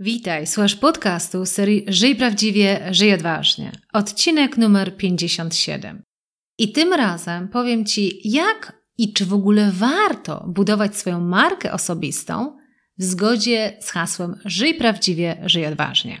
Witaj, 0.00 0.46
słuchasz 0.46 0.74
podcastu 0.74 1.46
serii 1.46 1.84
Żyj 1.88 2.16
Prawdziwie, 2.16 2.88
Żyj 2.90 3.14
Odważnie. 3.14 3.72
Odcinek 3.92 4.56
numer 4.56 4.96
57. 4.96 6.02
I 6.58 6.72
tym 6.72 6.92
razem 6.92 7.48
powiem 7.48 7.84
Ci, 7.84 8.20
jak 8.30 8.82
i 8.98 9.12
czy 9.12 9.26
w 9.26 9.32
ogóle 9.32 9.72
warto 9.72 10.44
budować 10.48 10.96
swoją 10.96 11.20
markę 11.20 11.72
osobistą 11.72 12.56
w 12.98 13.04
zgodzie 13.04 13.76
z 13.80 13.90
hasłem 13.90 14.40
Żyj 14.44 14.74
Prawdziwie, 14.74 15.42
Żyj 15.44 15.66
Odważnie. 15.66 16.20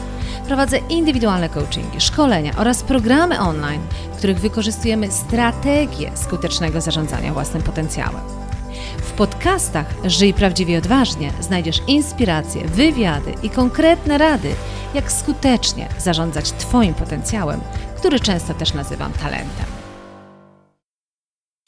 Prowadzę 0.47 0.77
indywidualne 0.77 1.49
coachingi, 1.49 2.01
szkolenia 2.01 2.51
oraz 2.57 2.83
programy 2.83 3.39
online, 3.39 3.81
w 4.13 4.17
których 4.17 4.39
wykorzystujemy 4.39 5.11
strategię 5.11 6.11
skutecznego 6.15 6.81
zarządzania 6.81 7.33
własnym 7.33 7.63
potencjałem. 7.63 8.21
W 8.97 9.11
podcastach 9.11 9.85
Żyj 10.05 10.33
Prawdziwie 10.33 10.77
Odważnie 10.77 11.31
znajdziesz 11.39 11.81
inspiracje, 11.87 12.65
wywiady 12.65 13.33
i 13.43 13.49
konkretne 13.49 14.17
rady, 14.17 14.55
jak 14.93 15.11
skutecznie 15.11 15.87
zarządzać 15.99 16.51
Twoim 16.51 16.93
potencjałem, 16.93 17.61
który 17.97 18.19
często 18.19 18.53
też 18.53 18.73
nazywam 18.73 19.13
talentem. 19.13 19.65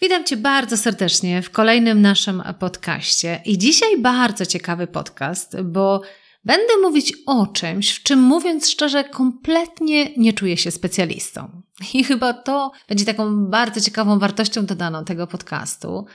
Witam 0.01 0.23
Cię 0.23 0.37
bardzo 0.37 0.77
serdecznie 0.77 1.41
w 1.41 1.49
kolejnym 1.49 2.01
naszym 2.01 2.43
podcaście. 2.59 3.41
I 3.45 3.57
dzisiaj 3.57 4.01
bardzo 4.01 4.45
ciekawy 4.45 4.87
podcast, 4.87 5.61
bo 5.61 6.01
Będę 6.45 6.77
mówić 6.81 7.13
o 7.25 7.47
czymś, 7.47 7.91
w 7.91 8.03
czym 8.03 8.19
mówiąc 8.19 8.69
szczerze, 8.69 9.03
kompletnie 9.03 10.13
nie 10.17 10.33
czuję 10.33 10.57
się 10.57 10.71
specjalistą. 10.71 11.61
I 11.93 12.03
chyba 12.03 12.33
to 12.33 12.71
będzie 12.89 13.05
taką 13.05 13.45
bardzo 13.45 13.81
ciekawą 13.81 14.19
wartością 14.19 14.65
dodaną 14.65 15.05
tego 15.05 15.27
podcastu, 15.27 16.05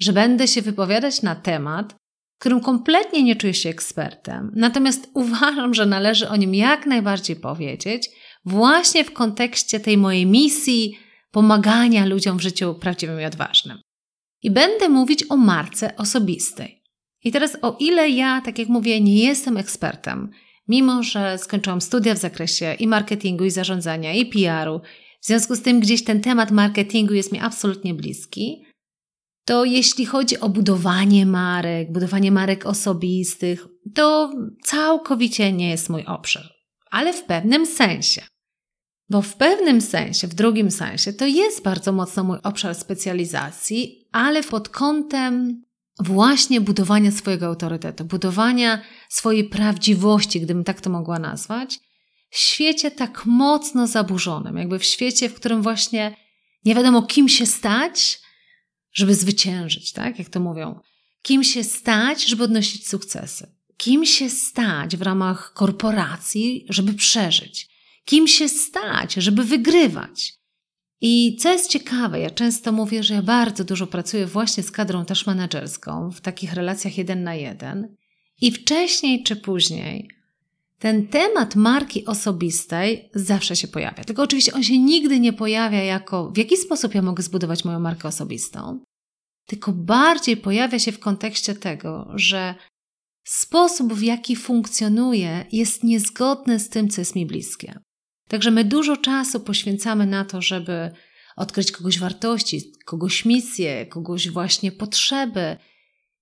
że 0.00 0.12
będę 0.12 0.48
się 0.48 0.62
wypowiadać 0.62 1.22
na 1.22 1.34
temat, 1.34 1.94
którym 2.38 2.60
kompletnie 2.60 3.22
nie 3.22 3.36
czuję 3.36 3.54
się 3.54 3.68
ekspertem. 3.68 4.52
Natomiast 4.56 5.10
uważam, 5.14 5.74
że 5.74 5.86
należy 5.86 6.28
o 6.28 6.36
nim 6.36 6.54
jak 6.54 6.86
najbardziej 6.86 7.36
powiedzieć, 7.36 8.10
właśnie 8.44 9.04
w 9.04 9.12
kontekście 9.12 9.80
tej 9.80 9.98
mojej 9.98 10.26
misji 10.26 10.98
pomagania 11.30 12.06
ludziom 12.06 12.38
w 12.38 12.42
życiu 12.42 12.74
prawdziwym 12.74 13.20
i 13.20 13.24
odważnym. 13.24 13.78
I 14.42 14.50
będę 14.50 14.88
mówić 14.88 15.24
o 15.28 15.36
marce 15.36 15.96
osobistej. 15.96 16.83
I 17.24 17.32
teraz, 17.32 17.56
o 17.62 17.76
ile 17.80 18.10
ja, 18.10 18.40
tak 18.40 18.58
jak 18.58 18.68
mówię, 18.68 19.00
nie 19.00 19.24
jestem 19.24 19.56
ekspertem, 19.56 20.30
mimo 20.68 21.02
że 21.02 21.38
skończyłam 21.38 21.80
studia 21.80 22.14
w 22.14 22.18
zakresie 22.18 22.74
i 22.78 22.86
marketingu, 22.86 23.44
i 23.44 23.50
zarządzania, 23.50 24.12
i 24.12 24.26
PR-u, 24.26 24.80
w 25.20 25.26
związku 25.26 25.56
z 25.56 25.62
tym 25.62 25.80
gdzieś 25.80 26.04
ten 26.04 26.20
temat 26.20 26.50
marketingu 26.50 27.14
jest 27.14 27.32
mi 27.32 27.40
absolutnie 27.40 27.94
bliski, 27.94 28.64
to 29.44 29.64
jeśli 29.64 30.06
chodzi 30.06 30.40
o 30.40 30.48
budowanie 30.48 31.26
marek, 31.26 31.92
budowanie 31.92 32.32
marek 32.32 32.66
osobistych, 32.66 33.66
to 33.94 34.32
całkowicie 34.62 35.52
nie 35.52 35.70
jest 35.70 35.90
mój 35.90 36.04
obszar, 36.04 36.52
ale 36.90 37.12
w 37.12 37.24
pewnym 37.24 37.66
sensie. 37.66 38.22
Bo 39.10 39.22
w 39.22 39.36
pewnym 39.36 39.80
sensie, 39.80 40.28
w 40.28 40.34
drugim 40.34 40.70
sensie, 40.70 41.12
to 41.12 41.26
jest 41.26 41.62
bardzo 41.62 41.92
mocno 41.92 42.24
mój 42.24 42.38
obszar 42.42 42.74
specjalizacji, 42.74 44.08
ale 44.12 44.42
pod 44.42 44.68
kątem 44.68 45.62
właśnie 45.98 46.60
budowania 46.60 47.10
swojego 47.10 47.46
autorytetu, 47.46 48.04
budowania 48.04 48.82
swojej 49.08 49.44
prawdziwości, 49.44 50.40
gdybym 50.40 50.64
tak 50.64 50.80
to 50.80 50.90
mogła 50.90 51.18
nazwać, 51.18 51.80
w 52.30 52.38
świecie 52.38 52.90
tak 52.90 53.26
mocno 53.26 53.86
zaburzonym, 53.86 54.56
jakby 54.56 54.78
w 54.78 54.84
świecie, 54.84 55.28
w 55.28 55.34
którym 55.34 55.62
właśnie 55.62 56.16
nie 56.64 56.74
wiadomo, 56.74 57.02
kim 57.02 57.28
się 57.28 57.46
stać, 57.46 58.20
żeby 58.92 59.14
zwyciężyć, 59.14 59.92
tak? 59.92 60.18
Jak 60.18 60.28
to 60.28 60.40
mówią. 60.40 60.80
Kim 61.22 61.44
się 61.44 61.64
stać, 61.64 62.26
żeby 62.26 62.44
odnosić 62.44 62.88
sukcesy. 62.88 63.54
Kim 63.76 64.06
się 64.06 64.30
stać 64.30 64.96
w 64.96 65.02
ramach 65.02 65.52
korporacji, 65.52 66.66
żeby 66.68 66.94
przeżyć. 66.94 67.68
Kim 68.04 68.28
się 68.28 68.48
stać, 68.48 69.14
żeby 69.14 69.44
wygrywać. 69.44 70.34
I 71.00 71.36
co 71.36 71.52
jest 71.52 71.70
ciekawe, 71.70 72.20
ja 72.20 72.30
często 72.30 72.72
mówię, 72.72 73.02
że 73.02 73.14
ja 73.14 73.22
bardzo 73.22 73.64
dużo 73.64 73.86
pracuję 73.86 74.26
właśnie 74.26 74.62
z 74.62 74.70
kadrą 74.70 75.04
też 75.04 75.26
menedżerską 75.26 76.10
w 76.10 76.20
takich 76.20 76.52
relacjach 76.52 76.98
jeden 76.98 77.22
na 77.22 77.34
jeden. 77.34 77.96
I 78.40 78.52
wcześniej 78.52 79.22
czy 79.22 79.36
później 79.36 80.08
ten 80.78 81.08
temat 81.08 81.56
marki 81.56 82.06
osobistej 82.06 83.10
zawsze 83.14 83.56
się 83.56 83.68
pojawia. 83.68 84.04
Tylko 84.04 84.22
oczywiście 84.22 84.52
on 84.52 84.62
się 84.62 84.78
nigdy 84.78 85.20
nie 85.20 85.32
pojawia 85.32 85.82
jako 85.82 86.30
w 86.30 86.38
jaki 86.38 86.56
sposób 86.56 86.94
ja 86.94 87.02
mogę 87.02 87.22
zbudować 87.22 87.64
moją 87.64 87.80
markę 87.80 88.08
osobistą, 88.08 88.84
tylko 89.46 89.72
bardziej 89.72 90.36
pojawia 90.36 90.78
się 90.78 90.92
w 90.92 90.98
kontekście 90.98 91.54
tego, 91.54 92.10
że 92.14 92.54
sposób, 93.24 93.94
w 93.94 94.02
jaki 94.02 94.36
funkcjonuję, 94.36 95.46
jest 95.52 95.84
niezgodny 95.84 96.60
z 96.60 96.68
tym, 96.68 96.88
co 96.88 97.00
jest 97.00 97.16
mi 97.16 97.26
bliskie. 97.26 97.80
Także 98.28 98.50
my 98.50 98.64
dużo 98.64 98.96
czasu 98.96 99.40
poświęcamy 99.40 100.06
na 100.06 100.24
to, 100.24 100.42
żeby 100.42 100.90
odkryć 101.36 101.72
kogoś 101.72 101.98
wartości, 101.98 102.72
kogoś 102.84 103.24
misję, 103.24 103.86
kogoś 103.86 104.30
właśnie 104.30 104.72
potrzeby. 104.72 105.56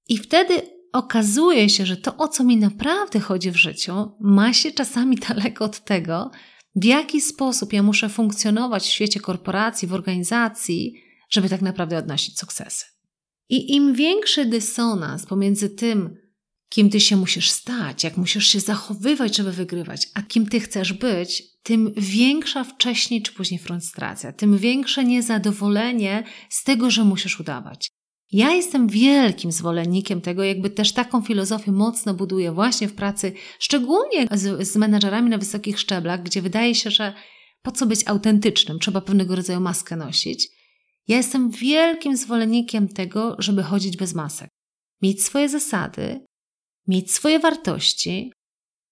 I 0.08 0.18
wtedy 0.18 0.62
okazuje 0.92 1.68
się, 1.68 1.86
że 1.86 1.96
to, 1.96 2.16
o 2.16 2.28
co 2.28 2.44
mi 2.44 2.56
naprawdę 2.56 3.20
chodzi 3.20 3.50
w 3.50 3.56
życiu, 3.56 4.12
ma 4.20 4.52
się 4.52 4.72
czasami 4.72 5.16
daleko 5.28 5.64
od 5.64 5.84
tego, 5.84 6.30
w 6.76 6.84
jaki 6.84 7.20
sposób 7.20 7.72
ja 7.72 7.82
muszę 7.82 8.08
funkcjonować 8.08 8.82
w 8.82 8.90
świecie 8.90 9.20
korporacji, 9.20 9.88
w 9.88 9.94
organizacji, 9.94 10.94
żeby 11.30 11.48
tak 11.48 11.62
naprawdę 11.62 11.98
odnosić 11.98 12.38
sukcesy. 12.38 12.86
I 13.48 13.74
im 13.74 13.94
większy 13.94 14.46
dysonans 14.46 15.26
pomiędzy 15.26 15.70
tym, 15.70 16.16
kim 16.74 16.90
ty 16.90 17.00
się 17.00 17.16
musisz 17.16 17.50
stać, 17.50 18.04
jak 18.04 18.16
musisz 18.16 18.46
się 18.46 18.60
zachowywać, 18.60 19.36
żeby 19.36 19.52
wygrywać, 19.52 20.08
a 20.14 20.22
kim 20.22 20.46
ty 20.46 20.60
chcesz 20.60 20.92
być, 20.92 21.42
tym 21.62 21.92
większa 21.96 22.64
wcześniej 22.64 23.22
czy 23.22 23.32
później 23.32 23.60
frustracja, 23.60 24.32
tym 24.32 24.58
większe 24.58 25.04
niezadowolenie 25.04 26.24
z 26.50 26.64
tego, 26.64 26.90
że 26.90 27.04
musisz 27.04 27.40
udawać. 27.40 27.90
Ja 28.30 28.50
jestem 28.50 28.88
wielkim 28.88 29.52
zwolennikiem 29.52 30.20
tego, 30.20 30.42
jakby 30.42 30.70
też 30.70 30.92
taką 30.92 31.22
filozofię 31.22 31.72
mocno 31.72 32.14
buduję 32.14 32.52
właśnie 32.52 32.88
w 32.88 32.94
pracy, 32.94 33.32
szczególnie 33.58 34.26
z, 34.30 34.68
z 34.68 34.76
menedżerami 34.76 35.30
na 35.30 35.38
wysokich 35.38 35.80
szczeblach, 35.80 36.22
gdzie 36.22 36.42
wydaje 36.42 36.74
się, 36.74 36.90
że 36.90 37.14
po 37.62 37.72
co 37.72 37.86
być 37.86 38.00
autentycznym, 38.06 38.78
trzeba 38.78 39.00
pewnego 39.00 39.36
rodzaju 39.36 39.60
maskę 39.60 39.96
nosić. 39.96 40.48
Ja 41.08 41.16
jestem 41.16 41.50
wielkim 41.50 42.16
zwolennikiem 42.16 42.88
tego, 42.88 43.36
żeby 43.38 43.62
chodzić 43.62 43.96
bez 43.96 44.14
masek. 44.14 44.48
Mieć 45.02 45.24
swoje 45.24 45.48
zasady, 45.48 46.20
mieć 46.86 47.12
swoje 47.12 47.38
wartości 47.38 48.32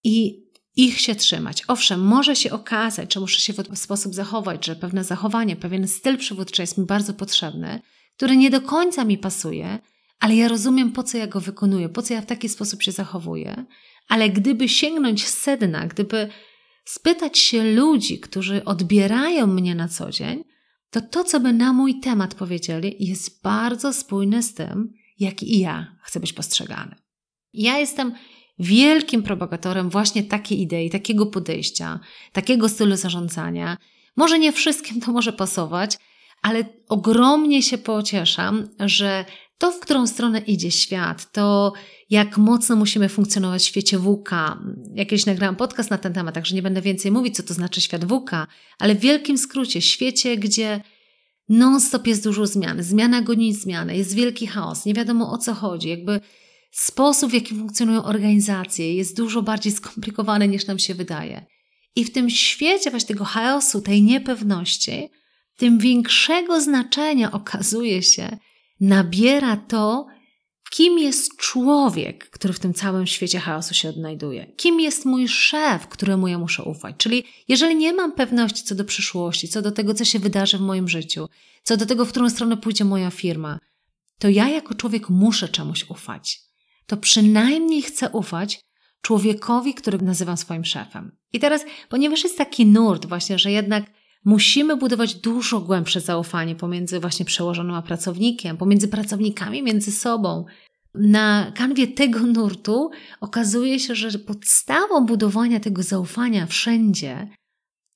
i 0.04 0.44
ich 0.76 1.00
się 1.00 1.14
trzymać. 1.14 1.62
Owszem, 1.68 2.00
może 2.00 2.36
się 2.36 2.52
okazać, 2.52 3.14
że 3.14 3.20
muszę 3.20 3.40
się 3.40 3.52
w 3.52 3.78
sposób 3.78 4.14
zachować, 4.14 4.66
że 4.66 4.76
pewne 4.76 5.04
zachowanie, 5.04 5.56
pewien 5.56 5.88
styl 5.88 6.18
przywódczy 6.18 6.62
jest 6.62 6.78
mi 6.78 6.86
bardzo 6.86 7.14
potrzebny, 7.14 7.80
który 8.16 8.36
nie 8.36 8.50
do 8.50 8.60
końca 8.60 9.04
mi 9.04 9.18
pasuje, 9.18 9.78
ale 10.20 10.36
ja 10.36 10.48
rozumiem, 10.48 10.92
po 10.92 11.02
co 11.02 11.18
ja 11.18 11.26
go 11.26 11.40
wykonuję, 11.40 11.88
po 11.88 12.02
co 12.02 12.14
ja 12.14 12.20
w 12.20 12.26
taki 12.26 12.48
sposób 12.48 12.82
się 12.82 12.92
zachowuję. 12.92 13.64
Ale 14.08 14.30
gdyby 14.30 14.68
sięgnąć 14.68 15.26
sedna, 15.26 15.86
gdyby 15.86 16.28
spytać 16.84 17.38
się 17.38 17.74
ludzi, 17.74 18.20
którzy 18.20 18.64
odbierają 18.64 19.46
mnie 19.46 19.74
na 19.74 19.88
co 19.88 20.10
dzień, 20.10 20.44
to 20.90 21.00
to, 21.00 21.24
co 21.24 21.40
by 21.40 21.52
na 21.52 21.72
mój 21.72 22.00
temat 22.00 22.34
powiedzieli, 22.34 22.96
jest 22.98 23.42
bardzo 23.42 23.92
spójne 23.92 24.42
z 24.42 24.54
tym, 24.54 24.92
jak 25.18 25.42
i 25.42 25.58
ja 25.58 25.96
chcę 26.02 26.20
być 26.20 26.32
postrzegany. 26.32 26.94
Ja 27.52 27.78
jestem 27.78 28.12
wielkim 28.58 29.22
propagatorem 29.22 29.90
właśnie 29.90 30.22
takiej 30.22 30.60
idei, 30.60 30.90
takiego 30.90 31.26
podejścia, 31.26 32.00
takiego 32.32 32.68
stylu 32.68 32.96
zarządzania. 32.96 33.76
Może 34.16 34.38
nie 34.38 34.52
wszystkim 34.52 35.00
to 35.00 35.12
może 35.12 35.32
pasować, 35.32 35.98
ale 36.42 36.64
ogromnie 36.88 37.62
się 37.62 37.78
pocieszam, 37.78 38.68
że 38.80 39.24
to, 39.58 39.72
w 39.72 39.80
którą 39.80 40.06
stronę 40.06 40.38
idzie 40.38 40.70
świat, 40.70 41.32
to 41.32 41.72
jak 42.10 42.38
mocno 42.38 42.76
musimy 42.76 43.08
funkcjonować 43.08 43.62
w 43.62 43.66
świecie 43.66 43.98
WK. 43.98 44.30
Jakieś 44.94 45.26
nagrałam 45.26 45.56
podcast 45.56 45.90
na 45.90 45.98
ten 45.98 46.12
temat, 46.12 46.34
także 46.34 46.54
nie 46.54 46.62
będę 46.62 46.82
więcej 46.82 47.12
mówić, 47.12 47.36
co 47.36 47.42
to 47.42 47.54
znaczy 47.54 47.80
świat 47.80 48.04
WK, 48.04 48.30
ale 48.78 48.94
w 48.94 49.00
wielkim 49.00 49.38
skrócie, 49.38 49.82
świecie, 49.82 50.36
gdzie 50.36 50.80
non-stop 51.48 52.06
jest 52.06 52.24
dużo 52.24 52.46
zmian, 52.46 52.82
zmiana 52.82 53.22
goni 53.22 53.54
zmianę, 53.54 53.96
jest 53.96 54.14
wielki 54.14 54.46
chaos, 54.46 54.84
nie 54.84 54.94
wiadomo 54.94 55.32
o 55.32 55.38
co 55.38 55.54
chodzi, 55.54 55.88
jakby 55.88 56.20
sposób, 56.70 57.30
w 57.30 57.34
jaki 57.34 57.54
funkcjonują 57.54 58.04
organizacje 58.04 58.94
jest 58.94 59.16
dużo 59.16 59.42
bardziej 59.42 59.72
skomplikowany 59.72 60.48
niż 60.48 60.66
nam 60.66 60.78
się 60.78 60.94
wydaje. 60.94 61.46
I 61.96 62.04
w 62.04 62.12
tym 62.12 62.30
świecie 62.30 62.90
właśnie 62.90 63.08
tego 63.08 63.24
chaosu, 63.24 63.80
tej 63.80 64.02
niepewności, 64.02 65.10
tym 65.56 65.78
większego 65.78 66.60
znaczenia 66.60 67.32
okazuje 67.32 68.02
się, 68.02 68.38
nabiera 68.80 69.56
to, 69.56 70.06
kim 70.70 70.98
jest 70.98 71.36
człowiek, 71.36 72.30
który 72.30 72.54
w 72.54 72.58
tym 72.58 72.74
całym 72.74 73.06
świecie 73.06 73.40
chaosu 73.40 73.74
się 73.74 73.88
odnajduje. 73.88 74.46
Kim 74.46 74.80
jest 74.80 75.04
mój 75.04 75.28
szef, 75.28 75.86
któremu 75.86 76.28
ja 76.28 76.38
muszę 76.38 76.62
ufać. 76.62 76.94
Czyli 76.98 77.24
jeżeli 77.48 77.76
nie 77.76 77.92
mam 77.92 78.12
pewności 78.12 78.64
co 78.64 78.74
do 78.74 78.84
przyszłości, 78.84 79.48
co 79.48 79.62
do 79.62 79.72
tego, 79.72 79.94
co 79.94 80.04
się 80.04 80.18
wydarzy 80.18 80.58
w 80.58 80.60
moim 80.60 80.88
życiu, 80.88 81.28
co 81.62 81.76
do 81.76 81.86
tego, 81.86 82.04
w 82.04 82.08
którą 82.08 82.30
stronę 82.30 82.56
pójdzie 82.56 82.84
moja 82.84 83.10
firma, 83.10 83.58
to 84.18 84.28
ja 84.28 84.48
jako 84.48 84.74
człowiek 84.74 85.08
muszę 85.08 85.48
czemuś 85.48 85.90
ufać. 85.90 86.49
To 86.90 86.96
przynajmniej 86.96 87.82
chcę 87.82 88.10
ufać 88.10 88.60
człowiekowi, 89.02 89.74
który 89.74 89.98
nazywam 89.98 90.36
swoim 90.36 90.64
szefem. 90.64 91.16
I 91.32 91.40
teraz, 91.40 91.64
ponieważ 91.88 92.24
jest 92.24 92.38
taki 92.38 92.66
nurt 92.66 93.06
właśnie, 93.06 93.38
że 93.38 93.50
jednak 93.50 93.84
musimy 94.24 94.76
budować 94.76 95.14
dużo 95.14 95.60
głębsze 95.60 96.00
zaufanie 96.00 96.54
pomiędzy 96.54 97.00
właśnie 97.00 97.26
przełożonym 97.26 97.74
a 97.74 97.82
pracownikiem, 97.82 98.56
pomiędzy 98.56 98.88
pracownikami 98.88 99.62
między 99.62 99.92
sobą. 99.92 100.44
Na 100.94 101.52
kanwie 101.54 101.88
tego 101.88 102.20
nurtu 102.20 102.90
okazuje 103.20 103.80
się, 103.80 103.94
że 103.94 104.18
podstawą 104.18 105.06
budowania 105.06 105.60
tego 105.60 105.82
zaufania 105.82 106.46
wszędzie 106.46 107.28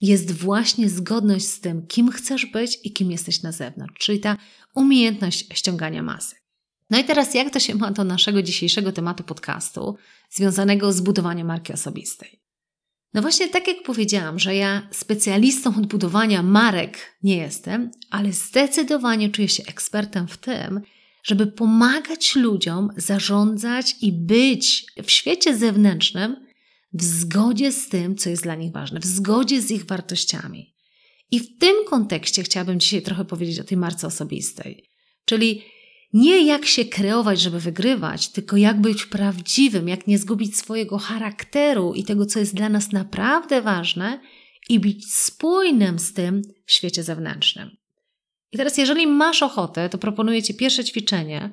jest 0.00 0.32
właśnie 0.32 0.88
zgodność 0.88 1.46
z 1.46 1.60
tym, 1.60 1.86
kim 1.86 2.10
chcesz 2.10 2.46
być 2.46 2.78
i 2.84 2.92
kim 2.92 3.10
jesteś 3.10 3.42
na 3.42 3.52
zewnątrz, 3.52 3.98
czyli 3.98 4.20
ta 4.20 4.36
umiejętność 4.74 5.46
ściągania 5.52 6.02
masy. 6.02 6.43
No 6.94 7.00
i 7.00 7.04
teraz, 7.04 7.34
jak 7.34 7.50
to 7.50 7.60
się 7.60 7.74
ma 7.74 7.90
do 7.90 8.04
naszego 8.04 8.42
dzisiejszego 8.42 8.92
tematu 8.92 9.24
podcastu, 9.24 9.96
związanego 10.30 10.92
z 10.92 11.00
budowaniem 11.00 11.46
marki 11.46 11.72
osobistej? 11.72 12.40
No 13.14 13.22
właśnie 13.22 13.48
tak 13.48 13.68
jak 13.68 13.82
powiedziałam, 13.82 14.38
że 14.38 14.54
ja 14.54 14.88
specjalistą 14.90 15.76
od 15.76 15.86
budowania 15.86 16.42
marek 16.42 17.16
nie 17.22 17.36
jestem, 17.36 17.90
ale 18.10 18.32
zdecydowanie 18.32 19.30
czuję 19.30 19.48
się 19.48 19.62
ekspertem 19.66 20.28
w 20.28 20.36
tym, 20.36 20.80
żeby 21.24 21.46
pomagać 21.46 22.36
ludziom 22.36 22.88
zarządzać 22.96 23.96
i 24.00 24.12
być 24.12 24.86
w 25.04 25.10
świecie 25.10 25.56
zewnętrznym 25.56 26.46
w 26.92 27.02
zgodzie 27.02 27.72
z 27.72 27.88
tym, 27.88 28.16
co 28.16 28.30
jest 28.30 28.42
dla 28.42 28.54
nich 28.54 28.72
ważne, 28.72 29.00
w 29.00 29.06
zgodzie 29.06 29.62
z 29.62 29.70
ich 29.70 29.84
wartościami. 29.84 30.74
I 31.30 31.40
w 31.40 31.58
tym 31.58 31.74
kontekście 31.86 32.42
chciałabym 32.42 32.80
dzisiaj 32.80 33.02
trochę 33.02 33.24
powiedzieć 33.24 33.60
o 33.60 33.64
tej 33.64 33.78
marce 33.78 34.06
osobistej. 34.06 34.90
Czyli 35.24 35.73
nie 36.14 36.46
jak 36.46 36.66
się 36.66 36.84
kreować, 36.84 37.40
żeby 37.40 37.60
wygrywać, 37.60 38.28
tylko 38.28 38.56
jak 38.56 38.80
być 38.80 39.06
prawdziwym, 39.06 39.88
jak 39.88 40.06
nie 40.06 40.18
zgubić 40.18 40.58
swojego 40.58 40.98
charakteru 40.98 41.94
i 41.94 42.04
tego, 42.04 42.26
co 42.26 42.38
jest 42.38 42.54
dla 42.54 42.68
nas 42.68 42.92
naprawdę 42.92 43.62
ważne 43.62 44.20
i 44.68 44.80
być 44.80 45.14
spójnym 45.14 45.98
z 45.98 46.12
tym 46.12 46.42
w 46.66 46.72
świecie 46.72 47.02
zewnętrznym. 47.02 47.76
I 48.52 48.56
teraz, 48.56 48.78
jeżeli 48.78 49.06
masz 49.06 49.42
ochotę, 49.42 49.88
to 49.88 49.98
proponuję 49.98 50.42
Ci 50.42 50.54
pierwsze 50.54 50.84
ćwiczenie, 50.84 51.50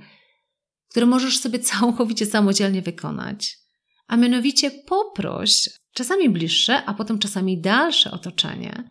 które 0.90 1.06
możesz 1.06 1.40
sobie 1.40 1.60
całkowicie 1.60 2.26
samodzielnie 2.26 2.82
wykonać. 2.82 3.58
A 4.08 4.18
mianowicie 4.18 4.72
poproś 4.72 5.70
czasami 5.94 6.30
bliższe, 6.30 6.86
a 6.86 6.94
potem 6.94 7.20
czasami 7.20 7.62
dalsze 7.62 8.12
otoczenie, 8.12 8.90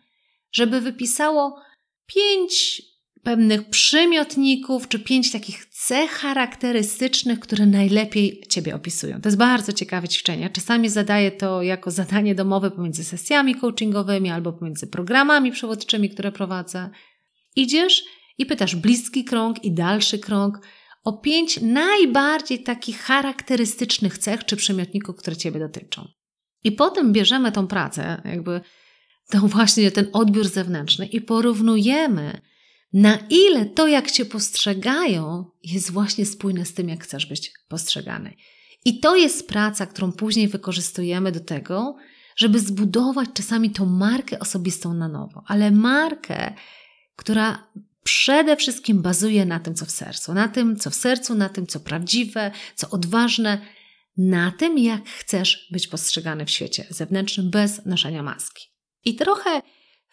żeby 0.52 0.80
wypisało 0.80 1.60
pięć 2.06 2.82
pewnych 3.22 3.68
przymiotników 3.68 4.88
czy 4.88 4.98
pięć 4.98 5.32
takich 5.32 5.66
cech 5.66 6.10
charakterystycznych, 6.10 7.40
które 7.40 7.66
najlepiej 7.66 8.42
Ciebie 8.48 8.74
opisują. 8.74 9.20
To 9.20 9.28
jest 9.28 9.38
bardzo 9.38 9.72
ciekawe 9.72 10.08
ćwiczenie. 10.08 10.50
Czasami 10.50 10.88
zadaję 10.88 11.30
to 11.30 11.62
jako 11.62 11.90
zadanie 11.90 12.34
domowe 12.34 12.70
pomiędzy 12.70 13.04
sesjami 13.04 13.54
coachingowymi 13.54 14.30
albo 14.30 14.52
pomiędzy 14.52 14.86
programami 14.86 15.52
przewodczymi, 15.52 16.10
które 16.10 16.32
prowadzę. 16.32 16.90
Idziesz 17.56 18.04
i 18.38 18.46
pytasz 18.46 18.76
bliski 18.76 19.24
krąg 19.24 19.64
i 19.64 19.72
dalszy 19.72 20.18
krąg 20.18 20.60
o 21.04 21.12
pięć 21.12 21.60
najbardziej 21.62 22.62
takich 22.62 23.00
charakterystycznych 23.00 24.18
cech 24.18 24.44
czy 24.44 24.56
przymiotników, 24.56 25.16
które 25.16 25.36
Ciebie 25.36 25.60
dotyczą. 25.60 26.08
I 26.64 26.72
potem 26.72 27.12
bierzemy 27.12 27.52
tą 27.52 27.66
pracę, 27.66 28.22
jakby 28.24 28.60
tą 29.30 29.48
właśnie 29.48 29.90
ten 29.90 30.06
odbiór 30.12 30.48
zewnętrzny 30.48 31.06
i 31.06 31.20
porównujemy 31.20 32.40
na 32.92 33.18
ile 33.30 33.66
to, 33.66 33.86
jak 33.86 34.10
cię 34.10 34.24
postrzegają, 34.24 35.44
jest 35.62 35.90
właśnie 35.90 36.26
spójne 36.26 36.64
z 36.64 36.74
tym, 36.74 36.88
jak 36.88 37.04
chcesz 37.04 37.26
być 37.26 37.52
postrzegany. 37.68 38.34
I 38.84 39.00
to 39.00 39.16
jest 39.16 39.48
praca, 39.48 39.86
którą 39.86 40.12
później 40.12 40.48
wykorzystujemy 40.48 41.32
do 41.32 41.40
tego, 41.40 41.96
żeby 42.36 42.60
zbudować 42.60 43.28
czasami 43.34 43.70
tą 43.70 43.86
markę 43.86 44.38
osobistą 44.38 44.94
na 44.94 45.08
nowo, 45.08 45.42
ale 45.46 45.70
markę, 45.70 46.54
która 47.16 47.70
przede 48.04 48.56
wszystkim 48.56 49.02
bazuje 49.02 49.46
na 49.46 49.60
tym, 49.60 49.74
co 49.74 49.86
w 49.86 49.90
sercu, 49.90 50.34
na 50.34 50.48
tym, 50.48 50.76
co 50.76 50.90
w 50.90 50.94
sercu, 50.94 51.34
na 51.34 51.48
tym, 51.48 51.66
co 51.66 51.80
prawdziwe, 51.80 52.50
co 52.74 52.90
odważne, 52.90 53.60
na 54.16 54.50
tym, 54.50 54.78
jak 54.78 55.08
chcesz 55.08 55.68
być 55.72 55.88
postrzegany 55.88 56.46
w 56.46 56.50
świecie 56.50 56.86
zewnętrznym 56.90 57.50
bez 57.50 57.86
noszenia 57.86 58.22
maski. 58.22 58.68
I 59.04 59.14
trochę 59.14 59.62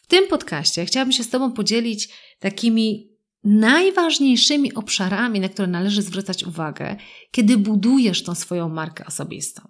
w 0.07 0.09
tym 0.09 0.27
podcaście 0.27 0.85
chciałabym 0.85 1.11
się 1.11 1.23
z 1.23 1.29
Tobą 1.29 1.51
podzielić 1.51 2.09
takimi 2.39 3.09
najważniejszymi 3.43 4.73
obszarami, 4.73 5.39
na 5.39 5.49
które 5.49 5.67
należy 5.67 6.01
zwracać 6.01 6.43
uwagę, 6.43 6.95
kiedy 7.31 7.57
budujesz 7.57 8.23
tą 8.23 8.35
swoją 8.35 8.69
markę 8.69 9.05
osobistą. 9.05 9.61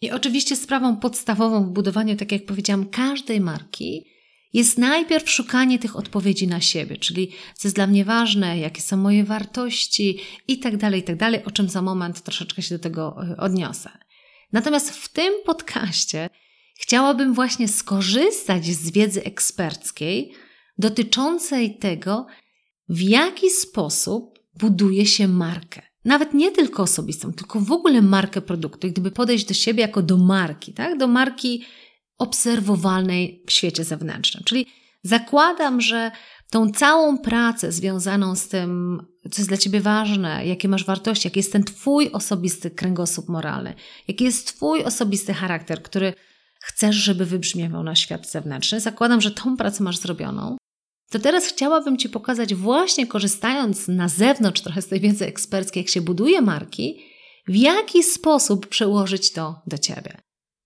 I 0.00 0.10
oczywiście 0.10 0.56
sprawą 0.56 0.96
podstawową 0.96 1.64
w 1.64 1.70
budowaniu, 1.70 2.16
tak 2.16 2.32
jak 2.32 2.46
powiedziałam, 2.46 2.86
każdej 2.86 3.40
marki 3.40 4.06
jest 4.52 4.78
najpierw 4.78 5.30
szukanie 5.30 5.78
tych 5.78 5.96
odpowiedzi 5.96 6.48
na 6.48 6.60
siebie, 6.60 6.96
czyli 6.96 7.32
co 7.54 7.68
jest 7.68 7.76
dla 7.76 7.86
mnie 7.86 8.04
ważne, 8.04 8.58
jakie 8.58 8.82
są 8.82 8.96
moje 8.96 9.24
wartości 9.24 10.18
i 10.48 10.58
tak 10.58 10.76
dalej, 10.76 11.00
i 11.00 11.04
tak 11.04 11.16
dalej, 11.16 11.44
o 11.44 11.50
czym 11.50 11.68
za 11.68 11.82
moment 11.82 12.22
troszeczkę 12.22 12.62
się 12.62 12.74
do 12.74 12.82
tego 12.82 13.16
e, 13.30 13.36
odniosę. 13.36 13.90
Natomiast 14.52 14.90
w 14.90 15.08
tym 15.08 15.34
podcaście 15.46 16.30
chciałabym 16.74 17.34
właśnie 17.34 17.68
skorzystać 17.68 18.66
z 18.66 18.90
wiedzy 18.90 19.24
eksperckiej 19.24 20.32
dotyczącej 20.78 21.78
tego, 21.78 22.26
w 22.88 23.00
jaki 23.00 23.50
sposób 23.50 24.38
buduje 24.54 25.06
się 25.06 25.28
markę. 25.28 25.82
Nawet 26.04 26.34
nie 26.34 26.52
tylko 26.52 26.82
osobistą, 26.82 27.32
tylko 27.32 27.60
w 27.60 27.72
ogóle 27.72 28.02
markę 28.02 28.40
produktu. 28.40 28.88
Gdyby 28.88 29.10
podejść 29.10 29.44
do 29.44 29.54
siebie 29.54 29.80
jako 29.82 30.02
do 30.02 30.16
marki, 30.16 30.72
tak? 30.72 30.98
do 30.98 31.06
marki 31.06 31.64
obserwowalnej 32.18 33.42
w 33.46 33.52
świecie 33.52 33.84
zewnętrznym. 33.84 34.44
Czyli 34.44 34.66
zakładam, 35.02 35.80
że 35.80 36.10
tą 36.50 36.70
całą 36.70 37.18
pracę 37.18 37.72
związaną 37.72 38.36
z 38.36 38.48
tym, 38.48 39.02
co 39.30 39.40
jest 39.40 39.48
dla 39.48 39.56
Ciebie 39.56 39.80
ważne, 39.80 40.46
jakie 40.46 40.68
masz 40.68 40.84
wartości, 40.84 41.26
jaki 41.26 41.38
jest 41.38 41.52
ten 41.52 41.64
Twój 41.64 42.10
osobisty 42.12 42.70
kręgosłup 42.70 43.28
moralny, 43.28 43.74
jaki 44.08 44.24
jest 44.24 44.46
Twój 44.46 44.84
osobisty 44.84 45.34
charakter, 45.34 45.82
który 45.82 46.14
chcesz, 46.64 46.96
żeby 46.96 47.26
wybrzmiewał 47.26 47.82
na 47.82 47.94
świat 47.94 48.30
zewnętrzny. 48.30 48.80
Zakładam, 48.80 49.20
że 49.20 49.30
tą 49.30 49.56
pracę 49.56 49.84
masz 49.84 49.98
zrobioną. 49.98 50.56
To 51.10 51.18
teraz 51.18 51.46
chciałabym 51.46 51.98
Ci 51.98 52.08
pokazać, 52.08 52.54
właśnie 52.54 53.06
korzystając 53.06 53.88
na 53.88 54.08
zewnątrz 54.08 54.60
trochę 54.60 54.82
z 54.82 54.88
tej 54.88 55.00
wiedzy 55.00 55.26
eksperckiej, 55.26 55.82
jak 55.82 55.90
się 55.90 56.00
buduje 56.00 56.40
marki, 56.40 57.00
w 57.48 57.56
jaki 57.56 58.02
sposób 58.02 58.66
przełożyć 58.66 59.32
to 59.32 59.62
do 59.66 59.78
Ciebie. 59.78 60.16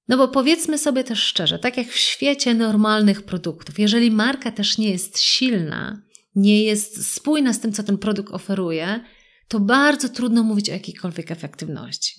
No 0.09 0.17
bo 0.17 0.29
powiedzmy 0.29 0.79
sobie 0.79 1.05
też 1.05 1.23
szczerze, 1.23 1.59
tak 1.59 1.77
jak 1.77 1.89
w 1.89 1.99
świecie 1.99 2.55
normalnych 2.55 3.23
produktów, 3.23 3.79
jeżeli 3.79 4.11
marka 4.11 4.51
też 4.51 4.79
nie 4.79 4.91
jest 4.91 5.21
silna, 5.21 6.03
nie 6.35 6.63
jest 6.63 7.13
spójna 7.13 7.53
z 7.53 7.61
tym, 7.61 7.73
co 7.73 7.83
ten 7.83 7.99
produkt 7.99 8.33
oferuje, 8.33 9.05
to 9.49 9.61
bardzo 9.61 10.09
trudno 10.09 10.43
mówić 10.43 10.71
o 10.71 10.73
jakiejkolwiek 10.73 11.31
efektywności. 11.31 12.15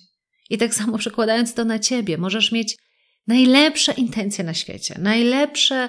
I 0.50 0.58
tak 0.58 0.74
samo 0.74 0.98
przekładając 0.98 1.54
to 1.54 1.64
na 1.64 1.78
Ciebie, 1.78 2.18
możesz 2.18 2.52
mieć 2.52 2.76
najlepsze 3.26 3.92
intencje 3.92 4.44
na 4.44 4.54
świecie, 4.54 4.94
najlepsze 4.98 5.88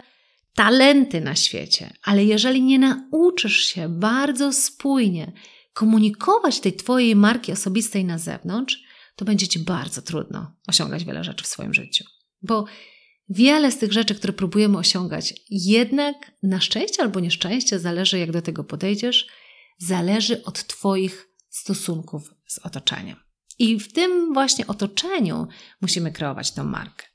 talenty 0.55 1.21
na 1.21 1.35
świecie, 1.35 1.93
ale 2.03 2.25
jeżeli 2.25 2.61
nie 2.61 2.79
nauczysz 2.79 3.65
się 3.65 3.89
bardzo 3.89 4.53
spójnie 4.53 5.31
komunikować 5.73 6.59
tej 6.59 6.73
Twojej 6.73 7.15
marki 7.15 7.51
osobistej 7.51 8.05
na 8.05 8.17
zewnątrz, 8.17 8.83
to 9.15 9.25
będzie 9.25 9.47
Ci 9.47 9.59
bardzo 9.59 10.01
trudno 10.01 10.55
osiągać 10.67 11.05
wiele 11.05 11.23
rzeczy 11.23 11.43
w 11.43 11.47
swoim 11.47 11.73
życiu. 11.73 12.05
Bo 12.41 12.65
wiele 13.29 13.71
z 13.71 13.77
tych 13.77 13.93
rzeczy, 13.93 14.15
które 14.15 14.33
próbujemy 14.33 14.77
osiągać, 14.77 15.33
jednak 15.49 16.15
na 16.43 16.61
szczęście 16.61 17.01
albo 17.03 17.19
nieszczęście, 17.19 17.79
zależy 17.79 18.19
jak 18.19 18.31
do 18.31 18.41
tego 18.41 18.63
podejdziesz, 18.63 19.27
zależy 19.77 20.43
od 20.43 20.67
Twoich 20.67 21.27
stosunków 21.49 22.33
z 22.47 22.59
otoczeniem. 22.59 23.17
I 23.59 23.79
w 23.79 23.93
tym 23.93 24.33
właśnie 24.33 24.67
otoczeniu 24.67 25.47
musimy 25.81 26.11
kreować 26.11 26.51
tą 26.51 26.63
markę. 26.63 27.10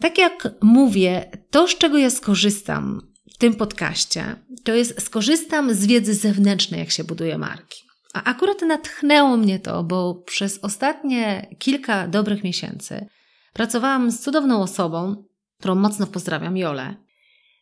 Tak 0.00 0.18
jak 0.18 0.48
mówię, 0.62 1.30
to 1.50 1.68
z 1.68 1.78
czego 1.78 1.98
ja 1.98 2.10
skorzystam 2.10 3.00
w 3.34 3.38
tym 3.38 3.54
podcaście, 3.54 4.36
to 4.64 4.74
jest 4.74 5.02
skorzystam 5.02 5.74
z 5.74 5.86
wiedzy 5.86 6.14
zewnętrznej, 6.14 6.80
jak 6.80 6.90
się 6.90 7.04
buduje 7.04 7.38
marki. 7.38 7.84
A 8.14 8.24
akurat 8.24 8.62
natchnęło 8.62 9.36
mnie 9.36 9.58
to, 9.58 9.84
bo 9.84 10.14
przez 10.14 10.58
ostatnie 10.62 11.46
kilka 11.58 12.08
dobrych 12.08 12.44
miesięcy 12.44 13.06
pracowałam 13.52 14.10
z 14.10 14.20
cudowną 14.20 14.62
osobą, 14.62 15.24
którą 15.58 15.74
mocno 15.74 16.06
pozdrawiam, 16.06 16.56
Jolę, 16.56 16.96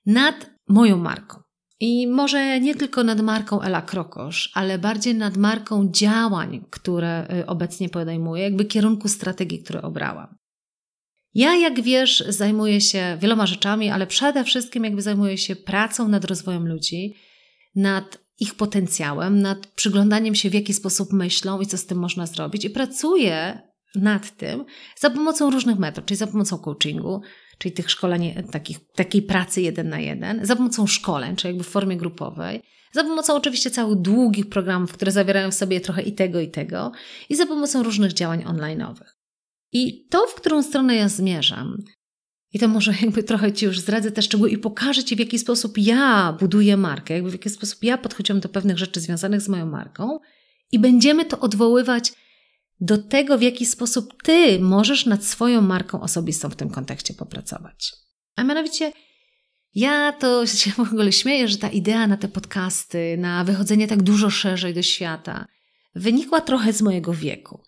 nad 0.06 0.50
moją 0.68 0.96
marką. 0.96 1.42
I 1.80 2.06
może 2.06 2.60
nie 2.60 2.74
tylko 2.74 3.04
nad 3.04 3.20
marką 3.20 3.60
Ela 3.60 3.82
Krokosz, 3.82 4.50
ale 4.54 4.78
bardziej 4.78 5.14
nad 5.14 5.36
marką 5.36 5.88
działań, 5.90 6.64
które 6.70 7.26
y, 7.40 7.46
obecnie 7.46 7.88
podejmuję, 7.88 8.42
jakby 8.42 8.64
kierunku 8.64 9.08
strategii, 9.08 9.62
które 9.62 9.82
obrałam. 9.82 10.41
Ja, 11.34 11.56
jak 11.56 11.82
wiesz, 11.82 12.24
zajmuję 12.28 12.80
się 12.80 13.18
wieloma 13.20 13.46
rzeczami, 13.46 13.90
ale 13.90 14.06
przede 14.06 14.44
wszystkim 14.44 14.84
jakby 14.84 15.02
zajmuję 15.02 15.38
się 15.38 15.56
pracą 15.56 16.08
nad 16.08 16.24
rozwojem 16.24 16.68
ludzi, 16.68 17.14
nad 17.74 18.18
ich 18.40 18.54
potencjałem, 18.54 19.42
nad 19.42 19.66
przyglądaniem 19.66 20.34
się, 20.34 20.50
w 20.50 20.54
jaki 20.54 20.74
sposób 20.74 21.12
myślą 21.12 21.60
i 21.60 21.66
co 21.66 21.78
z 21.78 21.86
tym 21.86 21.98
można 21.98 22.26
zrobić. 22.26 22.64
I 22.64 22.70
pracuję 22.70 23.62
nad 23.94 24.36
tym 24.36 24.64
za 24.98 25.10
pomocą 25.10 25.50
różnych 25.50 25.78
metod, 25.78 26.06
czyli 26.06 26.18
za 26.18 26.26
pomocą 26.26 26.58
coachingu, 26.58 27.20
czyli 27.58 27.72
tych 27.72 27.90
szkoleń, 27.90 28.34
takich, 28.52 28.78
takiej 28.94 29.22
pracy 29.22 29.62
jeden 29.62 29.88
na 29.88 30.00
jeden, 30.00 30.46
za 30.46 30.56
pomocą 30.56 30.86
szkoleń, 30.86 31.36
czyli 31.36 31.48
jakby 31.48 31.64
w 31.64 31.68
formie 31.68 31.96
grupowej, 31.96 32.62
za 32.92 33.04
pomocą 33.04 33.34
oczywiście 33.34 33.70
całych 33.70 34.00
długich 34.00 34.48
programów, 34.48 34.92
które 34.92 35.12
zawierają 35.12 35.50
w 35.50 35.54
sobie 35.54 35.80
trochę 35.80 36.02
i 36.02 36.12
tego, 36.12 36.40
i 36.40 36.50
tego, 36.50 36.92
i 37.28 37.36
za 37.36 37.46
pomocą 37.46 37.82
różnych 37.82 38.12
działań 38.12 38.44
online'owych. 38.44 39.21
I 39.72 40.06
to, 40.10 40.26
w 40.26 40.34
którą 40.34 40.62
stronę 40.62 40.96
ja 40.96 41.08
zmierzam, 41.08 41.76
i 42.52 42.58
to 42.58 42.68
może 42.68 42.94
jakby 43.02 43.22
trochę 43.22 43.52
Ci 43.52 43.66
już 43.66 43.80
zdradzę 43.80 44.12
te 44.12 44.22
szczegóły 44.22 44.50
i 44.50 44.58
pokażę 44.58 45.04
Ci, 45.04 45.16
w 45.16 45.18
jaki 45.18 45.38
sposób 45.38 45.78
ja 45.78 46.36
buduję 46.40 46.76
markę, 46.76 47.14
jakby 47.14 47.30
w 47.30 47.34
jaki 47.34 47.50
sposób 47.50 47.84
ja 47.84 47.98
podchodziłam 47.98 48.40
do 48.40 48.48
pewnych 48.48 48.78
rzeczy 48.78 49.00
związanych 49.00 49.40
z 49.40 49.48
moją 49.48 49.66
marką 49.66 50.18
i 50.72 50.78
będziemy 50.78 51.24
to 51.24 51.40
odwoływać 51.40 52.12
do 52.80 52.98
tego, 52.98 53.38
w 53.38 53.42
jaki 53.42 53.66
sposób 53.66 54.22
Ty 54.22 54.58
możesz 54.60 55.06
nad 55.06 55.24
swoją 55.24 55.60
marką 55.62 56.00
osobistą 56.00 56.50
w 56.50 56.56
tym 56.56 56.70
kontekście 56.70 57.14
popracować. 57.14 57.92
A 58.36 58.44
mianowicie, 58.44 58.92
ja 59.74 60.12
to 60.12 60.46
się 60.46 60.70
w 60.70 60.80
ogóle 60.80 61.12
śmieję, 61.12 61.48
że 61.48 61.58
ta 61.58 61.68
idea 61.68 62.06
na 62.06 62.16
te 62.16 62.28
podcasty, 62.28 63.16
na 63.18 63.44
wychodzenie 63.44 63.88
tak 63.88 64.02
dużo 64.02 64.30
szerzej 64.30 64.74
do 64.74 64.82
świata, 64.82 65.46
wynikła 65.94 66.40
trochę 66.40 66.72
z 66.72 66.82
mojego 66.82 67.14
wieku. 67.14 67.64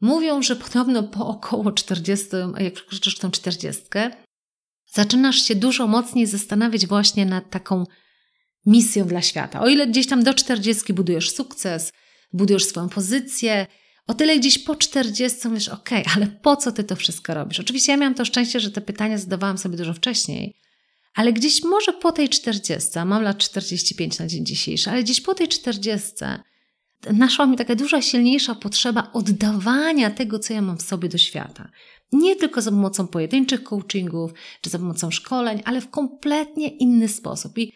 Mówią, 0.00 0.42
że 0.42 0.56
podobno 0.56 1.02
po 1.02 1.26
około 1.26 1.72
40, 1.72 2.26
jak 2.58 2.74
przekroczysz 2.74 3.18
tą 3.18 3.30
40, 3.30 3.82
zaczynasz 4.86 5.42
się 5.42 5.54
dużo 5.54 5.86
mocniej 5.86 6.26
zastanawiać 6.26 6.86
właśnie 6.86 7.26
nad 7.26 7.50
taką 7.50 7.86
misją 8.66 9.06
dla 9.06 9.22
świata. 9.22 9.60
O 9.60 9.68
ile 9.68 9.86
gdzieś 9.86 10.06
tam 10.06 10.22
do 10.22 10.34
40 10.34 10.92
budujesz 10.92 11.30
sukces, 11.30 11.92
budujesz 12.32 12.64
swoją 12.64 12.88
pozycję, 12.88 13.66
o 14.06 14.14
tyle 14.14 14.38
gdzieś 14.38 14.58
po 14.58 14.76
40 14.76 15.38
wiesz, 15.52 15.68
ok, 15.68 15.90
ale 16.16 16.26
po 16.26 16.56
co 16.56 16.72
ty 16.72 16.84
to 16.84 16.96
wszystko 16.96 17.34
robisz? 17.34 17.60
Oczywiście 17.60 17.92
ja 17.92 17.98
miałam 17.98 18.14
to 18.14 18.24
szczęście, 18.24 18.60
że 18.60 18.70
te 18.70 18.80
pytania 18.80 19.18
zadawałam 19.18 19.58
sobie 19.58 19.76
dużo 19.76 19.94
wcześniej, 19.94 20.56
ale 21.14 21.32
gdzieś 21.32 21.62
może 21.62 21.92
po 21.92 22.12
tej 22.12 22.28
40, 22.28 22.90
mam 23.06 23.22
lat 23.22 23.38
45 23.38 24.18
na 24.18 24.26
dzień 24.26 24.46
dzisiejszy, 24.46 24.90
ale 24.90 25.02
gdzieś 25.02 25.20
po 25.20 25.34
tej 25.34 25.48
40 25.48 26.14
naszła 27.12 27.46
mi 27.46 27.56
taka 27.56 27.74
duża, 27.74 28.02
silniejsza 28.02 28.54
potrzeba 28.54 29.10
oddawania 29.12 30.10
tego, 30.10 30.38
co 30.38 30.54
ja 30.54 30.62
mam 30.62 30.78
w 30.78 30.82
sobie 30.82 31.08
do 31.08 31.18
świata. 31.18 31.70
Nie 32.12 32.36
tylko 32.36 32.62
za 32.62 32.70
pomocą 32.70 33.06
pojedynczych 33.06 33.62
coachingów 33.62 34.32
czy 34.60 34.70
za 34.70 34.78
pomocą 34.78 35.10
szkoleń, 35.10 35.62
ale 35.64 35.80
w 35.80 35.90
kompletnie 35.90 36.68
inny 36.68 37.08
sposób. 37.08 37.58
I 37.58 37.72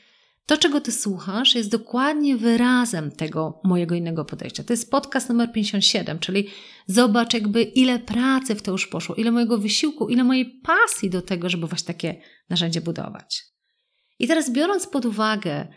to, 0.47 0.57
czego 0.57 0.81
ty 0.81 0.93
słuchasz, 0.93 1.55
jest 1.55 1.71
dokładnie 1.71 2.37
wyrazem 2.37 3.11
tego 3.11 3.61
mojego 3.64 3.95
innego 3.95 4.25
podejścia. 4.25 4.64
To 4.64 4.73
jest 4.73 4.91
podcast 4.91 5.29
numer 5.29 5.52
57, 5.52 6.19
czyli 6.19 6.49
zobacz, 6.87 7.35
jakby 7.35 7.62
ile 7.62 7.99
pracy 7.99 8.55
w 8.55 8.62
to 8.62 8.73
już 8.73 8.87
poszło, 8.87 9.14
ile 9.14 9.31
mojego 9.31 9.59
wysiłku, 9.59 10.09
ile 10.09 10.25
mojej 10.25 10.61
pasji 10.61 11.11
do 11.11 11.23
tego, 11.23 11.49
żeby 11.49 11.67
właśnie 11.67 11.87
takie 11.87 12.21
narzędzie 12.50 12.81
budować. 12.81 13.45
I 14.19 14.29
teraz, 14.29 14.52
biorąc 14.52 14.87
pod 14.87 15.05
uwagę, 15.05 15.69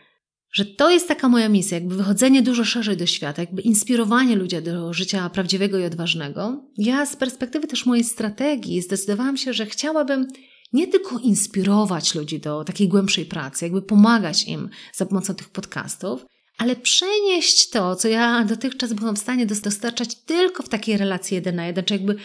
że 0.51 0.65
to 0.65 0.89
jest 0.89 1.07
taka 1.07 1.29
moja 1.29 1.49
misja, 1.49 1.77
jakby 1.77 1.95
wychodzenie 1.95 2.41
dużo 2.41 2.65
szerzej 2.65 2.97
do 2.97 3.05
świata, 3.05 3.41
jakby 3.41 3.61
inspirowanie 3.61 4.35
ludzi 4.35 4.61
do 4.61 4.93
życia 4.93 5.29
prawdziwego 5.29 5.79
i 5.79 5.85
odważnego, 5.85 6.63
ja 6.77 7.05
z 7.05 7.15
perspektywy 7.15 7.67
też 7.67 7.85
mojej 7.85 8.03
strategii 8.03 8.81
zdecydowałam 8.81 9.37
się, 9.37 9.53
że 9.53 9.65
chciałabym 9.65 10.27
nie 10.73 10.87
tylko 10.87 11.19
inspirować 11.19 12.15
ludzi 12.15 12.39
do 12.39 12.63
takiej 12.63 12.87
głębszej 12.87 13.25
pracy, 13.25 13.65
jakby 13.65 13.81
pomagać 13.81 14.47
im 14.47 14.69
za 14.93 15.05
pomocą 15.05 15.35
tych 15.35 15.49
podcastów, 15.49 16.25
ale 16.57 16.75
przenieść 16.75 17.69
to, 17.69 17.95
co 17.95 18.07
ja 18.07 18.43
dotychczas 18.43 18.93
byłam 18.93 19.15
w 19.15 19.19
stanie 19.19 19.45
dostarczać 19.45 20.15
tylko 20.15 20.63
w 20.63 20.69
takiej 20.69 20.97
relacji 20.97 21.35
jeden 21.35 21.55
na 21.55 21.67
jeden, 21.67 21.85
czy 21.85 21.93
jakby 21.93 22.15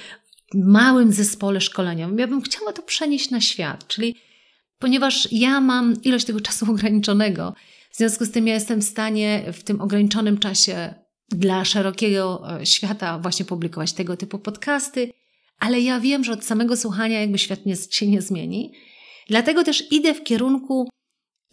małym 0.55 1.13
zespole 1.13 1.61
szkoleniowym. 1.61 2.19
Ja 2.19 2.27
bym 2.27 2.43
chciała 2.43 2.73
to 2.73 2.83
przenieść 2.83 3.31
na 3.31 3.41
świat, 3.41 3.87
czyli 3.87 4.17
ponieważ 4.79 5.29
ja 5.33 5.61
mam 5.61 6.03
ilość 6.03 6.25
tego 6.25 6.41
czasu 6.41 6.67
ograniczonego, 6.73 7.55
w 7.91 7.97
związku 7.97 8.25
z 8.25 8.31
tym 8.31 8.47
ja 8.47 8.55
jestem 8.55 8.81
w 8.81 8.85
stanie 8.85 9.45
w 9.53 9.63
tym 9.63 9.81
ograniczonym 9.81 10.39
czasie 10.39 10.95
dla 11.29 11.65
szerokiego 11.65 12.43
e, 12.61 12.67
świata 12.67 13.19
właśnie 13.19 13.45
publikować 13.45 13.93
tego 13.93 14.17
typu 14.17 14.39
podcasty, 14.39 15.11
ale 15.59 15.81
ja 15.81 16.01
wiem, 16.01 16.25
że 16.25 16.33
od 16.33 16.45
samego 16.45 16.77
słuchania 16.77 17.21
jakby 17.21 17.39
świat 17.39 17.67
nie, 17.67 17.77
się 17.77 18.07
nie 18.07 18.23
zmieni. 18.23 18.73
Dlatego 19.29 19.65
też 19.65 19.93
idę 19.93 20.15
w 20.15 20.23
kierunku 20.23 20.89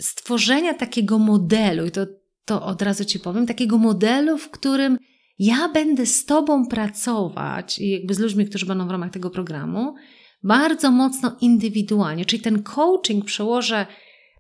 stworzenia 0.02 0.74
takiego 0.74 1.20
modelu, 1.20 1.86
i 1.86 1.92
to, 1.92 2.06
to 2.46 2.66
od 2.66 2.82
razu 2.82 3.06
Ci 3.06 3.20
powiem, 3.20 3.48
takiego 3.48 3.78
modelu, 3.78 4.38
w 4.38 4.50
którym 4.50 4.98
ja 5.40 5.70
będę 5.70 6.06
z 6.06 6.26
Tobą 6.26 6.68
pracować 6.68 7.80
i 7.80 7.90
jakby 7.90 8.14
z 8.14 8.20
ludźmi, 8.20 8.46
którzy 8.46 8.66
będą 8.66 8.88
w 8.88 8.92
ramach 8.92 9.12
tego 9.12 9.30
programu, 9.30 9.96
bardzo 10.44 10.92
mocno 10.92 11.38
indywidualnie, 11.42 12.26
czyli 12.26 12.42
ten 12.42 12.64
coaching 12.64 13.26
przełożę 13.26 13.86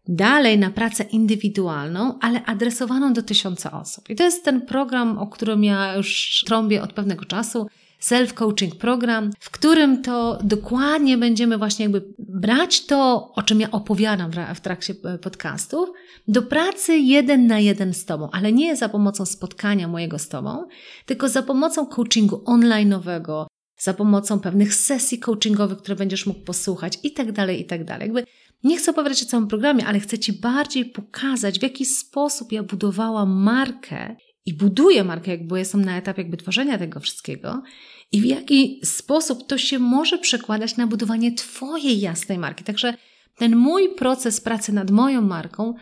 dalej 0.07 0.59
na 0.59 0.69
pracę 0.69 1.03
indywidualną, 1.03 2.19
ale 2.21 2.45
adresowaną 2.45 3.13
do 3.13 3.21
tysiąca 3.21 3.71
osób. 3.71 4.09
I 4.09 4.15
to 4.15 4.23
jest 4.23 4.45
ten 4.45 4.61
program, 4.61 5.17
o 5.17 5.27
którym 5.27 5.63
ja 5.63 5.95
już 5.95 6.43
trąbię 6.45 6.81
od 6.81 6.93
pewnego 6.93 7.25
czasu. 7.25 7.67
Self-coaching 8.01 8.75
program, 8.75 9.31
w 9.39 9.49
którym 9.49 10.01
to 10.01 10.39
dokładnie 10.43 11.17
będziemy 11.17 11.57
właśnie 11.57 11.83
jakby 11.83 12.13
brać 12.19 12.85
to, 12.85 13.31
o 13.35 13.43
czym 13.43 13.61
ja 13.61 13.71
opowiadam 13.71 14.31
w 14.55 14.61
trakcie 14.61 14.95
e, 15.03 15.17
podcastów, 15.17 15.89
do 16.27 16.41
pracy 16.41 16.97
jeden 16.97 17.47
na 17.47 17.59
jeden 17.59 17.93
z 17.93 18.05
Tobą, 18.05 18.29
ale 18.31 18.51
nie 18.51 18.75
za 18.75 18.89
pomocą 18.89 19.25
spotkania 19.25 19.87
mojego 19.87 20.19
z 20.19 20.27
Tobą, 20.27 20.67
tylko 21.05 21.29
za 21.29 21.43
pomocą 21.43 21.85
coachingu 21.85 22.35
online'owego, 22.35 23.45
za 23.79 23.93
pomocą 23.93 24.39
pewnych 24.39 24.75
sesji 24.75 25.19
coachingowych, 25.19 25.77
które 25.77 25.95
będziesz 25.95 26.25
mógł 26.25 26.39
posłuchać 26.39 26.99
i 27.03 27.13
tak 27.13 27.31
dalej, 27.31 27.61
i 27.61 27.65
tak 27.65 27.83
dalej. 27.83 28.05
Jakby 28.05 28.23
nie 28.63 28.77
chcę 28.77 28.91
opowiadać 28.91 29.23
o 29.23 29.25
całym 29.25 29.47
programie, 29.47 29.85
ale 29.85 29.99
chcę 29.99 30.19
Ci 30.19 30.33
bardziej 30.33 30.85
pokazać, 30.85 31.59
w 31.59 31.63
jaki 31.63 31.85
sposób 31.85 32.51
ja 32.51 32.63
budowałam 32.63 33.29
markę 33.29 34.15
i 34.45 34.53
buduję 34.53 35.03
markę, 35.03 35.31
jakby 35.31 35.59
jestem 35.59 35.85
na 35.85 35.97
etapie 35.97 36.21
jakby 36.21 36.37
tworzenia 36.37 36.77
tego 36.77 36.99
wszystkiego 36.99 37.63
i 38.11 38.21
w 38.21 38.25
jaki 38.25 38.81
sposób 38.83 39.47
to 39.47 39.57
się 39.57 39.79
może 39.79 40.17
przekładać 40.17 40.77
na 40.77 40.87
budowanie 40.87 41.31
Twojej 41.31 41.99
jasnej 41.99 42.37
marki. 42.37 42.63
Także 42.63 42.93
ten 43.37 43.55
mój 43.55 43.95
proces 43.95 44.41
pracy 44.41 44.73
nad 44.73 44.91
moją 44.91 45.21
marką 45.21 45.73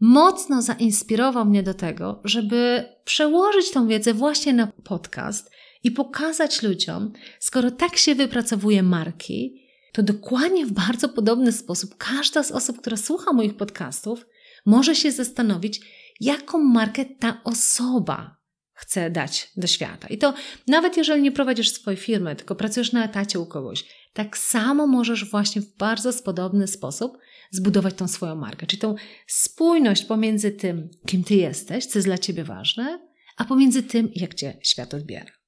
mocno 0.00 0.62
zainspirował 0.62 1.44
mnie 1.44 1.62
do 1.62 1.74
tego, 1.74 2.20
żeby 2.24 2.84
przełożyć 3.04 3.70
tą 3.70 3.88
wiedzę 3.88 4.14
właśnie 4.14 4.52
na 4.52 4.66
podcast 4.66 5.50
i 5.84 5.90
pokazać 5.90 6.62
ludziom, 6.62 7.12
skoro 7.40 7.70
tak 7.70 7.96
się 7.96 8.14
wypracowuje 8.14 8.82
marki, 8.82 9.61
to 9.92 10.02
dokładnie 10.02 10.66
w 10.66 10.72
bardzo 10.72 11.08
podobny 11.08 11.52
sposób 11.52 11.96
każda 11.96 12.42
z 12.42 12.50
osób, 12.50 12.80
która 12.80 12.96
słucha 12.96 13.32
moich 13.32 13.56
podcastów, 13.56 14.26
może 14.66 14.94
się 14.94 15.12
zastanowić, 15.12 15.80
jaką 16.20 16.58
markę 16.58 17.04
ta 17.04 17.40
osoba 17.44 18.36
chce 18.72 19.10
dać 19.10 19.52
do 19.56 19.66
świata. 19.66 20.08
I 20.08 20.18
to 20.18 20.34
nawet 20.66 20.96
jeżeli 20.96 21.22
nie 21.22 21.32
prowadzisz 21.32 21.70
swojej 21.70 22.00
firmy, 22.00 22.36
tylko 22.36 22.54
pracujesz 22.54 22.92
na 22.92 23.04
etacie 23.04 23.40
u 23.40 23.46
kogoś, 23.46 23.84
tak 24.12 24.38
samo 24.38 24.86
możesz 24.86 25.30
właśnie 25.30 25.62
w 25.62 25.76
bardzo 25.76 26.12
podobny 26.12 26.66
sposób 26.66 27.18
zbudować 27.50 27.94
tą 27.94 28.08
swoją 28.08 28.36
markę. 28.36 28.66
Czyli 28.66 28.80
tą 28.80 28.94
spójność 29.26 30.04
pomiędzy 30.04 30.50
tym, 30.50 30.90
kim 31.06 31.24
ty 31.24 31.34
jesteś, 31.34 31.86
co 31.86 31.98
jest 31.98 32.08
dla 32.08 32.18
ciebie 32.18 32.44
ważne, 32.44 33.08
a 33.36 33.44
pomiędzy 33.44 33.82
tym, 33.82 34.10
jak 34.14 34.34
cię 34.34 34.58
świat 34.62 34.94
odbiera. 34.94 35.41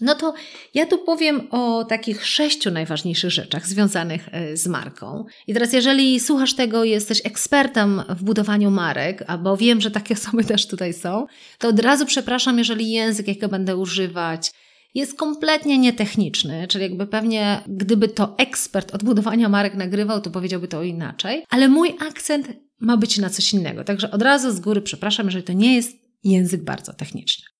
No 0.00 0.14
to 0.14 0.34
ja 0.74 0.86
tu 0.86 0.98
powiem 0.98 1.48
o 1.50 1.84
takich 1.84 2.26
sześciu 2.26 2.70
najważniejszych 2.70 3.30
rzeczach 3.30 3.66
związanych 3.66 4.28
e, 4.32 4.56
z 4.56 4.66
marką. 4.66 5.24
I 5.46 5.54
teraz, 5.54 5.72
jeżeli 5.72 6.20
słuchasz 6.20 6.54
tego 6.54 6.84
jesteś 6.84 7.20
ekspertem 7.24 8.02
w 8.08 8.24
budowaniu 8.24 8.70
marek, 8.70 9.24
albo 9.26 9.56
wiem, 9.56 9.80
że 9.80 9.90
takie 9.90 10.14
osoby 10.14 10.44
też 10.44 10.66
tutaj 10.66 10.92
są, 10.92 11.26
to 11.58 11.68
od 11.68 11.80
razu 11.80 12.06
przepraszam, 12.06 12.58
jeżeli 12.58 12.90
język, 12.90 13.28
jakiego 13.28 13.48
będę 13.48 13.76
używać, 13.76 14.52
jest 14.94 15.18
kompletnie 15.18 15.78
nietechniczny, 15.78 16.68
czyli 16.68 16.84
jakby 16.84 17.06
pewnie 17.06 17.62
gdyby 17.66 18.08
to 18.08 18.34
ekspert 18.38 18.94
od 18.94 19.04
budowania 19.04 19.48
marek 19.48 19.74
nagrywał, 19.74 20.20
to 20.20 20.30
powiedziałby 20.30 20.68
to 20.68 20.82
inaczej, 20.82 21.44
ale 21.50 21.68
mój 21.68 21.96
akcent 22.08 22.48
ma 22.80 22.96
być 22.96 23.18
na 23.18 23.30
coś 23.30 23.52
innego. 23.52 23.84
Także 23.84 24.10
od 24.10 24.22
razu 24.22 24.52
z 24.52 24.60
góry 24.60 24.82
przepraszam, 24.82 25.30
że 25.30 25.42
to 25.42 25.52
nie 25.52 25.74
jest 25.74 25.96
język 26.24 26.64
bardzo 26.64 26.92
techniczny. 26.92 27.55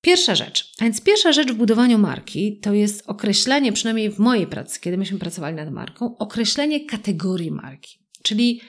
Pierwsza 0.00 0.34
rzecz. 0.34 0.72
A 0.80 0.84
więc 0.84 1.00
pierwsza 1.00 1.32
rzecz 1.32 1.52
w 1.52 1.54
budowaniu 1.54 1.98
marki 1.98 2.60
to 2.60 2.72
jest 2.72 3.04
określenie, 3.06 3.72
przynajmniej 3.72 4.10
w 4.10 4.18
mojej 4.18 4.46
pracy, 4.46 4.80
kiedy 4.80 4.98
myśmy 4.98 5.18
pracowali 5.18 5.56
nad 5.56 5.72
marką, 5.72 6.16
określenie 6.18 6.86
kategorii 6.86 7.50
marki. 7.50 7.98
Czyli 8.22 8.60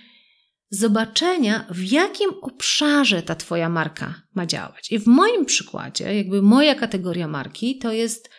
zobaczenia, 0.70 1.66
w 1.70 1.84
jakim 1.84 2.30
obszarze 2.42 3.22
ta 3.22 3.36
Twoja 3.36 3.70
marka 3.70 4.22
ma 4.36 4.46
działać. 4.46 4.92
I 4.92 5.00
w 5.00 5.08
moim 5.08 5.46
przykładzie, 5.46 6.16
jakby 6.16 6.42
moja 6.42 6.76
kategoria 6.76 7.28
marki 7.28 7.78
to 7.78 7.94
jest 7.94 8.30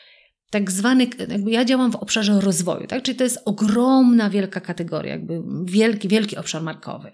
tak 0.51 0.71
zwany, 0.71 1.07
jakby 1.29 1.51
ja 1.51 1.65
działam 1.65 1.93
w 1.93 1.97
obszarze 1.97 2.41
rozwoju, 2.41 2.87
tak? 2.87 3.03
Czyli 3.03 3.19
to 3.19 3.25
jest 3.25 3.39
ogromna, 3.45 4.31
wielka 4.31 4.61
kategoria, 4.61 5.13
jakby 5.13 5.43
wielki, 5.65 6.09
wielki 6.09 6.37
obszar 6.37 6.63
markowy. 6.63 7.13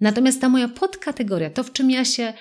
Natomiast 0.00 0.40
ta 0.40 0.48
moja 0.48 0.68
podkategoria, 0.68 1.50
to 1.50 1.62
w 1.62 1.72
czym 1.72 1.90
ja 1.90 2.04
się 2.04 2.32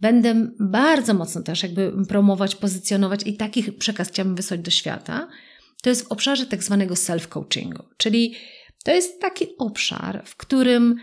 będę 0.00 0.50
bardzo 0.60 1.14
mocno 1.14 1.42
też 1.42 1.62
jakby 1.62 1.92
promować, 2.08 2.54
pozycjonować 2.54 3.20
i 3.26 3.36
takich 3.36 3.78
przekaz 3.78 4.08
chciałabym 4.08 4.36
wysłać 4.36 4.60
do 4.60 4.70
świata, 4.70 5.28
to 5.82 5.90
jest 5.90 6.04
w 6.04 6.12
obszarze 6.12 6.46
tak 6.46 6.62
zwanego 6.62 6.94
self-coachingu. 6.94 7.82
Czyli 7.96 8.34
to 8.84 8.92
jest 8.94 9.20
taki 9.20 9.46
obszar, 9.58 10.22
w 10.24 10.36
którym 10.36 10.96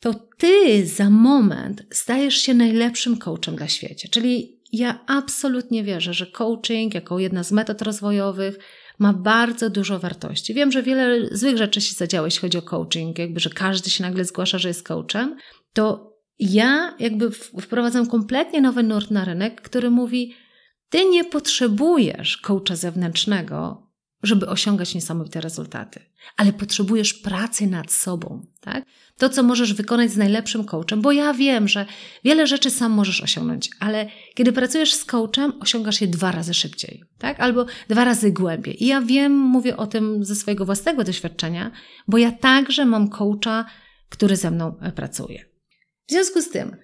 to 0.00 0.14
ty 0.14 0.86
za 0.86 1.10
moment 1.10 1.82
stajesz 1.90 2.34
się 2.34 2.54
najlepszym 2.54 3.16
coachem 3.18 3.56
dla 3.56 3.68
świata. 3.68 4.08
Czyli 4.10 4.60
ja 4.72 5.04
absolutnie 5.06 5.84
wierzę, 5.84 6.14
że 6.14 6.26
coaching 6.26 6.94
jako 6.94 7.18
jedna 7.18 7.44
z 7.44 7.52
metod 7.52 7.82
rozwojowych 7.82 8.58
ma 8.98 9.12
bardzo 9.12 9.70
dużo 9.70 9.98
wartości. 9.98 10.54
Wiem, 10.54 10.72
że 10.72 10.82
wiele 10.82 11.36
złych 11.36 11.58
rzeczy 11.58 11.80
się 11.80 11.94
zadziało, 11.94 12.26
jeśli 12.26 12.40
chodzi 12.40 12.58
o 12.58 12.62
coaching, 12.62 13.18
jakby, 13.18 13.40
że 13.40 13.50
każdy 13.50 13.90
się 13.90 14.02
nagle 14.02 14.24
zgłasza, 14.24 14.58
że 14.58 14.68
jest 14.68 14.82
coachem, 14.82 15.36
to 15.72 16.11
ja 16.38 16.94
jakby 16.98 17.30
wprowadzam 17.60 18.06
kompletnie 18.06 18.60
nowy 18.60 18.82
nurt 18.82 19.10
na 19.10 19.24
rynek, 19.24 19.60
który 19.60 19.90
mówi, 19.90 20.34
ty 20.88 21.04
nie 21.04 21.24
potrzebujesz 21.24 22.36
coacha 22.36 22.76
zewnętrznego, 22.76 23.82
żeby 24.22 24.48
osiągać 24.48 24.94
niesamowite 24.94 25.40
rezultaty, 25.40 26.00
ale 26.36 26.52
potrzebujesz 26.52 27.14
pracy 27.14 27.66
nad 27.66 27.92
sobą, 27.92 28.46
tak? 28.60 28.84
To, 29.16 29.28
co 29.28 29.42
możesz 29.42 29.74
wykonać 29.74 30.10
z 30.10 30.16
najlepszym 30.16 30.64
coachem, 30.64 31.02
bo 31.02 31.12
ja 31.12 31.34
wiem, 31.34 31.68
że 31.68 31.86
wiele 32.24 32.46
rzeczy 32.46 32.70
sam 32.70 32.92
możesz 32.92 33.22
osiągnąć, 33.22 33.70
ale 33.80 34.06
kiedy 34.34 34.52
pracujesz 34.52 34.94
z 34.94 35.04
coachem, 35.04 35.52
osiągasz 35.60 36.00
je 36.00 36.06
dwa 36.08 36.32
razy 36.32 36.54
szybciej, 36.54 37.04
tak? 37.18 37.40
Albo 37.40 37.66
dwa 37.88 38.04
razy 38.04 38.32
głębiej. 38.32 38.84
I 38.84 38.86
ja 38.86 39.00
wiem, 39.00 39.32
mówię 39.32 39.76
o 39.76 39.86
tym 39.86 40.24
ze 40.24 40.36
swojego 40.36 40.64
własnego 40.64 41.04
doświadczenia, 41.04 41.70
bo 42.08 42.18
ja 42.18 42.32
także 42.32 42.84
mam 42.84 43.08
coacha, 43.08 43.64
który 44.08 44.36
ze 44.36 44.50
mną 44.50 44.78
e, 44.80 44.92
pracuje. 44.92 45.51
W 46.06 46.12
związku 46.12 46.42
z 46.42 46.50
tym, 46.50 46.76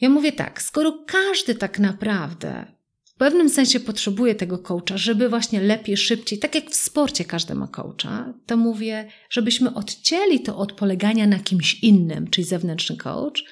ja 0.00 0.08
mówię 0.08 0.32
tak, 0.32 0.62
skoro 0.62 1.04
każdy 1.06 1.54
tak 1.54 1.78
naprawdę 1.78 2.78
w 3.04 3.14
pewnym 3.14 3.48
sensie 3.48 3.80
potrzebuje 3.80 4.34
tego 4.34 4.58
coacha, 4.58 4.96
żeby 4.98 5.28
właśnie 5.28 5.60
lepiej, 5.60 5.96
szybciej, 5.96 6.38
tak 6.38 6.54
jak 6.54 6.70
w 6.70 6.74
sporcie 6.74 7.24
każdy 7.24 7.54
ma 7.54 7.68
coacha, 7.68 8.34
to 8.46 8.56
mówię, 8.56 9.08
żebyśmy 9.30 9.74
odcięli 9.74 10.40
to 10.40 10.56
od 10.58 10.72
polegania 10.72 11.26
na 11.26 11.38
kimś 11.38 11.74
innym, 11.74 12.30
czyli 12.30 12.46
zewnętrzny 12.46 12.96
coach, 12.96 13.44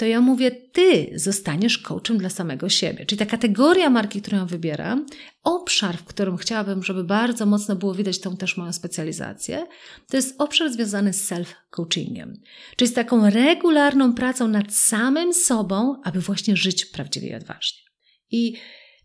to 0.00 0.06
ja 0.06 0.20
mówię, 0.20 0.50
ty 0.50 1.10
zostaniesz 1.14 1.78
coachem 1.78 2.18
dla 2.18 2.30
samego 2.30 2.68
siebie. 2.68 3.06
Czyli 3.06 3.18
ta 3.18 3.26
kategoria 3.26 3.90
marki, 3.90 4.22
którą 4.22 4.46
wybieram, 4.46 5.06
obszar, 5.42 5.98
w 5.98 6.04
którym 6.04 6.36
chciałabym, 6.36 6.82
żeby 6.82 7.04
bardzo 7.04 7.46
mocno 7.46 7.76
było 7.76 7.94
widać 7.94 8.20
tą 8.20 8.36
też 8.36 8.56
moją 8.56 8.72
specjalizację, 8.72 9.66
to 10.10 10.16
jest 10.16 10.40
obszar 10.40 10.72
związany 10.72 11.12
z 11.12 11.30
self-coachingiem. 11.30 12.32
Czyli 12.76 12.88
z 12.88 12.94
taką 12.94 13.30
regularną 13.30 14.14
pracą 14.14 14.48
nad 14.48 14.74
samym 14.74 15.34
sobą, 15.34 16.00
aby 16.04 16.20
właśnie 16.20 16.56
żyć 16.56 16.84
prawdziwie 16.84 17.28
i 17.28 17.34
odważnie. 17.34 17.82
I 18.30 18.56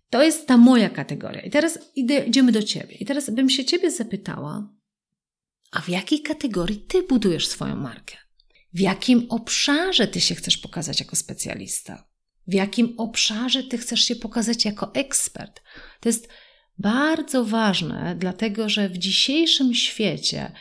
to 0.09 0.23
jest 0.23 0.47
ta 0.47 0.57
moja 0.57 0.89
kategoria. 0.89 1.41
I 1.41 1.49
teraz 1.49 1.79
idziemy 2.27 2.51
do 2.51 2.63
ciebie. 2.63 2.95
I 2.95 3.05
teraz 3.05 3.29
bym 3.29 3.49
się 3.49 3.65
ciebie 3.65 3.91
zapytała, 3.91 4.69
a 5.71 5.81
w 5.81 5.89
jakiej 5.89 6.21
kategorii 6.21 6.77
ty 6.77 7.03
budujesz 7.03 7.47
swoją 7.47 7.75
markę? 7.75 8.24
W 8.75 8.79
jakim 8.79 9.25
obszarze 9.29 10.07
ty 10.07 10.21
się 10.21 10.35
chcesz 10.35 10.57
pokazać 10.57 10.99
jako 10.99 11.15
specjalista? 11.15 12.07
W 12.47 12.53
jakim 12.53 12.93
obszarze 12.97 13.63
ty 13.63 13.77
chcesz 13.77 14.03
się 14.03 14.15
pokazać 14.15 14.65
jako 14.65 14.93
ekspert? 14.93 15.61
To 15.99 16.09
jest 16.09 16.27
bardzo 16.77 17.45
ważne, 17.45 18.15
dlatego 18.19 18.69
że 18.69 18.89
w 18.89 18.97
dzisiejszym 18.97 19.73
świecie 19.73 20.51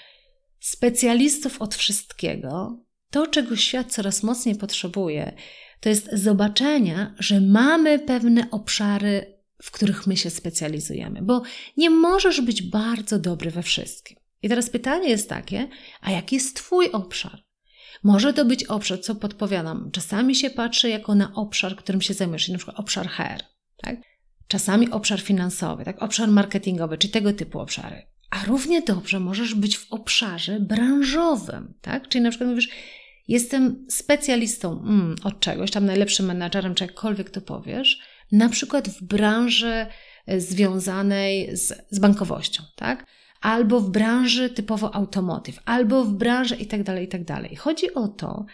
specjalistów 0.60 1.62
od 1.62 1.74
wszystkiego, 1.74 2.84
to 3.10 3.26
czego 3.26 3.56
świat 3.56 3.92
coraz 3.92 4.22
mocniej 4.22 4.56
potrzebuje, 4.56 5.36
to 5.80 5.88
jest 5.88 6.08
zobaczenia, 6.12 7.14
że 7.18 7.40
mamy 7.40 7.98
pewne 7.98 8.50
obszary 8.50 9.34
w 9.62 9.70
których 9.70 10.06
my 10.06 10.16
się 10.16 10.30
specjalizujemy, 10.30 11.22
bo 11.22 11.42
nie 11.76 11.90
możesz 11.90 12.40
być 12.40 12.62
bardzo 12.62 13.18
dobry 13.18 13.50
we 13.50 13.62
wszystkim. 13.62 14.16
I 14.42 14.48
teraz 14.48 14.70
pytanie 14.70 15.08
jest 15.08 15.28
takie, 15.28 15.68
a 16.00 16.10
jaki 16.10 16.36
jest 16.36 16.56
Twój 16.56 16.90
obszar? 16.92 17.43
Może 18.04 18.32
to 18.32 18.44
być 18.44 18.64
obszar, 18.64 19.00
co 19.00 19.14
podpowiadam. 19.14 19.90
Czasami 19.92 20.34
się 20.34 20.50
patrzy 20.50 20.88
jako 20.88 21.14
na 21.14 21.34
obszar, 21.34 21.76
którym 21.76 22.00
się 22.00 22.14
zajmujesz, 22.14 22.48
na 22.48 22.58
przykład 22.58 22.80
obszar 22.80 23.08
HR, 23.08 23.42
tak? 23.76 23.96
Czasami 24.48 24.90
obszar 24.90 25.20
finansowy, 25.20 25.84
tak? 25.84 26.02
Obszar 26.02 26.28
marketingowy, 26.28 26.98
czy 26.98 27.08
tego 27.08 27.32
typu 27.32 27.60
obszary. 27.60 28.02
A 28.30 28.44
równie 28.44 28.82
dobrze 28.82 29.20
możesz 29.20 29.54
być 29.54 29.78
w 29.78 29.92
obszarze 29.92 30.60
branżowym, 30.60 31.74
tak? 31.80 32.08
Czyli 32.08 32.22
na 32.24 32.30
przykład 32.30 32.50
mówisz, 32.50 32.68
jestem 33.28 33.86
specjalistą 33.88 34.72
mm, 34.72 35.16
od 35.24 35.40
czegoś, 35.40 35.70
tam 35.70 35.86
najlepszym 35.86 36.26
menadżerem, 36.26 36.74
czy 36.74 36.84
jakkolwiek 36.84 37.30
to 37.30 37.40
powiesz, 37.40 38.00
na 38.32 38.48
przykład 38.48 38.88
w 38.88 39.02
branży 39.02 39.86
e, 40.26 40.40
związanej 40.40 41.56
z, 41.56 41.72
z 41.90 41.98
bankowością, 41.98 42.62
tak? 42.76 43.06
Albo 43.44 43.80
w 43.80 43.90
branży 43.90 44.50
typowo 44.50 44.94
automotive, 44.94 45.60
albo 45.64 46.04
w 46.04 46.12
branży 46.12 46.56
i 46.56 46.66
tak 46.66 46.82
dalej, 46.82 47.04
i 47.04 47.08
tak. 47.08 47.58
Chodzi 47.58 47.94
o 47.94 48.08
to, 48.08 48.46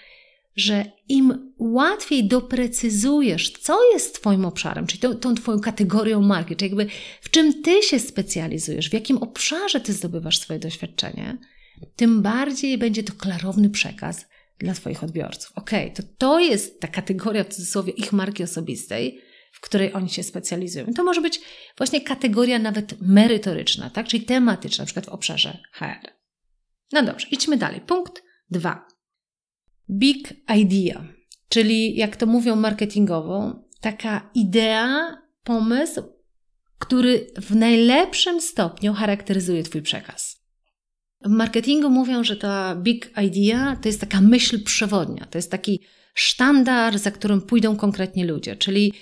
że 0.56 0.84
im 1.08 1.52
łatwiej 1.58 2.24
doprecyzujesz, 2.24 3.50
co 3.50 3.92
jest 3.92 4.20
Twoim 4.20 4.44
obszarem, 4.44 4.86
czyli 4.86 5.00
tą, 5.00 5.14
tą 5.14 5.34
Twoją 5.34 5.60
kategorią 5.60 6.22
marki, 6.22 6.56
czyli 6.56 6.70
jakby 6.70 6.86
w 7.20 7.30
czym 7.30 7.62
Ty 7.62 7.82
się 7.82 7.98
specjalizujesz, 7.98 8.90
w 8.90 8.92
jakim 8.92 9.18
obszarze 9.18 9.80
Ty 9.80 9.92
zdobywasz 9.92 10.38
swoje 10.38 10.58
doświadczenie, 10.58 11.38
tym 11.96 12.22
bardziej 12.22 12.78
będzie 12.78 13.02
to 13.02 13.12
klarowny 13.12 13.70
przekaz 13.70 14.26
dla 14.58 14.74
Twoich 14.74 15.04
odbiorców. 15.04 15.52
Ok, 15.54 15.70
to 15.94 16.02
to 16.18 16.40
jest 16.40 16.80
ta 16.80 16.88
kategoria 16.88 17.44
w 17.44 17.48
cudzysłowie 17.48 17.92
ich 17.92 18.12
marki 18.12 18.42
osobistej, 18.42 19.20
w 19.60 19.64
której 19.64 19.92
oni 19.92 20.08
się 20.08 20.22
specjalizują. 20.22 20.86
To 20.96 21.04
może 21.04 21.20
być 21.20 21.40
właśnie 21.76 22.00
kategoria 22.00 22.58
nawet 22.58 23.00
merytoryczna, 23.00 23.90
tak? 23.90 24.08
czyli 24.08 24.24
tematyczna, 24.24 24.82
na 24.82 24.86
przykład 24.86 25.06
w 25.06 25.08
obszarze 25.08 25.58
HR. 25.72 26.10
No 26.92 27.02
dobrze, 27.02 27.26
idźmy 27.30 27.56
dalej. 27.56 27.80
Punkt 27.80 28.22
dwa. 28.50 28.86
Big 29.90 30.32
idea, 30.56 31.04
czyli 31.48 31.96
jak 31.96 32.16
to 32.16 32.26
mówią 32.26 32.56
marketingowo, 32.56 33.62
taka 33.80 34.30
idea, 34.34 35.16
pomysł, 35.44 36.02
który 36.78 37.26
w 37.36 37.56
najlepszym 37.56 38.40
stopniu 38.40 38.94
charakteryzuje 38.94 39.62
Twój 39.62 39.82
przekaz. 39.82 40.40
W 41.24 41.28
marketingu 41.28 41.90
mówią, 41.90 42.24
że 42.24 42.36
ta 42.36 42.76
big 42.76 43.12
idea 43.24 43.76
to 43.82 43.88
jest 43.88 44.00
taka 44.00 44.20
myśl 44.20 44.64
przewodnia, 44.64 45.26
to 45.30 45.38
jest 45.38 45.50
taki 45.50 45.80
sztandar, 46.14 46.98
za 46.98 47.10
którym 47.10 47.42
pójdą 47.42 47.76
konkretnie 47.76 48.24
ludzie, 48.24 48.56
czyli 48.56 48.92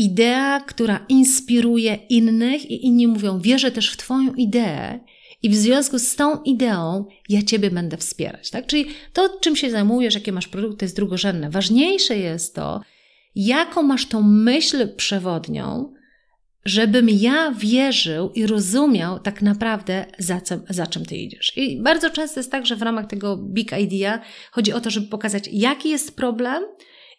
idea, 0.00 0.60
która 0.60 1.06
inspiruje 1.08 1.94
innych 2.08 2.70
i 2.70 2.86
inni 2.86 3.06
mówią: 3.06 3.40
Wierzę 3.40 3.70
też 3.70 3.90
w 3.90 3.96
Twoją 3.96 4.34
ideę. 4.34 5.00
I 5.42 5.50
w 5.50 5.56
związku 5.56 5.98
z 5.98 6.16
tą 6.16 6.42
ideą 6.42 7.04
ja 7.28 7.42
Ciebie 7.42 7.70
będę 7.70 7.96
wspierać. 7.96 8.50
Tak? 8.50 8.66
Czyli 8.66 8.86
to, 9.12 9.38
czym 9.40 9.56
się 9.56 9.70
zajmujesz, 9.70 10.14
jakie 10.14 10.32
masz 10.32 10.48
produkty, 10.48 10.84
jest 10.84 10.96
drugorzędne. 10.96 11.50
Ważniejsze 11.50 12.16
jest 12.16 12.54
to, 12.54 12.80
jaką 13.34 13.82
masz 13.82 14.06
tą 14.06 14.22
myśl 14.22 14.94
przewodnią, 14.96 15.92
żebym 16.64 17.08
ja 17.08 17.50
wierzył 17.50 18.30
i 18.34 18.46
rozumiał 18.46 19.18
tak 19.18 19.42
naprawdę, 19.42 20.06
za, 20.18 20.40
co, 20.40 20.54
za 20.68 20.86
czym 20.86 21.06
ty 21.06 21.16
idziesz. 21.16 21.56
I 21.56 21.82
bardzo 21.82 22.10
często 22.10 22.40
jest 22.40 22.50
tak, 22.50 22.66
że 22.66 22.76
w 22.76 22.82
ramach 22.82 23.06
tego 23.06 23.36
Big 23.36 23.72
Idea 23.78 24.20
chodzi 24.52 24.72
o 24.72 24.80
to, 24.80 24.90
żeby 24.90 25.06
pokazać, 25.06 25.48
jaki 25.52 25.88
jest 25.88 26.16
problem, 26.16 26.62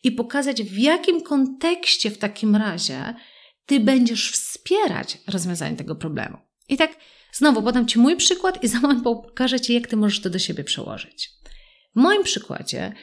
i 0.04 0.12
pokazać, 0.12 0.64
w 0.64 0.78
jakim 0.78 1.22
kontekście 1.22 2.12
w 2.12 2.18
takim 2.18 2.56
razie 2.56 3.14
ty 3.66 3.80
będziesz 3.80 4.32
wspierać 4.32 5.18
rozwiązanie 5.28 5.78
tego 5.78 5.96
problemu. 5.96 6.38
I 6.70 6.78
tak 6.78 6.96
znowu 7.34 7.64
podam 7.64 7.88
Ci 7.88 8.00
mój 8.00 8.16
przykład 8.16 8.64
i 8.64 8.68
za 8.68 8.80
moment 8.80 9.04
pokażę 9.04 9.60
Ci, 9.60 9.74
jak 9.74 9.88
Ty 9.88 9.98
możesz 9.98 10.22
to 10.22 10.30
do 10.30 10.40
siebie 10.40 10.64
przełożyć. 10.64 11.30
W 11.96 12.00
moim 12.00 12.24
przykładzie 12.24 12.94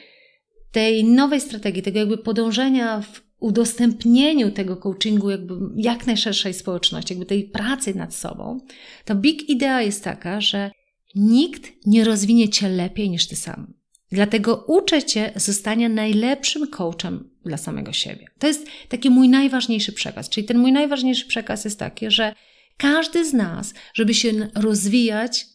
tej 0.71 1.03
nowej 1.03 1.41
strategii, 1.41 1.83
tego 1.83 1.99
jakby 1.99 2.17
podążenia 2.17 3.01
w 3.01 3.21
udostępnieniu 3.39 4.51
tego 4.51 4.77
coachingu 4.77 5.29
jakby 5.29 5.55
jak 5.75 6.07
najszerszej 6.07 6.53
społeczności, 6.53 7.13
jakby 7.13 7.25
tej 7.25 7.43
pracy 7.43 7.95
nad 7.95 8.15
sobą, 8.15 8.59
to 9.05 9.15
big 9.15 9.49
idea 9.49 9.81
jest 9.81 10.03
taka, 10.03 10.41
że 10.41 10.71
nikt 11.15 11.71
nie 11.85 12.03
rozwinie 12.03 12.49
Cię 12.49 12.69
lepiej 12.69 13.09
niż 13.09 13.27
Ty 13.27 13.35
sam. 13.35 13.78
Dlatego 14.11 14.63
uczę 14.67 15.03
Cię 15.03 15.31
zostania 15.35 15.89
najlepszym 15.89 16.67
coachem 16.67 17.29
dla 17.45 17.57
samego 17.57 17.93
siebie. 17.93 18.25
To 18.39 18.47
jest 18.47 18.67
taki 18.89 19.09
mój 19.09 19.29
najważniejszy 19.29 19.93
przekaz. 19.93 20.29
Czyli 20.29 20.47
ten 20.47 20.57
mój 20.57 20.71
najważniejszy 20.71 21.25
przekaz 21.25 21.65
jest 21.65 21.79
taki, 21.79 22.11
że 22.11 22.35
każdy 22.77 23.25
z 23.25 23.33
nas, 23.33 23.73
żeby 23.93 24.13
się 24.13 24.31
rozwijać, 24.55 25.45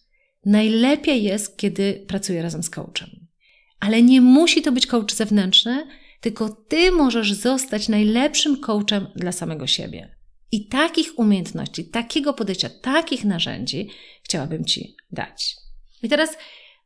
najlepiej 0.47 1.23
jest, 1.23 1.57
kiedy 1.57 2.05
pracuje 2.09 2.43
razem 2.43 2.63
z 2.63 2.71
coachem. 2.71 3.27
Ale 3.81 4.03
nie 4.03 4.21
musi 4.21 4.63
to 4.63 4.73
być 4.73 4.87
coach 4.87 5.15
zewnętrzny, 5.15 5.87
tylko 6.21 6.49
Ty 6.49 6.93
możesz 6.93 7.33
zostać 7.33 7.89
najlepszym 7.89 8.61
coachem 8.61 9.07
dla 9.17 9.33
samego 9.33 9.67
siebie. 9.67 10.17
I 10.53 10.69
takich 10.69 11.19
umiejętności, 11.19 11.85
takiego 11.85 12.35
podejścia, 12.35 12.71
takich 12.83 13.25
narzędzi 13.25 13.89
chciałabym 14.23 14.65
Ci 14.65 14.97
dać. 15.13 15.57
I 16.03 16.09
teraz 16.09 16.37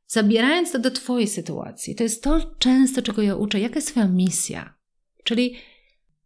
zabierając 0.09 0.73
to 0.73 0.79
do 0.79 0.91
Twojej 0.91 1.29
sytuacji, 1.29 1.95
to 1.95 2.03
jest 2.03 2.23
to 2.23 2.55
często, 2.59 3.03
czego 3.03 3.23
ja 3.23 3.37
uczę, 3.37 3.61
jaka 3.61 3.75
jest 3.75 3.89
Twoja 3.89 4.09
misja. 4.09 4.75
Czyli 5.25 5.57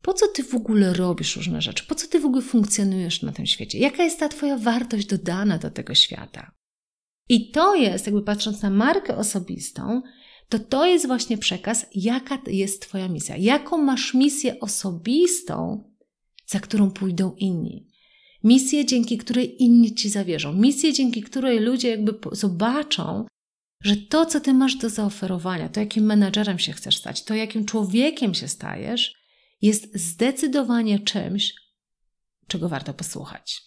po 0.03 0.15
co 0.15 0.29
Ty 0.29 0.43
w 0.45 0.55
ogóle 0.55 0.93
robisz 0.93 1.37
różne 1.37 1.63
rzeczy? 1.63 1.85
Po 1.89 1.95
co 1.95 2.09
Ty 2.09 2.21
w 2.21 2.27
ogóle 2.27 2.43
funkcjonujesz 2.43 3.23
na 3.23 3.33
tym 3.33 3.47
świecie? 3.47 3.79
Jaka 3.79 4.05
jest 4.05 4.21
ta 4.21 4.29
Twoja 4.29 4.59
wartość 4.59 5.07
dodana 5.07 5.59
do 5.59 5.71
tego 5.71 5.95
świata? 5.95 6.53
I 7.29 7.51
to 7.51 7.75
jest, 7.75 8.07
jakby 8.07 8.23
patrząc 8.23 8.63
na 8.63 8.71
markę 8.71 9.17
osobistą, 9.17 10.03
to 10.49 10.59
to 10.59 10.87
jest 10.87 11.07
właśnie 11.07 11.39
przekaz, 11.39 11.87
jaka 11.95 12.39
jest 12.47 12.83
Twoja 12.83 13.09
misja. 13.09 13.37
Jaką 13.37 13.79
masz 13.79 14.15
misję 14.15 14.61
osobistą, 14.61 15.85
za 16.47 16.61
którą 16.61 16.91
pójdą 16.91 17.35
inni. 17.39 17.87
Misję, 18.45 18.87
dzięki 18.87 19.19
której 19.19 19.63
inni 19.63 19.95
Ci 19.95 20.09
zawierzą. 20.09 20.53
Misję, 20.53 20.93
dzięki 20.93 21.23
której 21.23 21.61
ludzie 21.61 21.89
jakby 21.89 22.15
zobaczą, 22.33 23.27
że 23.83 23.97
to, 23.97 24.27
co 24.27 24.41
ty 24.41 24.55
masz 24.55 24.77
do 24.77 24.91
zaoferowania, 24.91 25.69
to 25.69 25.81
jakim 25.81 26.05
menadżerem 26.05 26.59
się 26.59 26.73
chcesz 26.73 26.97
stać, 26.97 27.25
to 27.25 27.35
jakim 27.35 27.65
człowiekiem 27.65 28.35
się 28.35 28.49
stajesz, 28.49 29.15
jest 29.63 29.97
zdecydowanie 29.99 30.99
czymś, 30.99 31.55
czego 32.47 32.69
warto 32.69 32.95
posłuchać. 32.95 33.63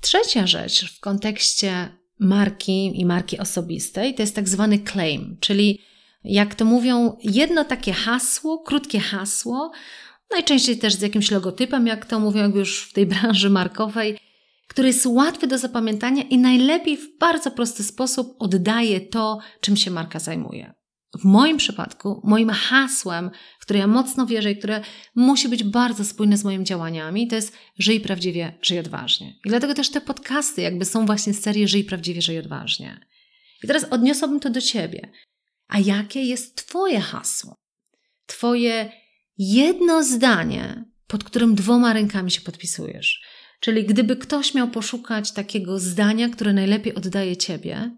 Trzecia 0.00 0.46
rzecz 0.46 0.96
w 0.96 1.00
kontekście 1.00 1.88
marki 2.18 3.00
i 3.00 3.06
marki 3.06 3.38
osobistej 3.38 4.14
to 4.14 4.22
jest 4.22 4.34
tak 4.34 4.48
zwany 4.48 4.78
claim, 4.78 5.36
czyli 5.40 5.80
jak 6.24 6.54
to 6.54 6.64
mówią, 6.64 7.16
jedno 7.22 7.64
takie 7.64 7.92
hasło, 7.92 8.58
krótkie 8.58 9.00
hasło, 9.00 9.72
najczęściej 10.30 10.78
też 10.78 10.94
z 10.94 11.00
jakimś 11.00 11.30
logotypem, 11.30 11.86
jak 11.86 12.06
to 12.06 12.20
mówią 12.20 12.42
jakby 12.42 12.58
już 12.58 12.88
w 12.88 12.92
tej 12.92 13.06
branży 13.06 13.50
markowej, 13.50 14.18
który 14.70 14.88
jest 14.88 15.06
łatwy 15.06 15.46
do 15.46 15.58
zapamiętania 15.58 16.22
i 16.22 16.38
najlepiej 16.38 16.96
w 16.96 17.18
bardzo 17.18 17.50
prosty 17.50 17.84
sposób 17.84 18.36
oddaje 18.38 19.00
to, 19.00 19.38
czym 19.60 19.76
się 19.76 19.90
marka 19.90 20.18
zajmuje. 20.18 20.74
W 21.20 21.24
moim 21.24 21.56
przypadku, 21.56 22.20
moim 22.24 22.50
hasłem, 22.50 23.30
w 23.58 23.62
które 23.62 23.78
ja 23.78 23.86
mocno 23.86 24.26
wierzę 24.26 24.50
i 24.50 24.58
które 24.58 24.80
musi 25.14 25.48
być 25.48 25.64
bardzo 25.64 26.04
spójne 26.04 26.36
z 26.36 26.44
moimi 26.44 26.64
działaniami, 26.64 27.28
to 27.28 27.34
jest 27.36 27.56
żyj 27.78 28.00
prawdziwie, 28.00 28.58
żyj 28.62 28.78
odważnie. 28.78 29.34
I 29.44 29.48
dlatego 29.48 29.74
też 29.74 29.90
te 29.90 30.00
podcasty 30.00 30.62
jakby 30.62 30.84
są 30.84 31.06
właśnie 31.06 31.34
z 31.34 31.42
serii 31.42 31.68
żyj 31.68 31.84
prawdziwie, 31.84 32.22
żyj 32.22 32.38
odważnie. 32.38 33.00
I 33.64 33.66
teraz 33.66 33.84
odniosłabym 33.84 34.40
to 34.40 34.50
do 34.50 34.60
Ciebie. 34.60 35.12
A 35.68 35.78
jakie 35.78 36.22
jest 36.22 36.56
Twoje 36.56 37.00
hasło? 37.00 37.54
Twoje 38.26 38.92
jedno 39.38 40.04
zdanie, 40.04 40.84
pod 41.06 41.24
którym 41.24 41.54
dwoma 41.54 41.92
rękami 41.92 42.30
się 42.30 42.40
podpisujesz. 42.40 43.29
Czyli 43.60 43.84
gdyby 43.84 44.16
ktoś 44.16 44.54
miał 44.54 44.68
poszukać 44.68 45.32
takiego 45.32 45.78
zdania, 45.78 46.28
które 46.28 46.52
najlepiej 46.52 46.94
oddaje 46.94 47.36
ciebie, 47.36 47.96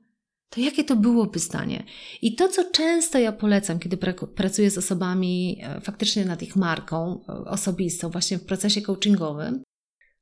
to 0.50 0.60
jakie 0.60 0.84
to 0.84 0.96
byłoby 0.96 1.38
zdanie? 1.38 1.84
I 2.22 2.34
to, 2.34 2.48
co 2.48 2.70
często 2.70 3.18
ja 3.18 3.32
polecam, 3.32 3.78
kiedy 3.78 3.96
pracuję 4.34 4.70
z 4.70 4.78
osobami 4.78 5.60
e, 5.62 5.80
faktycznie 5.80 6.24
nad 6.24 6.42
ich 6.42 6.56
marką 6.56 7.24
e, 7.28 7.32
osobistą, 7.32 8.10
właśnie 8.10 8.38
w 8.38 8.44
procesie 8.44 8.82
coachingowym, 8.82 9.62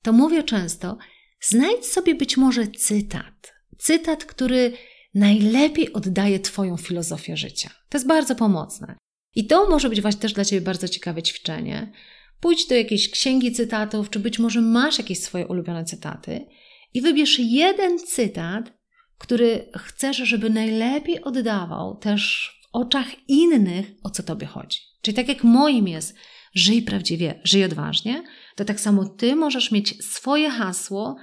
to 0.02 0.12
mówię 0.12 0.42
często, 0.42 0.98
znajdź 1.40 1.86
sobie 1.86 2.14
być 2.14 2.36
może 2.36 2.66
cytat. 2.66 3.52
Cytat, 3.78 4.24
który 4.24 4.72
najlepiej 5.14 5.92
oddaje 5.92 6.40
Twoją 6.40 6.76
filozofię 6.76 7.36
życia. 7.36 7.70
To 7.88 7.98
jest 7.98 8.06
bardzo 8.06 8.34
pomocne. 8.34 8.96
I 9.34 9.46
to 9.46 9.70
może 9.70 9.88
być 9.88 10.00
właśnie 10.00 10.20
też 10.20 10.32
dla 10.32 10.44
Ciebie 10.44 10.60
bardzo 10.60 10.88
ciekawe 10.88 11.22
ćwiczenie, 11.22 11.92
Pójdź 12.40 12.66
do 12.66 12.74
jakiejś 12.74 13.10
księgi 13.10 13.52
cytatów, 13.52 14.10
czy 14.10 14.20
być 14.20 14.38
może 14.38 14.60
masz 14.60 14.98
jakieś 14.98 15.20
swoje 15.20 15.46
ulubione 15.46 15.84
cytaty 15.84 16.46
i 16.94 17.00
wybierz 17.00 17.38
jeden 17.38 17.98
cytat, 17.98 18.72
który 19.18 19.70
chcesz, 19.76 20.16
żeby 20.16 20.50
najlepiej 20.50 21.22
oddawał 21.22 21.96
też 21.96 22.52
w 22.62 22.68
oczach 22.72 23.28
innych, 23.28 23.86
o 24.02 24.10
co 24.10 24.22
tobie 24.22 24.46
chodzi. 24.46 24.78
Czyli 25.02 25.14
tak 25.14 25.28
jak 25.28 25.44
moim 25.44 25.88
jest, 25.88 26.14
żyj 26.54 26.82
prawdziwie, 26.82 27.40
żyj 27.44 27.64
odważnie, 27.64 28.22
to 28.56 28.64
tak 28.64 28.80
samo 28.80 29.04
ty 29.04 29.36
możesz 29.36 29.70
mieć 29.70 30.04
swoje 30.04 30.50
hasło, 30.50 31.16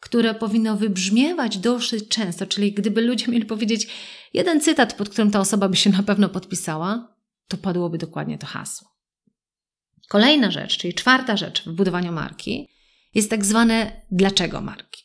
które 0.00 0.34
powinno 0.34 0.76
wybrzmiewać 0.76 1.58
dosyć 1.58 2.08
często. 2.08 2.46
Czyli 2.46 2.72
gdyby 2.72 3.00
ludzie 3.02 3.28
mieli 3.28 3.44
powiedzieć 3.44 3.86
jeden 4.34 4.60
cytat, 4.60 4.94
pod 4.94 5.08
którym 5.08 5.30
ta 5.30 5.40
osoba 5.40 5.68
by 5.68 5.76
się 5.76 5.90
na 5.90 6.02
pewno 6.02 6.28
podpisała, 6.28 7.16
to 7.48 7.56
padłoby 7.56 7.98
dokładnie 7.98 8.38
to 8.38 8.46
hasło. 8.46 8.95
Kolejna 10.08 10.50
rzecz, 10.50 10.78
czyli 10.78 10.94
czwarta 10.94 11.36
rzecz 11.36 11.64
w 11.64 11.72
budowaniu 11.72 12.12
marki, 12.12 12.68
jest 13.14 13.30
tak 13.30 13.44
zwane 13.44 14.02
dlaczego 14.10 14.60
marki. 14.60 15.02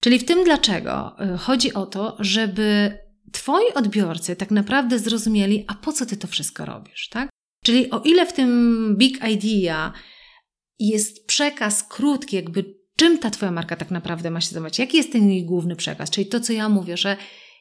Czyli 0.00 0.18
w 0.18 0.24
tym 0.24 0.44
dlaczego 0.44 1.16
y, 1.34 1.38
chodzi 1.38 1.74
o 1.74 1.86
to, 1.86 2.16
żeby 2.20 2.98
Twoi 3.32 3.72
odbiorcy 3.74 4.36
tak 4.36 4.50
naprawdę 4.50 4.98
zrozumieli, 4.98 5.64
a 5.68 5.74
po 5.74 5.92
co 5.92 6.06
Ty 6.06 6.16
to 6.16 6.26
wszystko 6.26 6.64
robisz, 6.64 7.08
tak? 7.08 7.28
Czyli 7.64 7.90
o 7.90 8.00
ile 8.00 8.26
w 8.26 8.32
tym 8.32 8.94
big 8.98 9.24
idea 9.28 9.92
jest 10.78 11.26
przekaz 11.26 11.82
krótki, 11.82 12.36
jakby 12.36 12.74
czym 12.96 13.18
ta 13.18 13.30
Twoja 13.30 13.52
marka 13.52 13.76
tak 13.76 13.90
naprawdę 13.90 14.30
ma 14.30 14.40
się 14.40 14.50
zajmować, 14.50 14.78
jaki 14.78 14.96
jest 14.96 15.12
ten 15.12 15.30
jej 15.30 15.44
główny 15.44 15.76
przekaz, 15.76 16.10
czyli 16.10 16.26
to, 16.26 16.40
co 16.40 16.52
ja 16.52 16.68
mówię, 16.68 16.96
że 16.96 17.16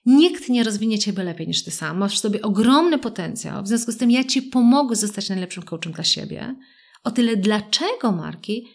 Nikt 0.05 0.49
nie 0.49 0.63
rozwinie 0.63 0.99
Ciebie 0.99 1.23
lepiej 1.23 1.47
niż 1.47 1.63
Ty 1.63 1.71
sam. 1.71 1.97
Masz 1.97 2.15
w 2.15 2.19
sobie 2.19 2.41
ogromny 2.41 2.99
potencjał. 2.99 3.63
W 3.63 3.67
związku 3.67 3.91
z 3.91 3.97
tym 3.97 4.11
ja 4.11 4.23
Ci 4.23 4.41
pomogę 4.41 4.95
zostać 4.95 5.29
najlepszym 5.29 5.63
coachem 5.63 5.91
dla 5.91 6.03
siebie. 6.03 6.55
O 7.03 7.11
tyle 7.11 7.37
dlaczego 7.37 8.11
marki 8.11 8.67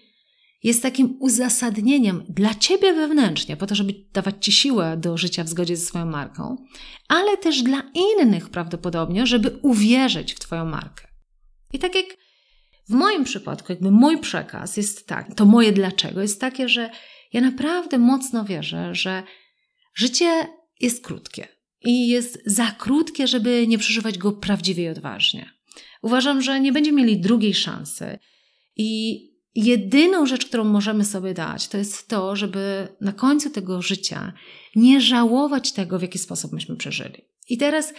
jest 0.63 0.83
takim 0.83 1.17
uzasadnieniem 1.21 2.25
dla 2.29 2.55
Ciebie 2.55 2.93
wewnętrznie, 2.93 3.57
po 3.57 3.67
to, 3.67 3.75
żeby 3.75 3.95
dawać 4.13 4.35
Ci 4.41 4.53
siłę 4.53 4.97
do 4.97 5.17
życia 5.17 5.45
w 5.45 5.49
zgodzie 5.49 5.77
ze 5.77 5.87
swoją 5.87 6.07
marką, 6.07 6.57
ale 7.09 7.37
też 7.37 7.63
dla 7.63 7.83
innych 7.95 8.49
prawdopodobnie, 8.49 9.27
żeby 9.27 9.59
uwierzyć 9.63 10.35
w 10.35 10.39
Twoją 10.39 10.65
markę. 10.65 11.09
I 11.73 11.79
tak 11.79 11.95
jak 11.95 12.07
w 12.89 12.93
moim 12.93 13.25
przypadku, 13.25 13.73
jakby 13.73 13.91
mój 13.91 14.19
przekaz 14.19 14.77
jest 14.77 15.07
tak, 15.07 15.35
to 15.35 15.45
moje 15.45 15.73
dlaczego 15.73 16.23
jest 16.23 16.41
takie, 16.41 16.69
że 16.69 16.91
ja 17.33 17.41
naprawdę 17.41 17.99
mocno 17.99 18.45
wierzę, 18.45 18.95
że 18.95 19.23
życie 19.95 20.47
jest 20.81 21.05
krótkie 21.05 21.49
i 21.85 22.09
jest 22.09 22.43
za 22.47 22.67
krótkie, 22.71 23.27
żeby 23.27 23.67
nie 23.67 23.79
przeżywać 23.79 24.19
go 24.19 24.33
prawdziwie 24.33 24.85
i 24.85 24.89
odważnie. 24.89 25.51
Uważam, 26.03 26.43
że 26.43 26.61
nie 26.61 26.73
będziemy 26.73 27.03
mieli 27.03 27.21
drugiej 27.21 27.55
szansy 27.55 28.19
i 28.77 29.21
jedyną 29.55 30.27
rzecz, 30.27 30.47
którą 30.47 30.65
możemy 30.65 31.05
sobie 31.05 31.35
dać, 31.35 31.69
to 31.69 31.79
jest 31.79 32.09
to, 32.09 32.37
żeby 32.37 32.89
na 33.01 33.13
końcu 33.13 33.51
tego 33.51 33.83
życia 33.83 34.33
nie 34.77 35.01
żałować 35.01 35.73
tego, 35.73 35.99
w 35.99 36.03
jaki 36.03 36.19
sposób 36.19 36.53
myśmy 36.53 36.77
przeżyli. 36.77 37.25
I 37.49 37.59
teraz 37.59 37.95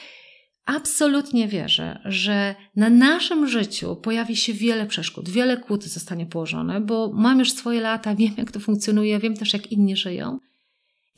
absolutnie 0.65 1.47
wierzę, 1.47 2.01
że 2.05 2.55
na 2.75 2.89
naszym 2.89 3.47
życiu 3.47 3.95
pojawi 3.95 4.35
się 4.35 4.53
wiele 4.53 4.85
przeszkód, 4.85 5.29
wiele 5.29 5.57
kłód 5.57 5.83
zostanie 5.83 6.25
położone, 6.25 6.81
bo 6.81 7.11
mam 7.13 7.39
już 7.39 7.51
swoje 7.51 7.81
lata, 7.81 8.15
wiem 8.15 8.33
jak 8.37 8.51
to 8.51 8.59
funkcjonuje, 8.59 9.19
wiem 9.19 9.37
też 9.37 9.53
jak 9.53 9.71
inni 9.71 9.97
żyją. 9.97 10.39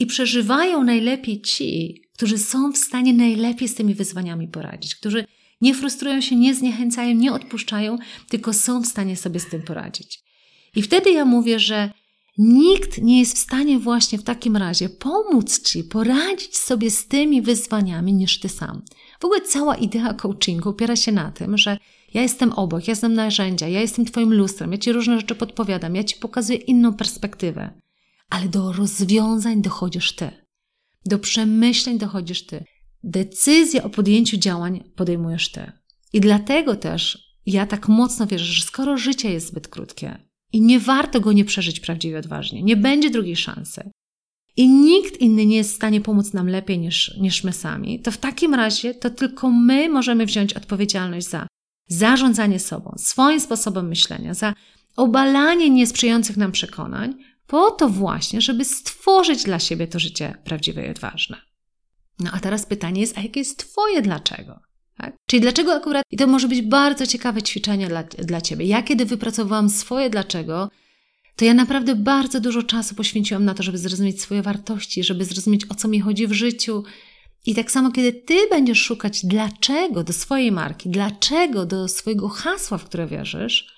I 0.03 0.05
przeżywają 0.05 0.83
najlepiej 0.83 1.41
ci, 1.41 2.01
którzy 2.13 2.37
są 2.37 2.71
w 2.71 2.77
stanie 2.77 3.13
najlepiej 3.13 3.67
z 3.67 3.75
tymi 3.75 3.95
wyzwaniami 3.95 4.47
poradzić, 4.47 4.95
którzy 4.95 5.25
nie 5.61 5.73
frustrują 5.73 6.21
się, 6.21 6.35
nie 6.35 6.55
zniechęcają, 6.55 7.15
nie 7.15 7.33
odpuszczają, 7.33 7.97
tylko 8.29 8.53
są 8.53 8.81
w 8.81 8.87
stanie 8.87 9.17
sobie 9.17 9.39
z 9.39 9.49
tym 9.49 9.61
poradzić. 9.61 10.19
I 10.75 10.81
wtedy 10.81 11.11
ja 11.11 11.25
mówię, 11.25 11.59
że 11.59 11.91
nikt 12.37 13.01
nie 13.01 13.19
jest 13.19 13.35
w 13.35 13.39
stanie 13.39 13.79
właśnie 13.79 14.17
w 14.17 14.23
takim 14.23 14.57
razie 14.57 14.89
pomóc 14.89 15.61
ci 15.61 15.83
poradzić 15.83 16.57
sobie 16.57 16.91
z 16.91 17.07
tymi 17.07 17.41
wyzwaniami 17.41 18.13
niż 18.13 18.39
ty 18.39 18.49
sam. 18.49 18.81
W 19.19 19.25
ogóle 19.25 19.41
cała 19.41 19.75
idea 19.75 20.13
coachingu 20.13 20.69
opiera 20.69 20.95
się 20.95 21.11
na 21.11 21.31
tym, 21.31 21.57
że 21.57 21.77
ja 22.13 22.21
jestem 22.21 22.53
obok, 22.53 22.87
ja 22.87 22.95
znam 22.95 23.13
narzędzia, 23.13 23.67
ja 23.67 23.81
jestem 23.81 24.05
twoim 24.05 24.33
lustrem, 24.33 24.71
ja 24.71 24.77
ci 24.77 24.91
różne 24.91 25.19
rzeczy 25.19 25.35
podpowiadam, 25.35 25.95
ja 25.95 26.03
ci 26.03 26.15
pokazuję 26.15 26.57
inną 26.57 26.93
perspektywę 26.93 27.83
ale 28.33 28.49
do 28.49 28.71
rozwiązań 28.71 29.61
dochodzisz 29.61 30.11
ty. 30.15 30.31
Do 31.05 31.19
przemyśleń 31.19 31.97
dochodzisz 31.97 32.45
ty. 32.45 32.63
Decyzję 33.03 33.83
o 33.83 33.89
podjęciu 33.89 34.37
działań 34.37 34.83
podejmujesz 34.95 35.51
ty. 35.51 35.71
I 36.13 36.19
dlatego 36.19 36.75
też 36.75 37.33
ja 37.45 37.65
tak 37.65 37.87
mocno 37.87 38.27
wierzę, 38.27 38.45
że 38.45 38.63
skoro 38.63 38.97
życie 38.97 39.31
jest 39.31 39.47
zbyt 39.47 39.67
krótkie 39.67 40.17
i 40.53 40.61
nie 40.61 40.79
warto 40.79 41.19
go 41.21 41.33
nie 41.33 41.45
przeżyć 41.45 41.79
prawdziwie 41.79 42.17
odważnie, 42.19 42.63
nie 42.63 42.77
będzie 42.77 43.09
drugiej 43.09 43.35
szansy. 43.35 43.91
i 44.57 44.69
nikt 44.69 45.17
inny 45.17 45.45
nie 45.45 45.57
jest 45.57 45.71
w 45.71 45.75
stanie 45.75 46.01
pomóc 46.01 46.33
nam 46.33 46.47
lepiej 46.49 46.79
niż, 46.79 47.17
niż 47.17 47.43
my 47.43 47.53
sami, 47.53 47.99
to 47.99 48.11
w 48.11 48.17
takim 48.17 48.53
razie 48.53 48.93
to 48.93 49.09
tylko 49.09 49.49
my 49.49 49.89
możemy 49.89 50.25
wziąć 50.25 50.53
odpowiedzialność 50.53 51.27
za 51.27 51.47
zarządzanie 51.87 52.59
sobą, 52.59 52.95
swoim 52.97 53.39
sposobem 53.39 53.87
myślenia, 53.87 54.33
za 54.33 54.53
obalanie 54.95 55.69
niesprzyjających 55.69 56.37
nam 56.37 56.51
przekonań, 56.51 57.15
po 57.53 57.71
to 57.71 57.89
właśnie, 57.89 58.41
żeby 58.41 58.65
stworzyć 58.65 59.43
dla 59.43 59.59
siebie 59.59 59.87
to 59.87 59.99
życie 59.99 60.37
prawdziwe 60.43 60.87
i 60.87 60.89
odważne. 60.89 61.37
No 62.19 62.31
a 62.33 62.39
teraz 62.39 62.65
pytanie 62.65 63.01
jest, 63.01 63.17
a 63.17 63.21
jakie 63.21 63.39
jest 63.39 63.59
Twoje 63.59 64.01
dlaczego? 64.01 64.59
Tak? 64.97 65.15
Czyli 65.27 65.41
dlaczego 65.41 65.73
akurat, 65.73 66.03
i 66.11 66.17
to 66.17 66.27
może 66.27 66.47
być 66.47 66.61
bardzo 66.61 67.07
ciekawe 67.07 67.41
ćwiczenie 67.41 67.87
dla, 67.87 68.03
dla 68.03 68.41
Ciebie. 68.41 68.65
Ja 68.65 68.83
kiedy 68.83 69.05
wypracowałam 69.05 69.69
swoje 69.69 70.09
dlaczego, 70.09 70.69
to 71.35 71.45
ja 71.45 71.53
naprawdę 71.53 71.95
bardzo 71.95 72.39
dużo 72.39 72.63
czasu 72.63 72.95
poświęciłam 72.95 73.45
na 73.45 73.53
to, 73.53 73.63
żeby 73.63 73.77
zrozumieć 73.77 74.21
swoje 74.21 74.41
wartości, 74.41 75.03
żeby 75.03 75.25
zrozumieć 75.25 75.61
o 75.69 75.75
co 75.75 75.87
mi 75.87 75.99
chodzi 75.99 76.27
w 76.27 76.33
życiu. 76.33 76.83
I 77.45 77.55
tak 77.55 77.71
samo, 77.71 77.91
kiedy 77.91 78.13
Ty 78.13 78.35
będziesz 78.49 78.81
szukać 78.81 79.25
dlaczego 79.25 80.03
do 80.03 80.13
swojej 80.13 80.51
marki, 80.51 80.89
dlaczego 80.89 81.65
do 81.65 81.87
swojego 81.87 82.29
hasła, 82.29 82.77
w 82.77 82.85
które 82.85 83.07
wierzysz, 83.07 83.73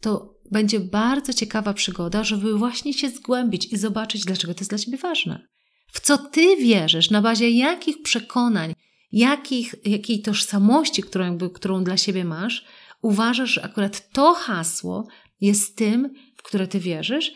to 0.00 0.37
będzie 0.50 0.80
bardzo 0.80 1.32
ciekawa 1.32 1.74
przygoda, 1.74 2.24
żeby 2.24 2.58
właśnie 2.58 2.94
się 2.94 3.10
zgłębić 3.10 3.72
i 3.72 3.76
zobaczyć, 3.76 4.24
dlaczego 4.24 4.54
to 4.54 4.60
jest 4.60 4.70
dla 4.70 4.78
Ciebie 4.78 4.98
ważne. 4.98 5.48
W 5.92 6.00
co 6.00 6.18
Ty 6.18 6.56
wierzysz, 6.56 7.10
na 7.10 7.22
bazie 7.22 7.50
jakich 7.50 8.02
przekonań, 8.02 8.74
jakich, 9.12 9.74
jakiej 9.84 10.22
tożsamości, 10.22 11.02
którą, 11.02 11.38
którą 11.38 11.84
dla 11.84 11.96
siebie 11.96 12.24
masz, 12.24 12.64
uważasz, 13.02 13.50
że 13.50 13.64
akurat 13.64 14.10
to 14.12 14.34
hasło 14.34 15.08
jest 15.40 15.76
tym, 15.76 16.14
w 16.36 16.42
które 16.42 16.66
Ty 16.66 16.80
wierzysz, 16.80 17.32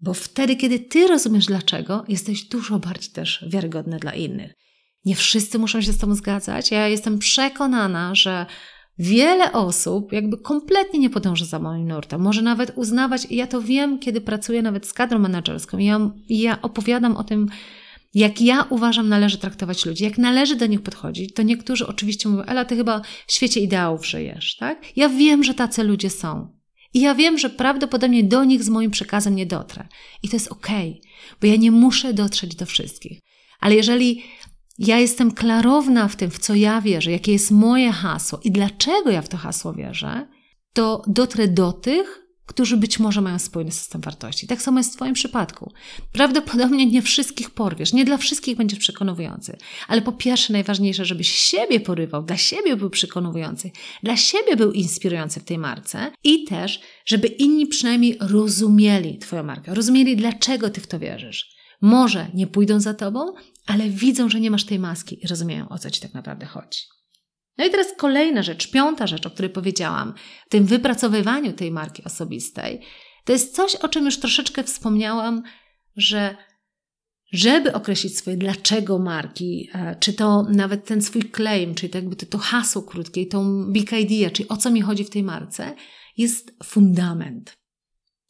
bo 0.00 0.14
wtedy, 0.14 0.56
kiedy 0.56 0.80
Ty 0.80 1.06
rozumiesz 1.06 1.46
dlaczego, 1.46 2.04
jesteś 2.08 2.44
dużo 2.44 2.78
bardziej 2.78 3.12
też 3.12 3.44
wiarygodny 3.48 3.98
dla 3.98 4.14
innych. 4.14 4.52
Nie 5.04 5.16
wszyscy 5.16 5.58
muszą 5.58 5.80
się 5.80 5.92
z 5.92 5.98
Tobą 5.98 6.14
zgadzać. 6.14 6.70
Ja 6.70 6.88
jestem 6.88 7.18
przekonana, 7.18 8.14
że 8.14 8.46
Wiele 8.98 9.52
osób 9.52 10.12
jakby 10.12 10.38
kompletnie 10.38 11.00
nie 11.00 11.10
podąża 11.10 11.44
za 11.44 11.58
moim 11.58 11.88
nurtem. 11.88 12.20
Może 12.20 12.42
nawet 12.42 12.72
uznawać, 12.76 13.26
ja 13.30 13.46
to 13.46 13.62
wiem, 13.62 13.98
kiedy 13.98 14.20
pracuję 14.20 14.62
nawet 14.62 14.86
z 14.86 14.92
kadrą 14.92 15.18
menedżerską, 15.18 15.78
ja, 15.78 16.10
ja 16.28 16.62
opowiadam 16.62 17.16
o 17.16 17.24
tym, 17.24 17.48
jak 18.14 18.40
ja 18.40 18.66
uważam, 18.70 19.08
należy 19.08 19.38
traktować 19.38 19.86
ludzi, 19.86 20.04
jak 20.04 20.18
należy 20.18 20.56
do 20.56 20.66
nich 20.66 20.82
podchodzić, 20.82 21.34
to 21.34 21.42
niektórzy 21.42 21.86
oczywiście 21.86 22.28
mówią, 22.28 22.42
Ela, 22.42 22.64
ty 22.64 22.76
chyba 22.76 23.00
w 23.26 23.32
świecie 23.32 23.60
ideałów 23.60 24.06
żyjesz, 24.06 24.56
tak? 24.56 24.96
Ja 24.96 25.08
wiem, 25.08 25.44
że 25.44 25.54
tacy 25.54 25.82
ludzie 25.84 26.10
są. 26.10 26.58
I 26.94 27.00
ja 27.00 27.14
wiem, 27.14 27.38
że 27.38 27.50
prawdopodobnie 27.50 28.24
do 28.24 28.44
nich 28.44 28.64
z 28.64 28.68
moim 28.68 28.90
przekazem 28.90 29.36
nie 29.36 29.46
dotrę. 29.46 29.88
I 30.22 30.28
to 30.28 30.36
jest 30.36 30.48
okej, 30.48 30.90
okay, 30.90 31.10
bo 31.40 31.46
ja 31.46 31.56
nie 31.56 31.70
muszę 31.70 32.14
dotrzeć 32.14 32.54
do 32.54 32.66
wszystkich. 32.66 33.20
Ale 33.60 33.74
jeżeli 33.74 34.22
ja 34.78 34.98
jestem 34.98 35.32
klarowna 35.32 36.08
w 36.08 36.16
tym, 36.16 36.30
w 36.30 36.38
co 36.38 36.54
ja 36.54 36.80
wierzę, 36.80 37.10
jakie 37.10 37.32
jest 37.32 37.50
moje 37.50 37.92
hasło 37.92 38.40
i 38.44 38.50
dlaczego 38.52 39.10
ja 39.10 39.22
w 39.22 39.28
to 39.28 39.36
hasło 39.36 39.72
wierzę, 39.72 40.26
to 40.72 41.02
dotrę 41.06 41.48
do 41.48 41.72
tych, 41.72 42.28
którzy 42.46 42.76
być 42.76 42.98
może 42.98 43.20
mają 43.20 43.38
spójny 43.38 43.72
system 43.72 44.00
wartości. 44.00 44.46
Tak 44.46 44.62
samo 44.62 44.80
jest 44.80 44.92
w 44.92 44.96
Twoim 44.96 45.14
przypadku. 45.14 45.72
Prawdopodobnie 46.12 46.86
nie 46.86 47.02
wszystkich 47.02 47.50
porwiesz, 47.50 47.92
nie 47.92 48.04
dla 48.04 48.16
wszystkich 48.16 48.56
będziesz 48.56 48.78
przekonujący, 48.78 49.56
ale 49.88 50.02
po 50.02 50.12
pierwsze 50.12 50.52
najważniejsze, 50.52 51.04
żebyś 51.04 51.30
siebie 51.30 51.80
porywał, 51.80 52.22
dla 52.22 52.36
siebie 52.36 52.76
był 52.76 52.90
przekonujący, 52.90 53.70
dla 54.02 54.16
siebie 54.16 54.56
był 54.56 54.72
inspirujący 54.72 55.40
w 55.40 55.44
tej 55.44 55.58
marce 55.58 56.12
i 56.24 56.44
też, 56.44 56.80
żeby 57.04 57.26
inni 57.26 57.66
przynajmniej 57.66 58.16
rozumieli 58.20 59.18
Twoją 59.18 59.42
markę, 59.42 59.74
rozumieli, 59.74 60.16
dlaczego 60.16 60.70
Ty 60.70 60.80
w 60.80 60.86
to 60.86 60.98
wierzysz. 60.98 61.58
Może 61.80 62.30
nie 62.34 62.46
pójdą 62.46 62.80
za 62.80 62.94
Tobą, 62.94 63.32
ale 63.68 63.90
widzą, 63.90 64.28
że 64.28 64.40
nie 64.40 64.50
masz 64.50 64.64
tej 64.64 64.78
maski 64.78 65.24
i 65.24 65.26
rozumieją, 65.26 65.68
o 65.68 65.78
co 65.78 65.90
ci 65.90 66.00
tak 66.00 66.14
naprawdę 66.14 66.46
chodzi. 66.46 66.80
No 67.58 67.66
i 67.66 67.70
teraz 67.70 67.86
kolejna 67.96 68.42
rzecz, 68.42 68.70
piąta 68.70 69.06
rzecz, 69.06 69.26
o 69.26 69.30
której 69.30 69.50
powiedziałam, 69.50 70.14
w 70.46 70.50
tym 70.50 70.64
wypracowywaniu 70.64 71.52
tej 71.52 71.70
marki 71.70 72.04
osobistej, 72.04 72.80
to 73.24 73.32
jest 73.32 73.54
coś, 73.54 73.74
o 73.74 73.88
czym 73.88 74.04
już 74.04 74.18
troszeczkę 74.18 74.64
wspomniałam, 74.64 75.42
że 75.96 76.36
żeby 77.32 77.72
określić 77.72 78.18
swoje 78.18 78.36
dlaczego 78.36 78.98
marki, 78.98 79.68
e, 79.74 79.96
czy 80.00 80.12
to 80.12 80.42
nawet 80.42 80.84
ten 80.84 81.02
swój 81.02 81.30
claim, 81.36 81.74
czyli 81.74 81.90
to 81.90 81.98
jakby 81.98 82.16
to, 82.16 82.26
to 82.26 82.38
hasło 82.38 82.82
krótkie, 82.82 83.26
tą 83.26 83.64
big 83.72 83.92
idea, 83.92 84.30
czyli 84.30 84.48
o 84.48 84.56
co 84.56 84.70
mi 84.70 84.80
chodzi 84.80 85.04
w 85.04 85.10
tej 85.10 85.22
marce, 85.22 85.74
jest 86.16 86.52
fundament. 86.64 87.56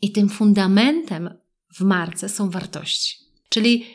I 0.01 0.13
tym 0.13 0.29
fundamentem 0.29 1.31
w 1.75 1.81
marce 1.81 2.29
są 2.29 2.51
wartości. 2.51 3.17
Czyli 3.49 3.87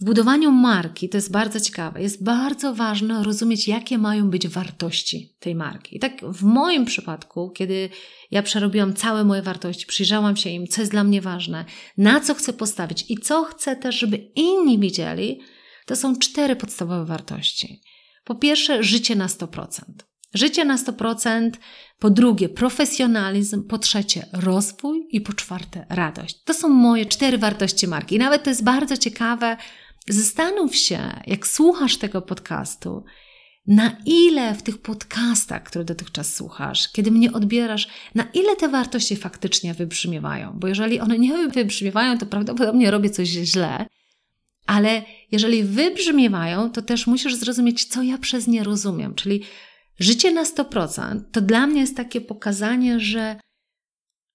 w 0.00 0.04
budowaniu 0.04 0.52
marki, 0.52 1.08
to 1.08 1.16
jest 1.16 1.32
bardzo 1.32 1.60
ciekawe, 1.60 2.02
jest 2.02 2.24
bardzo 2.24 2.74
ważne 2.74 3.24
rozumieć, 3.24 3.68
jakie 3.68 3.98
mają 3.98 4.30
być 4.30 4.48
wartości 4.48 5.36
tej 5.40 5.54
marki. 5.54 5.96
I 5.96 5.98
tak 5.98 6.20
w 6.24 6.42
moim 6.42 6.84
przypadku, 6.84 7.50
kiedy 7.50 7.88
ja 8.30 8.42
przerobiłam 8.42 8.94
całe 8.94 9.24
moje 9.24 9.42
wartości, 9.42 9.86
przyjrzałam 9.86 10.36
się 10.36 10.50
im, 10.50 10.66
co 10.66 10.82
jest 10.82 10.90
dla 10.90 11.04
mnie 11.04 11.20
ważne, 11.20 11.64
na 11.98 12.20
co 12.20 12.34
chcę 12.34 12.52
postawić 12.52 13.04
i 13.08 13.18
co 13.18 13.44
chcę 13.44 13.76
też, 13.76 13.98
żeby 13.98 14.16
inni 14.16 14.78
widzieli, 14.78 15.40
to 15.86 15.96
są 15.96 16.16
cztery 16.16 16.56
podstawowe 16.56 17.04
wartości. 17.04 17.80
Po 18.24 18.34
pierwsze, 18.34 18.82
życie 18.82 19.16
na 19.16 19.26
100%. 19.26 19.68
Życie 20.34 20.64
na 20.64 20.76
100%, 20.76 21.50
po 21.98 22.10
drugie 22.10 22.48
profesjonalizm, 22.48 23.66
po 23.68 23.78
trzecie 23.78 24.26
rozwój 24.32 25.06
i 25.10 25.20
po 25.20 25.32
czwarte 25.32 25.86
radość. 25.88 26.42
To 26.44 26.54
są 26.54 26.68
moje 26.68 27.06
cztery 27.06 27.38
wartości 27.38 27.88
marki. 27.88 28.14
I 28.14 28.18
nawet 28.18 28.42
to 28.42 28.50
jest 28.50 28.64
bardzo 28.64 28.96
ciekawe, 28.96 29.56
Zastanów 30.08 30.76
się, 30.76 31.20
jak 31.26 31.46
słuchasz 31.46 31.96
tego 31.96 32.22
podcastu, 32.22 33.04
na 33.66 33.96
ile 34.06 34.54
w 34.54 34.62
tych 34.62 34.78
podcastach, 34.78 35.62
które 35.62 35.84
dotychczas 35.84 36.34
słuchasz, 36.34 36.88
kiedy 36.92 37.10
mnie 37.10 37.32
odbierasz, 37.32 37.88
na 38.14 38.24
ile 38.34 38.56
te 38.56 38.68
wartości 38.68 39.16
faktycznie 39.16 39.74
wybrzmiewają. 39.74 40.52
Bo 40.54 40.68
jeżeli 40.68 41.00
one 41.00 41.18
nie 41.18 41.48
wybrzmiewają, 41.48 42.18
to 42.18 42.26
prawdopodobnie 42.26 42.90
robię 42.90 43.10
coś 43.10 43.28
źle. 43.28 43.86
Ale 44.66 45.02
jeżeli 45.32 45.64
wybrzmiewają, 45.64 46.70
to 46.70 46.82
też 46.82 47.06
musisz 47.06 47.34
zrozumieć, 47.34 47.84
co 47.84 48.02
ja 48.02 48.18
przez 48.18 48.46
nie 48.46 48.64
rozumiem. 48.64 49.14
Czyli 49.14 49.42
życie 49.98 50.30
na 50.30 50.44
100% 50.44 51.20
to 51.32 51.40
dla 51.40 51.66
mnie 51.66 51.80
jest 51.80 51.96
takie 51.96 52.20
pokazanie, 52.20 53.00
że 53.00 53.40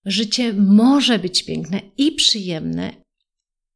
życie 0.06 0.53
może 0.53 1.19
być 1.19 1.45
piękne 1.45 1.82
i 1.97 2.12
przyjemne, 2.12 3.07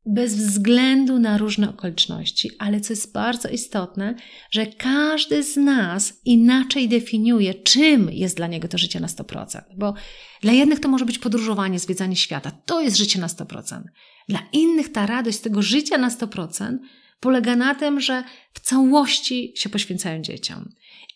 bez 0.06 0.36
względu 0.36 1.20
na 1.20 1.38
różne 1.38 1.70
okoliczności, 1.70 2.50
ale 2.60 2.82
co 2.82 2.94
jest 2.94 3.14
bardzo 3.14 3.50
istotne, 3.50 4.16
że 4.52 4.66
każdy 4.66 5.44
z 5.44 5.58
nas 5.58 6.22
inaczej 6.26 6.90
definiuje, 6.90 7.54
czym 7.54 8.10
jest 8.12 8.38
dla 8.38 8.48
niego 8.48 8.68
to 8.68 8.78
życie 8.78 9.00
na 9.00 9.08
100%. 9.08 9.62
Bo 9.78 9.94
dla 10.42 10.54
jednych 10.54 10.80
to 10.80 10.90
może 10.90 11.06
być 11.06 11.20
podróżowanie, 11.20 11.80
zwiedzanie 11.80 12.16
świata, 12.16 12.52
to 12.66 12.82
jest 12.82 12.98
życie 12.98 13.20
na 13.20 13.28
100%. 13.28 13.82
Dla 14.30 14.40
innych 14.54 14.92
ta 14.92 15.06
radość 15.06 15.38
z 15.38 15.42
tego 15.42 15.62
życia 15.62 15.98
na 15.98 16.10
100% 16.10 16.78
polega 17.20 17.56
na 17.56 17.76
tym, 17.76 18.00
że 18.00 18.24
w 18.54 18.60
całości 18.60 19.54
się 19.56 19.70
poświęcają 19.70 20.22
dzieciom. 20.22 20.70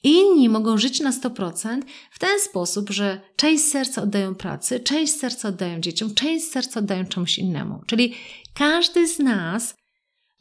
Inni 0.05 0.49
mogą 0.49 0.77
żyć 0.77 0.99
na 0.99 1.11
100% 1.11 1.81
w 2.11 2.19
ten 2.19 2.39
sposób, 2.39 2.89
że 2.89 3.21
część 3.35 3.63
serca 3.63 4.01
oddają 4.01 4.35
pracy, 4.35 4.79
część 4.79 5.13
serca 5.13 5.49
oddają 5.49 5.79
dzieciom, 5.79 6.13
część 6.13 6.45
serca 6.45 6.79
oddają 6.79 7.05
czemuś 7.05 7.39
innemu. 7.39 7.81
Czyli 7.85 8.13
każdy 8.53 9.07
z 9.07 9.19
nas 9.19 9.75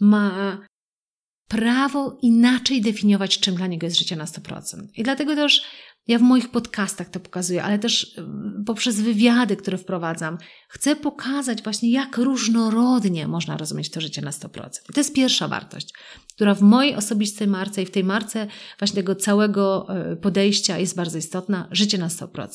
ma 0.00 0.58
prawo 1.54 2.18
inaczej 2.22 2.80
definiować, 2.80 3.38
czym 3.38 3.54
dla 3.54 3.66
niego 3.66 3.86
jest 3.86 3.98
życie 3.98 4.16
na 4.16 4.24
100%. 4.24 4.62
I 4.94 5.02
dlatego 5.02 5.34
też 5.34 5.62
ja 6.06 6.18
w 6.18 6.22
moich 6.22 6.50
podcastach 6.50 7.08
to 7.08 7.20
pokazuję, 7.20 7.64
ale 7.64 7.78
też 7.78 8.20
poprzez 8.66 9.00
wywiady, 9.00 9.56
które 9.56 9.78
wprowadzam, 9.78 10.38
chcę 10.68 10.96
pokazać 10.96 11.62
właśnie, 11.62 11.90
jak 11.90 12.16
różnorodnie 12.18 13.28
można 13.28 13.56
rozumieć 13.56 13.90
to 13.90 14.00
życie 14.00 14.22
na 14.22 14.30
100%. 14.30 14.68
I 14.90 14.92
to 14.92 15.00
jest 15.00 15.14
pierwsza 15.14 15.48
wartość, 15.48 15.94
która 16.34 16.54
w 16.54 16.62
mojej 16.62 16.94
osobistej 16.96 17.48
marce 17.48 17.82
i 17.82 17.86
w 17.86 17.90
tej 17.90 18.04
marce 18.04 18.46
właśnie 18.78 18.96
tego 18.96 19.14
całego 19.14 19.86
e, 19.88 20.16
podejścia 20.16 20.78
jest 20.78 20.96
bardzo 20.96 21.18
istotna 21.18 21.68
życie 21.70 21.98
na 21.98 22.08
100%. 22.08 22.48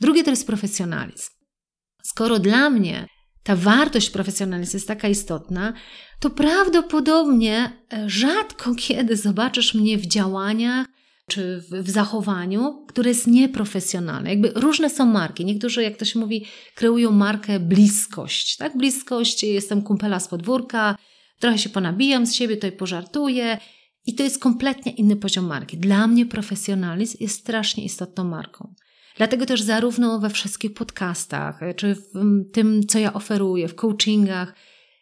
Drugie 0.00 0.24
to 0.24 0.30
jest 0.30 0.46
profesjonalizm. 0.46 1.30
Skoro 2.02 2.38
dla 2.38 2.70
mnie 2.70 3.06
ta 3.44 3.56
wartość 3.56 4.10
profesjonalizmu 4.10 4.76
jest 4.76 4.88
taka 4.88 5.08
istotna, 5.08 5.72
to 6.20 6.30
prawdopodobnie 6.30 7.72
e, 7.92 8.10
rzadko 8.10 8.74
kiedy 8.74 9.16
zobaczysz 9.16 9.74
mnie 9.74 9.98
w 9.98 10.06
działaniach 10.06 10.86
czy 11.28 11.62
w, 11.70 11.90
zachowaniu, 11.90 12.84
które 12.88 13.08
jest 13.08 13.26
nieprofesjonalne. 13.26 14.30
Jakby 14.30 14.52
różne 14.54 14.90
są 14.90 15.06
marki. 15.06 15.44
Niektórzy, 15.44 15.82
jak 15.82 15.96
to 15.96 16.04
się 16.04 16.18
mówi, 16.18 16.46
kreują 16.74 17.10
markę 17.10 17.60
bliskość. 17.60 18.56
Tak? 18.56 18.76
Bliskość, 18.76 19.42
jestem 19.42 19.82
kumpela 19.82 20.20
z 20.20 20.28
podwórka, 20.28 20.96
trochę 21.38 21.58
się 21.58 21.68
ponabijam 21.68 22.26
z 22.26 22.34
siebie, 22.34 22.56
to 22.56 22.66
i 22.66 22.72
pożartuję. 22.72 23.58
I 24.06 24.14
to 24.14 24.22
jest 24.22 24.42
kompletnie 24.42 24.92
inny 24.92 25.16
poziom 25.16 25.46
marki. 25.46 25.78
Dla 25.78 26.06
mnie 26.06 26.26
profesjonalizm 26.26 27.16
jest 27.20 27.40
strasznie 27.40 27.84
istotną 27.84 28.24
marką. 28.24 28.74
Dlatego 29.16 29.46
też 29.46 29.62
zarówno 29.62 30.18
we 30.20 30.30
wszystkich 30.30 30.74
podcastach, 30.74 31.60
czy 31.76 31.94
w 31.94 32.02
tym, 32.52 32.86
co 32.86 32.98
ja 32.98 33.12
oferuję, 33.12 33.68
w 33.68 33.74
coachingach, 33.74 34.54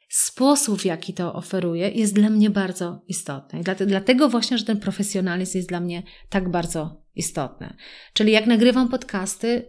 sposób, 0.09 0.81
w 0.81 0.85
jaki 0.85 1.14
to 1.14 1.35
oferuję, 1.35 1.90
jest 1.90 2.14
dla 2.14 2.31
mnie 2.31 2.51
bardzo 2.51 3.01
istotny. 3.09 3.61
Dlatego 3.87 4.29
właśnie, 4.29 4.59
że 4.59 4.64
ten 4.64 4.81
profesjonalizm 4.81 5.59
jest 5.59 5.68
dla 5.68 5.81
mnie 5.81 6.03
tak 6.29 6.51
bardzo 6.51 7.03
istotny. 7.14 7.77
Czyli 8.12 8.33
jak 8.33 8.46
nagrywam 8.46 8.88
podcasty, 8.88 9.68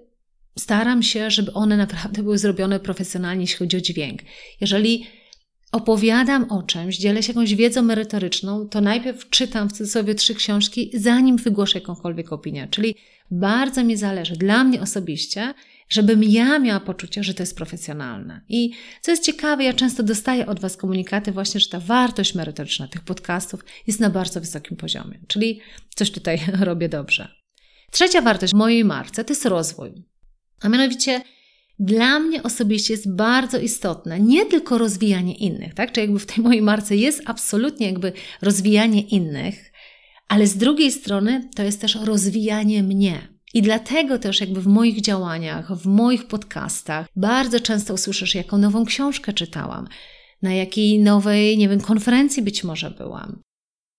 staram 0.57 1.03
się, 1.03 1.31
żeby 1.31 1.53
one 1.53 1.77
naprawdę 1.77 2.23
były 2.23 2.37
zrobione 2.37 2.79
profesjonalnie, 2.79 3.43
jeśli 3.43 3.57
chodzi 3.57 3.77
o 3.77 3.81
dźwięk. 3.81 4.21
Jeżeli 4.61 5.07
opowiadam 5.73 6.51
o 6.51 6.63
czymś, 6.63 6.97
dzielę 6.97 7.23
się 7.23 7.31
jakąś 7.31 7.55
wiedzą 7.55 7.81
merytoryczną, 7.81 8.69
to 8.69 8.81
najpierw 8.81 9.29
czytam 9.29 9.69
w 9.69 9.71
cudzysłowie 9.71 10.15
trzy 10.15 10.35
książki, 10.35 10.91
zanim 10.93 11.37
wygłoszę 11.37 11.79
jakąkolwiek 11.79 12.33
opinię. 12.33 12.67
Czyli 12.71 12.95
bardzo 13.31 13.83
mi 13.83 13.97
zależy, 13.97 14.35
dla 14.35 14.63
mnie 14.63 14.81
osobiście, 14.81 15.53
żebym 15.89 16.23
ja 16.23 16.59
miała 16.59 16.79
poczucie, 16.79 17.23
że 17.23 17.33
to 17.33 17.43
jest 17.43 17.55
profesjonalne. 17.55 18.41
I 18.49 18.71
co 19.01 19.11
jest 19.11 19.23
ciekawe, 19.23 19.63
ja 19.63 19.73
często 19.73 20.03
dostaję 20.03 20.45
od 20.45 20.59
Was 20.59 20.77
komunikaty 20.77 21.31
właśnie, 21.31 21.59
że 21.59 21.69
ta 21.69 21.79
wartość 21.79 22.35
merytoryczna 22.35 22.87
tych 22.87 23.01
podcastów 23.01 23.65
jest 23.87 23.99
na 23.99 24.09
bardzo 24.09 24.39
wysokim 24.39 24.77
poziomie. 24.77 25.19
Czyli 25.27 25.61
coś 25.95 26.11
tutaj 26.11 26.39
robię 26.69 26.89
dobrze. 26.89 27.27
Trzecia 27.91 28.21
wartość 28.21 28.53
mojej 28.53 28.85
marce 28.85 29.23
to 29.23 29.33
jest 29.33 29.45
rozwój. 29.45 29.93
A 30.61 30.69
mianowicie 30.69 31.21
dla 31.79 32.19
mnie 32.19 32.43
osobiście 32.43 32.93
jest 32.93 33.15
bardzo 33.15 33.59
istotne 33.59 34.19
nie 34.19 34.45
tylko 34.45 34.77
rozwijanie 34.77 35.35
innych, 35.35 35.73
tak? 35.73 35.91
Czy 35.91 36.01
jakby 36.01 36.19
w 36.19 36.25
tej 36.25 36.43
mojej 36.43 36.61
marce 36.61 36.95
jest 36.95 37.21
absolutnie 37.25 37.87
jakby 37.87 38.13
rozwijanie 38.41 39.01
innych, 39.01 39.71
ale 40.27 40.47
z 40.47 40.57
drugiej 40.57 40.91
strony 40.91 41.49
to 41.55 41.63
jest 41.63 41.81
też 41.81 41.95
rozwijanie 41.95 42.83
mnie. 42.83 43.33
I 43.53 43.61
dlatego 43.61 44.19
też 44.19 44.41
jakby 44.41 44.61
w 44.61 44.67
moich 44.67 45.01
działaniach, 45.01 45.77
w 45.77 45.85
moich 45.85 46.27
podcastach 46.27 47.07
bardzo 47.15 47.59
często 47.59 47.93
usłyszysz, 47.93 48.35
jaką 48.35 48.57
nową 48.57 48.85
książkę 48.85 49.33
czytałam, 49.33 49.87
na 50.41 50.53
jakiej 50.53 50.99
nowej, 50.99 51.57
nie 51.57 51.69
wiem, 51.69 51.81
konferencji 51.81 52.43
być 52.43 52.63
może 52.63 52.91
byłam. 52.91 53.41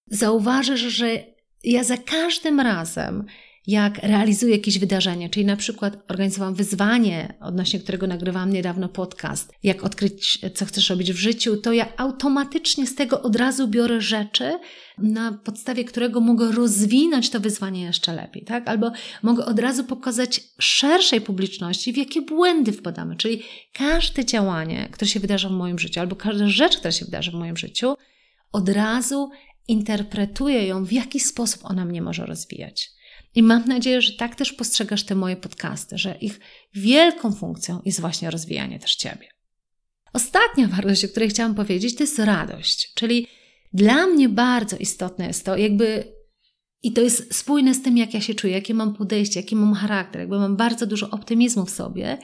Zauważysz, 0.06 0.80
że 0.80 1.24
ja 1.64 1.84
za 1.84 1.96
każdym 1.96 2.60
razem 2.60 3.24
jak 3.66 3.98
realizuję 3.98 4.56
jakieś 4.56 4.78
wydarzenie, 4.78 5.30
czyli 5.30 5.46
na 5.46 5.56
przykład 5.56 5.96
organizowałam 6.08 6.54
wyzwanie, 6.54 7.34
odnośnie 7.40 7.80
którego 7.80 8.06
nagrywałam 8.06 8.52
niedawno 8.52 8.88
podcast, 8.88 9.52
jak 9.62 9.84
odkryć, 9.84 10.38
co 10.54 10.64
chcesz 10.64 10.90
robić 10.90 11.12
w 11.12 11.16
życiu, 11.16 11.56
to 11.56 11.72
ja 11.72 11.96
automatycznie 11.96 12.86
z 12.86 12.94
tego 12.94 13.22
od 13.22 13.36
razu 13.36 13.68
biorę 13.68 14.00
rzeczy, 14.00 14.58
na 14.98 15.32
podstawie 15.32 15.84
którego 15.84 16.20
mogę 16.20 16.52
rozwinąć 16.52 17.30
to 17.30 17.40
wyzwanie 17.40 17.82
jeszcze 17.82 18.14
lepiej, 18.14 18.44
tak? 18.44 18.68
Albo 18.68 18.92
mogę 19.22 19.44
od 19.44 19.58
razu 19.58 19.84
pokazać 19.84 20.40
szerszej 20.58 21.20
publiczności, 21.20 21.92
w 21.92 21.96
jakie 21.96 22.22
błędy 22.22 22.72
wpadamy. 22.72 23.16
Czyli 23.16 23.42
każde 23.72 24.24
działanie, 24.24 24.88
które 24.92 25.08
się 25.08 25.20
wydarza 25.20 25.48
w 25.48 25.52
moim 25.52 25.78
życiu, 25.78 26.00
albo 26.00 26.16
każda 26.16 26.48
rzecz, 26.48 26.76
która 26.76 26.92
się 26.92 27.04
wydarzy 27.04 27.30
w 27.30 27.34
moim 27.34 27.56
życiu, 27.56 27.94
od 28.52 28.68
razu 28.68 29.30
interpretuję 29.68 30.66
ją, 30.66 30.84
w 30.84 30.92
jaki 30.92 31.20
sposób 31.20 31.64
ona 31.64 31.84
mnie 31.84 32.02
może 32.02 32.26
rozwijać. 32.26 32.94
I 33.34 33.42
mam 33.42 33.64
nadzieję, 33.64 34.02
że 34.02 34.12
tak 34.12 34.34
też 34.34 34.52
postrzegasz 34.52 35.04
te 35.04 35.14
moje 35.14 35.36
podcasty, 35.36 35.98
że 35.98 36.16
ich 36.20 36.40
wielką 36.74 37.32
funkcją 37.32 37.80
jest 37.84 38.00
właśnie 38.00 38.30
rozwijanie 38.30 38.78
też 38.78 38.96
Ciebie. 38.96 39.28
Ostatnia 40.12 40.68
wartość, 40.68 41.04
o 41.04 41.08
której 41.08 41.28
chciałam 41.28 41.54
powiedzieć, 41.54 41.94
to 41.94 42.02
jest 42.02 42.18
radość. 42.18 42.92
Czyli 42.94 43.26
dla 43.72 44.06
mnie 44.06 44.28
bardzo 44.28 44.76
istotne 44.76 45.26
jest 45.26 45.44
to, 45.44 45.56
jakby, 45.56 46.14
i 46.82 46.92
to 46.92 47.00
jest 47.00 47.34
spójne 47.34 47.74
z 47.74 47.82
tym, 47.82 47.96
jak 47.96 48.14
ja 48.14 48.20
się 48.20 48.34
czuję, 48.34 48.52
jakie 48.52 48.74
mam 48.74 48.94
podejście, 48.94 49.40
jaki 49.40 49.56
mam 49.56 49.74
charakter, 49.74 50.20
jakby 50.20 50.38
mam 50.38 50.56
bardzo 50.56 50.86
dużo 50.86 51.10
optymizmu 51.10 51.66
w 51.66 51.70
sobie 51.70 52.18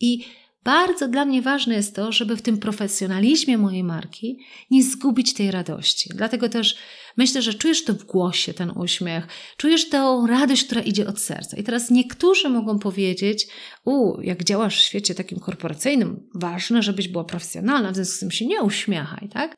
i 0.00 0.24
bardzo 0.64 1.08
dla 1.08 1.24
mnie 1.24 1.42
ważne 1.42 1.74
jest 1.74 1.96
to, 1.96 2.12
żeby 2.12 2.36
w 2.36 2.42
tym 2.42 2.58
profesjonalizmie 2.58 3.58
mojej 3.58 3.84
marki 3.84 4.38
nie 4.70 4.82
zgubić 4.82 5.34
tej 5.34 5.50
radości. 5.50 6.10
Dlatego 6.14 6.48
też 6.48 6.76
myślę, 7.16 7.42
że 7.42 7.54
czujesz 7.54 7.84
to 7.84 7.94
w 7.94 8.04
głosie, 8.04 8.54
ten 8.54 8.70
uśmiech, 8.70 9.26
czujesz 9.56 9.88
tę 9.88 10.24
radość, 10.28 10.64
która 10.64 10.80
idzie 10.80 11.06
od 11.06 11.20
serca. 11.20 11.56
I 11.56 11.62
teraz 11.62 11.90
niektórzy 11.90 12.48
mogą 12.48 12.78
powiedzieć, 12.78 13.46
u, 13.84 14.20
jak 14.20 14.44
działasz 14.44 14.76
w 14.76 14.84
świecie 14.84 15.14
takim 15.14 15.40
korporacyjnym, 15.40 16.28
ważne, 16.34 16.82
żebyś 16.82 17.08
była 17.08 17.24
profesjonalna, 17.24 17.92
w 17.92 17.94
związku 17.94 18.14
z 18.14 18.20
tym 18.20 18.30
się 18.30 18.46
nie 18.46 18.62
uśmiechaj, 18.62 19.28
tak? 19.28 19.56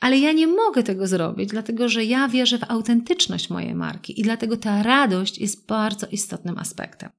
Ale 0.00 0.18
ja 0.18 0.32
nie 0.32 0.46
mogę 0.46 0.82
tego 0.82 1.06
zrobić, 1.06 1.50
dlatego 1.50 1.88
że 1.88 2.04
ja 2.04 2.28
wierzę 2.28 2.58
w 2.58 2.70
autentyczność 2.70 3.50
mojej 3.50 3.74
marki 3.74 4.20
i 4.20 4.22
dlatego 4.22 4.56
ta 4.56 4.82
radość 4.82 5.38
jest 5.38 5.66
bardzo 5.66 6.06
istotnym 6.06 6.58
aspektem. 6.58 7.10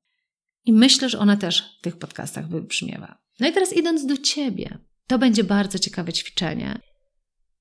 I 0.68 0.74
myślę, 0.74 1.10
że 1.10 1.20
ona 1.20 1.38
też 1.38 1.78
w 1.80 1.82
tych 1.82 1.98
podcastach 1.98 2.50
wybrzmiewa. 2.50 3.18
No 3.40 3.48
i 3.50 3.54
teraz 3.54 3.74
idąc 3.74 4.06
do 4.06 4.18
ciebie, 4.18 4.78
to 5.08 5.20
będzie 5.20 5.44
bardzo 5.44 5.80
ciekawe 5.80 6.14
ćwiczenie, 6.14 6.80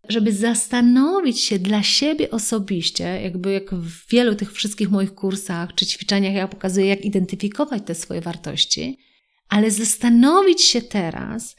żeby 0.09 0.33
zastanowić 0.33 1.41
się 1.41 1.59
dla 1.59 1.83
siebie 1.83 2.31
osobiście, 2.31 3.05
jakby 3.05 3.53
jak 3.53 3.75
w 3.75 4.09
wielu 4.09 4.35
tych 4.35 4.53
wszystkich 4.53 4.91
moich 4.91 5.15
kursach 5.15 5.75
czy 5.75 5.87
ćwiczeniach 5.87 6.35
ja 6.35 6.49
pokazuję, 6.49 6.87
jak 6.87 7.05
identyfikować 7.05 7.83
te 7.87 7.95
swoje 7.95 8.21
wartości, 8.21 8.99
ale 9.49 9.71
zastanowić 9.71 10.63
się 10.63 10.83
teraz, 10.83 11.57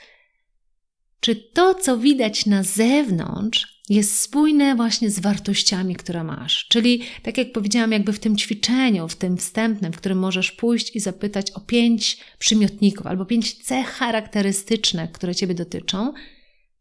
czy 1.19 1.35
to, 1.35 1.75
co 1.75 1.97
widać 1.97 2.45
na 2.45 2.63
zewnątrz, 2.63 3.76
jest 3.89 4.21
spójne 4.21 4.75
właśnie 4.75 5.09
z 5.09 5.19
wartościami, 5.19 5.95
które 5.95 6.23
masz. 6.23 6.67
Czyli, 6.69 7.01
tak 7.23 7.37
jak 7.37 7.51
powiedziałam, 7.51 7.91
jakby 7.91 8.13
w 8.13 8.19
tym 8.19 8.37
ćwiczeniu, 8.37 9.07
w 9.07 9.15
tym 9.15 9.37
wstępnym, 9.37 9.93
w 9.93 9.97
którym 9.97 10.19
możesz 10.19 10.51
pójść 10.51 10.95
i 10.95 10.99
zapytać 10.99 11.51
o 11.51 11.59
pięć 11.59 12.17
przymiotników 12.39 13.07
albo 13.07 13.25
pięć 13.25 13.63
cech 13.63 13.87
charakterystycznych, 13.87 15.11
które 15.11 15.35
Ciebie 15.35 15.55
dotyczą, 15.55 16.13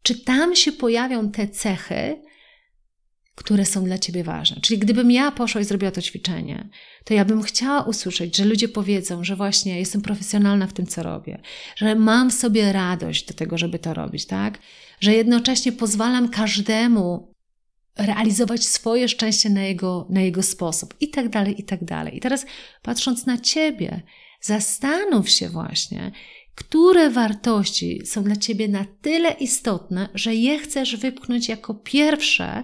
czy 0.03 0.19
tam 0.19 0.55
się 0.55 0.71
pojawią 0.71 1.31
te 1.31 1.47
cechy, 1.47 2.21
które 3.35 3.65
są 3.65 3.83
dla 3.83 3.97
ciebie 3.97 4.23
ważne. 4.23 4.61
Czyli 4.61 4.79
gdybym 4.79 5.11
ja 5.11 5.31
poszła 5.31 5.61
i 5.61 5.63
zrobiła 5.63 5.91
to 5.91 6.01
ćwiczenie, 6.01 6.69
to 7.03 7.13
ja 7.13 7.25
bym 7.25 7.43
chciała 7.43 7.83
usłyszeć, 7.83 8.37
że 8.37 8.45
ludzie 8.45 8.67
powiedzą, 8.67 9.23
że 9.23 9.35
właśnie 9.35 9.79
jestem 9.79 10.01
profesjonalna 10.01 10.67
w 10.67 10.73
tym, 10.73 10.87
co 10.87 11.03
robię, 11.03 11.41
że 11.75 11.95
mam 11.95 12.29
w 12.29 12.33
sobie 12.33 12.71
radość 12.73 13.27
do 13.27 13.33
tego, 13.33 13.57
żeby 13.57 13.79
to 13.79 13.93
robić, 13.93 14.25
tak? 14.25 14.59
Że 14.99 15.13
jednocześnie 15.13 15.71
pozwalam 15.71 16.29
każdemu 16.29 17.33
realizować 17.97 18.65
swoje 18.67 19.07
szczęście 19.07 19.49
na 19.49 19.63
jego, 19.63 20.07
na 20.09 20.21
jego 20.21 20.43
sposób 20.43 20.95
i 20.99 21.09
tak 21.09 21.29
dalej, 21.29 21.61
i 21.61 21.63
tak 21.63 21.83
dalej. 21.83 22.17
I 22.17 22.19
teraz 22.19 22.45
patrząc 22.81 23.25
na 23.25 23.37
ciebie, 23.37 24.01
zastanów 24.41 25.29
się 25.29 25.49
właśnie, 25.49 26.11
które 26.55 27.09
wartości 27.09 28.05
są 28.05 28.23
dla 28.23 28.35
ciebie 28.35 28.67
na 28.67 28.85
tyle 29.01 29.31
istotne, 29.31 30.09
że 30.13 30.35
je 30.35 30.59
chcesz 30.59 30.95
wypchnąć 30.95 31.49
jako 31.49 31.73
pierwsze 31.75 32.63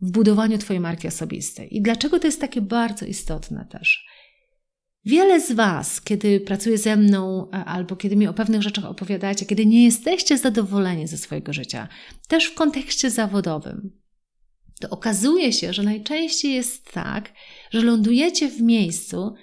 w 0.00 0.10
budowaniu 0.10 0.58
Twojej 0.58 0.80
marki 0.80 1.08
osobistej. 1.08 1.76
I 1.76 1.82
dlaczego 1.82 2.18
to 2.20 2.26
jest 2.26 2.40
takie 2.40 2.60
bardzo 2.60 3.06
istotne 3.06 3.66
też? 3.70 4.06
Wiele 5.06 5.40
z 5.40 5.52
Was, 5.52 6.00
kiedy 6.00 6.40
pracuje 6.40 6.78
ze 6.78 6.96
mną 6.96 7.50
albo 7.50 7.96
kiedy 7.96 8.16
mi 8.16 8.26
o 8.26 8.34
pewnych 8.34 8.62
rzeczach 8.62 8.84
opowiadacie, 8.84 9.46
kiedy 9.46 9.66
nie 9.66 9.84
jesteście 9.84 10.38
zadowoleni 10.38 11.06
ze 11.06 11.18
swojego 11.18 11.52
życia, 11.52 11.88
też 12.28 12.44
w 12.44 12.54
kontekście 12.54 13.10
zawodowym, 13.10 13.90
to 14.80 14.90
okazuje 14.90 15.52
się, 15.52 15.72
że 15.72 15.82
najczęściej 15.82 16.52
jest 16.54 16.92
tak, 16.92 17.32
że 17.70 17.80
lądujecie 17.80 18.48
w 18.48 18.60
miejscu, 18.60 19.34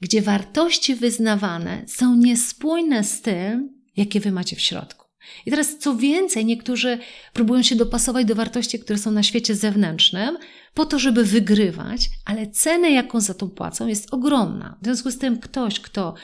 gdzie 0.00 0.22
wartości 0.22 0.94
wyznawane 0.94 1.84
są 1.86 2.16
niespójne 2.16 3.04
z 3.04 3.22
tym, 3.22 3.80
jakie 3.96 4.20
Wy 4.20 4.32
macie 4.32 4.56
w 4.56 4.60
środku. 4.60 4.99
I 5.46 5.50
teraz 5.50 5.78
co 5.78 5.96
więcej, 5.96 6.44
niektórzy 6.44 6.98
próbują 7.32 7.62
się 7.62 7.76
dopasować 7.76 8.26
do 8.26 8.34
wartości, 8.34 8.78
które 8.78 8.98
są 8.98 9.10
na 9.10 9.22
świecie 9.22 9.54
zewnętrznym, 9.54 10.38
po 10.74 10.86
to, 10.86 10.98
żeby 10.98 11.24
wygrywać, 11.24 12.10
ale 12.24 12.46
cenę, 12.46 12.90
jaką 12.90 13.20
za 13.20 13.34
to 13.34 13.46
płacą, 13.46 13.86
jest 13.86 14.14
ogromna. 14.14 14.78
W 14.82 14.84
związku 14.84 15.10
z 15.10 15.18
tym 15.18 15.38
ktoś, 15.38 15.80
kto 15.80 16.14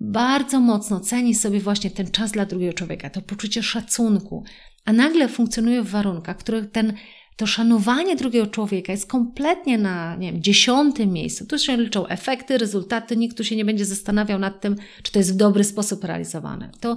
bardzo 0.00 0.60
mocno 0.60 1.00
ceni 1.00 1.34
sobie 1.34 1.60
właśnie 1.60 1.90
ten 1.90 2.10
czas 2.10 2.32
dla 2.32 2.46
drugiego 2.46 2.72
człowieka, 2.72 3.10
to 3.10 3.22
poczucie 3.22 3.62
szacunku, 3.62 4.44
a 4.84 4.92
nagle 4.92 5.28
funkcjonuje 5.28 5.82
w 5.82 5.90
warunkach, 5.90 6.36
w 6.36 6.40
których 6.40 6.70
ten, 6.70 6.92
to 7.36 7.46
szanowanie 7.46 8.16
drugiego 8.16 8.46
człowieka 8.46 8.92
jest 8.92 9.10
kompletnie 9.10 9.78
na 9.78 10.16
nie 10.16 10.32
wiem, 10.32 10.42
dziesiątym 10.42 11.12
miejscu. 11.12 11.46
Tu 11.46 11.58
się 11.58 11.76
liczą 11.76 12.06
efekty, 12.06 12.58
rezultaty, 12.58 13.16
nikt 13.16 13.36
tu 13.36 13.44
się 13.44 13.56
nie 13.56 13.64
będzie 13.64 13.84
zastanawiał 13.84 14.38
nad 14.38 14.60
tym, 14.60 14.76
czy 15.02 15.12
to 15.12 15.18
jest 15.18 15.34
w 15.34 15.36
dobry 15.36 15.64
sposób 15.64 16.04
realizowane. 16.04 16.70
To 16.80 16.96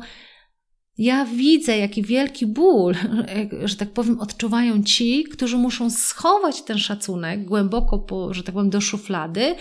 ja 0.99 1.25
widzę, 1.25 1.77
jaki 1.77 2.03
wielki 2.03 2.45
ból, 2.47 2.95
że 3.63 3.75
tak 3.75 3.93
powiem, 3.93 4.19
odczuwają 4.19 4.83
ci, 4.83 5.23
którzy 5.23 5.57
muszą 5.57 5.89
schować 5.89 6.61
ten 6.61 6.77
szacunek 6.77 7.45
głęboko, 7.45 7.99
po, 7.99 8.33
że 8.33 8.43
tak 8.43 8.55
powiem, 8.55 8.69
do 8.69 8.81
szuflady 8.81 9.55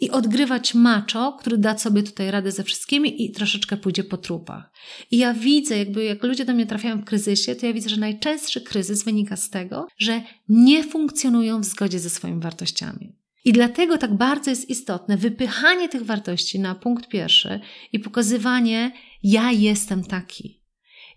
i 0.00 0.10
odgrywać 0.10 0.74
macho, 0.74 1.32
który 1.32 1.58
da 1.58 1.78
sobie 1.78 2.02
tutaj 2.02 2.30
radę 2.30 2.52
ze 2.52 2.64
wszystkimi 2.64 3.24
i 3.24 3.32
troszeczkę 3.32 3.76
pójdzie 3.76 4.04
po 4.04 4.16
trupach. 4.16 4.70
I 5.10 5.18
ja 5.18 5.34
widzę, 5.34 5.78
jakby 5.78 6.04
jak 6.04 6.22
ludzie 6.22 6.44
do 6.44 6.54
mnie 6.54 6.66
trafiają 6.66 6.98
w 6.98 7.04
kryzysie, 7.04 7.54
to 7.54 7.66
ja 7.66 7.72
widzę, 7.72 7.88
że 7.88 7.96
najczęstszy 7.96 8.60
kryzys 8.60 9.04
wynika 9.04 9.36
z 9.36 9.50
tego, 9.50 9.86
że 9.98 10.22
nie 10.48 10.84
funkcjonują 10.84 11.60
w 11.60 11.64
zgodzie 11.64 11.98
ze 11.98 12.10
swoimi 12.10 12.40
wartościami. 12.40 13.16
I 13.44 13.52
dlatego 13.52 13.98
tak 13.98 14.16
bardzo 14.16 14.50
jest 14.50 14.70
istotne 14.70 15.16
wypychanie 15.16 15.88
tych 15.88 16.02
wartości 16.02 16.60
na 16.60 16.74
punkt 16.74 17.08
pierwszy 17.08 17.60
i 17.92 17.98
pokazywanie, 17.98 18.92
ja 19.22 19.52
jestem 19.52 20.04
taki. 20.04 20.63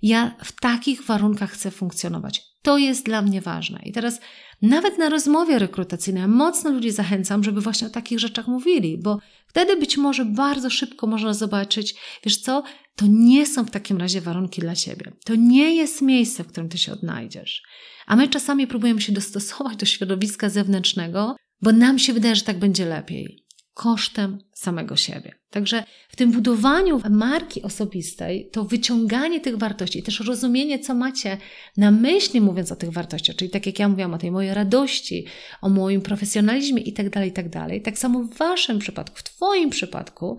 Ja 0.01 0.35
w 0.43 0.51
takich 0.51 1.05
warunkach 1.05 1.51
chcę 1.51 1.71
funkcjonować. 1.71 2.43
To 2.61 2.77
jest 2.77 3.05
dla 3.05 3.21
mnie 3.21 3.41
ważne. 3.41 3.79
I 3.85 3.91
teraz 3.91 4.19
nawet 4.61 4.97
na 4.97 5.09
rozmowie 5.09 5.59
rekrutacyjnej 5.59 6.27
mocno 6.27 6.71
ludzi 6.71 6.91
zachęcam, 6.91 7.43
żeby 7.43 7.61
właśnie 7.61 7.87
o 7.87 7.89
takich 7.89 8.19
rzeczach 8.19 8.47
mówili, 8.47 8.97
bo 8.97 9.19
wtedy 9.47 9.77
być 9.77 9.97
może 9.97 10.25
bardzo 10.25 10.69
szybko 10.69 11.07
można 11.07 11.33
zobaczyć, 11.33 11.95
wiesz 12.23 12.37
co, 12.37 12.63
to 12.95 13.05
nie 13.09 13.45
są 13.45 13.65
w 13.65 13.71
takim 13.71 13.97
razie 13.97 14.21
warunki 14.21 14.61
dla 14.61 14.75
ciebie. 14.75 15.11
To 15.25 15.35
nie 15.35 15.75
jest 15.75 16.01
miejsce, 16.01 16.43
w 16.43 16.47
którym 16.47 16.69
ty 16.69 16.77
się 16.77 16.93
odnajdziesz. 16.93 17.63
A 18.07 18.15
my 18.15 18.27
czasami 18.27 18.67
próbujemy 18.67 19.01
się 19.01 19.11
dostosować 19.11 19.77
do 19.77 19.85
środowiska 19.85 20.49
zewnętrznego, 20.49 21.35
bo 21.61 21.71
nam 21.71 21.99
się 21.99 22.13
wydaje, 22.13 22.35
że 22.35 22.41
tak 22.41 22.59
będzie 22.59 22.85
lepiej 22.85 23.46
kosztem 23.77 24.37
samego 24.53 24.95
siebie. 24.95 25.35
Także 25.49 25.83
w 26.09 26.15
tym 26.15 26.31
budowaniu 26.31 27.01
marki 27.09 27.61
osobistej, 27.61 28.49
to 28.51 28.63
wyciąganie 28.63 29.39
tych 29.39 29.57
wartości, 29.57 30.03
też 30.03 30.19
rozumienie, 30.19 30.79
co 30.79 30.95
macie 30.95 31.37
na 31.77 31.91
myśli, 31.91 32.41
mówiąc 32.41 32.71
o 32.71 32.75
tych 32.75 32.91
wartościach, 32.91 33.35
czyli 33.35 33.51
tak 33.51 33.65
jak 33.65 33.79
ja 33.79 33.87
mówiłam 33.87 34.13
o 34.13 34.17
tej 34.17 34.31
mojej 34.31 34.53
radości, 34.53 35.25
o 35.61 35.69
moim 35.69 36.01
profesjonalizmie 36.01 36.81
i 36.81 36.93
tak 36.93 37.09
dalej, 37.09 37.29
i 37.29 37.33
tak. 37.33 37.45
Tak 37.83 37.97
samo 37.97 38.23
w 38.23 38.37
Waszym 38.37 38.79
przypadku, 38.79 39.15
w 39.17 39.23
Twoim 39.23 39.69
przypadku, 39.69 40.37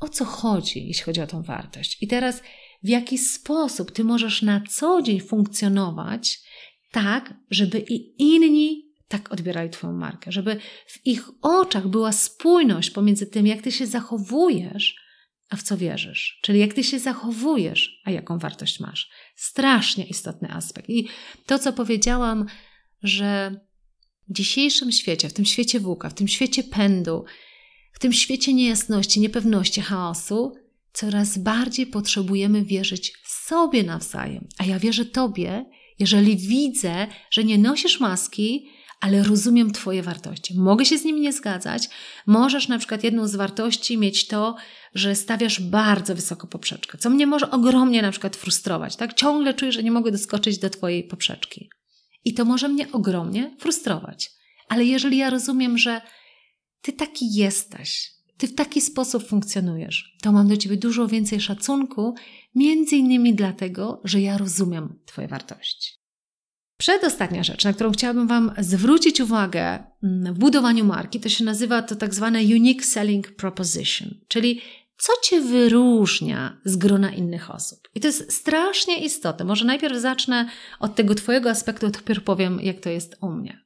o 0.00 0.08
co 0.08 0.24
chodzi, 0.24 0.86
jeśli 0.86 1.04
chodzi 1.04 1.20
o 1.20 1.26
tą 1.26 1.42
wartość. 1.42 2.02
I 2.02 2.06
teraz 2.06 2.42
w 2.82 2.88
jaki 2.88 3.18
sposób 3.18 3.92
Ty 3.92 4.04
możesz 4.04 4.42
na 4.42 4.62
co 4.70 5.02
dzień 5.02 5.20
funkcjonować 5.20 6.40
tak, 6.92 7.34
żeby 7.50 7.84
i 7.88 8.22
inni 8.22 8.89
tak 9.10 9.32
odbierali 9.32 9.70
Twoją 9.70 9.92
markę, 9.92 10.32
żeby 10.32 10.56
w 10.86 11.06
ich 11.06 11.28
oczach 11.42 11.88
była 11.88 12.12
spójność 12.12 12.90
pomiędzy 12.90 13.26
tym, 13.26 13.46
jak 13.46 13.62
Ty 13.62 13.72
się 13.72 13.86
zachowujesz, 13.86 14.96
a 15.48 15.56
w 15.56 15.62
co 15.62 15.76
wierzysz. 15.76 16.38
Czyli 16.42 16.58
jak 16.58 16.74
Ty 16.74 16.84
się 16.84 16.98
zachowujesz, 16.98 18.00
a 18.04 18.10
jaką 18.10 18.38
wartość 18.38 18.80
masz. 18.80 19.10
Strasznie 19.36 20.06
istotny 20.06 20.52
aspekt. 20.52 20.88
I 20.88 21.08
to, 21.46 21.58
co 21.58 21.72
powiedziałam, 21.72 22.46
że 23.02 23.60
w 24.28 24.32
dzisiejszym 24.32 24.92
świecie, 24.92 25.28
w 25.28 25.32
tym 25.32 25.44
świecie 25.44 25.80
włóka, 25.80 26.10
w 26.10 26.14
tym 26.14 26.28
świecie 26.28 26.62
pędu, 26.62 27.24
w 27.92 27.98
tym 27.98 28.12
świecie 28.12 28.54
niejasności, 28.54 29.20
niepewności, 29.20 29.80
chaosu, 29.80 30.52
coraz 30.92 31.38
bardziej 31.38 31.86
potrzebujemy 31.86 32.64
wierzyć 32.64 33.12
sobie 33.26 33.82
nawzajem. 33.82 34.48
A 34.58 34.64
ja 34.64 34.78
wierzę 34.78 35.04
Tobie, 35.04 35.64
jeżeli 35.98 36.36
widzę, 36.36 37.06
że 37.30 37.44
nie 37.44 37.58
nosisz 37.58 38.00
maski, 38.00 38.70
ale 39.00 39.22
rozumiem 39.22 39.72
Twoje 39.72 40.02
wartości. 40.02 40.54
Mogę 40.58 40.84
się 40.84 40.98
z 40.98 41.04
nimi 41.04 41.20
nie 41.20 41.32
zgadzać. 41.32 41.88
Możesz 42.26 42.68
na 42.68 42.78
przykład 42.78 43.04
jedną 43.04 43.28
z 43.28 43.36
wartości 43.36 43.98
mieć 43.98 44.26
to, 44.26 44.56
że 44.94 45.14
stawiasz 45.14 45.60
bardzo 45.60 46.14
wysoko 46.14 46.46
poprzeczkę, 46.46 46.98
co 46.98 47.10
mnie 47.10 47.26
może 47.26 47.50
ogromnie 47.50 48.02
na 48.02 48.10
przykład 48.10 48.36
frustrować. 48.36 48.96
Tak? 48.96 49.14
Ciągle 49.14 49.54
czuję, 49.54 49.72
że 49.72 49.82
nie 49.82 49.90
mogę 49.90 50.12
doskoczyć 50.12 50.58
do 50.58 50.70
Twojej 50.70 51.04
poprzeczki. 51.04 51.70
I 52.24 52.34
to 52.34 52.44
może 52.44 52.68
mnie 52.68 52.92
ogromnie 52.92 53.56
frustrować. 53.58 54.30
Ale 54.68 54.84
jeżeli 54.84 55.16
ja 55.16 55.30
rozumiem, 55.30 55.78
że 55.78 56.00
Ty 56.82 56.92
taki 56.92 57.34
jesteś, 57.34 58.10
Ty 58.36 58.48
w 58.48 58.54
taki 58.54 58.80
sposób 58.80 59.26
funkcjonujesz, 59.26 60.16
to 60.22 60.32
mam 60.32 60.48
do 60.48 60.56
Ciebie 60.56 60.76
dużo 60.76 61.08
więcej 61.08 61.40
szacunku, 61.40 62.14
między 62.54 62.96
innymi 62.96 63.34
dlatego, 63.34 64.00
że 64.04 64.20
ja 64.20 64.38
rozumiem 64.38 64.98
Twoje 65.06 65.28
wartości. 65.28 65.99
Przedostatnia 66.80 67.42
rzecz, 67.42 67.64
na 67.64 67.72
którą 67.72 67.92
chciałabym 67.92 68.26
Wam 68.26 68.52
zwrócić 68.58 69.20
uwagę 69.20 69.78
mm, 70.02 70.34
w 70.34 70.38
budowaniu 70.38 70.84
marki, 70.84 71.20
to 71.20 71.28
się 71.28 71.44
nazywa 71.44 71.82
to 71.82 71.96
tak 71.96 72.14
zwane 72.14 72.38
Unique 72.38 72.84
Selling 72.84 73.32
Proposition, 73.32 74.14
czyli 74.28 74.60
co 74.98 75.12
Cię 75.22 75.40
wyróżnia 75.40 76.60
z 76.64 76.76
grona 76.76 77.10
innych 77.10 77.50
osób. 77.50 77.88
I 77.94 78.00
to 78.00 78.06
jest 78.06 78.32
strasznie 78.32 79.04
istotne. 79.04 79.44
Może 79.44 79.64
najpierw 79.64 79.98
zacznę 79.98 80.48
od 80.78 80.94
tego 80.94 81.14
Twojego 81.14 81.50
aspektu, 81.50 81.86
a 81.86 81.90
dopiero 81.90 82.20
powiem, 82.20 82.60
jak 82.62 82.80
to 82.80 82.90
jest 82.90 83.16
u 83.20 83.28
mnie. 83.32 83.58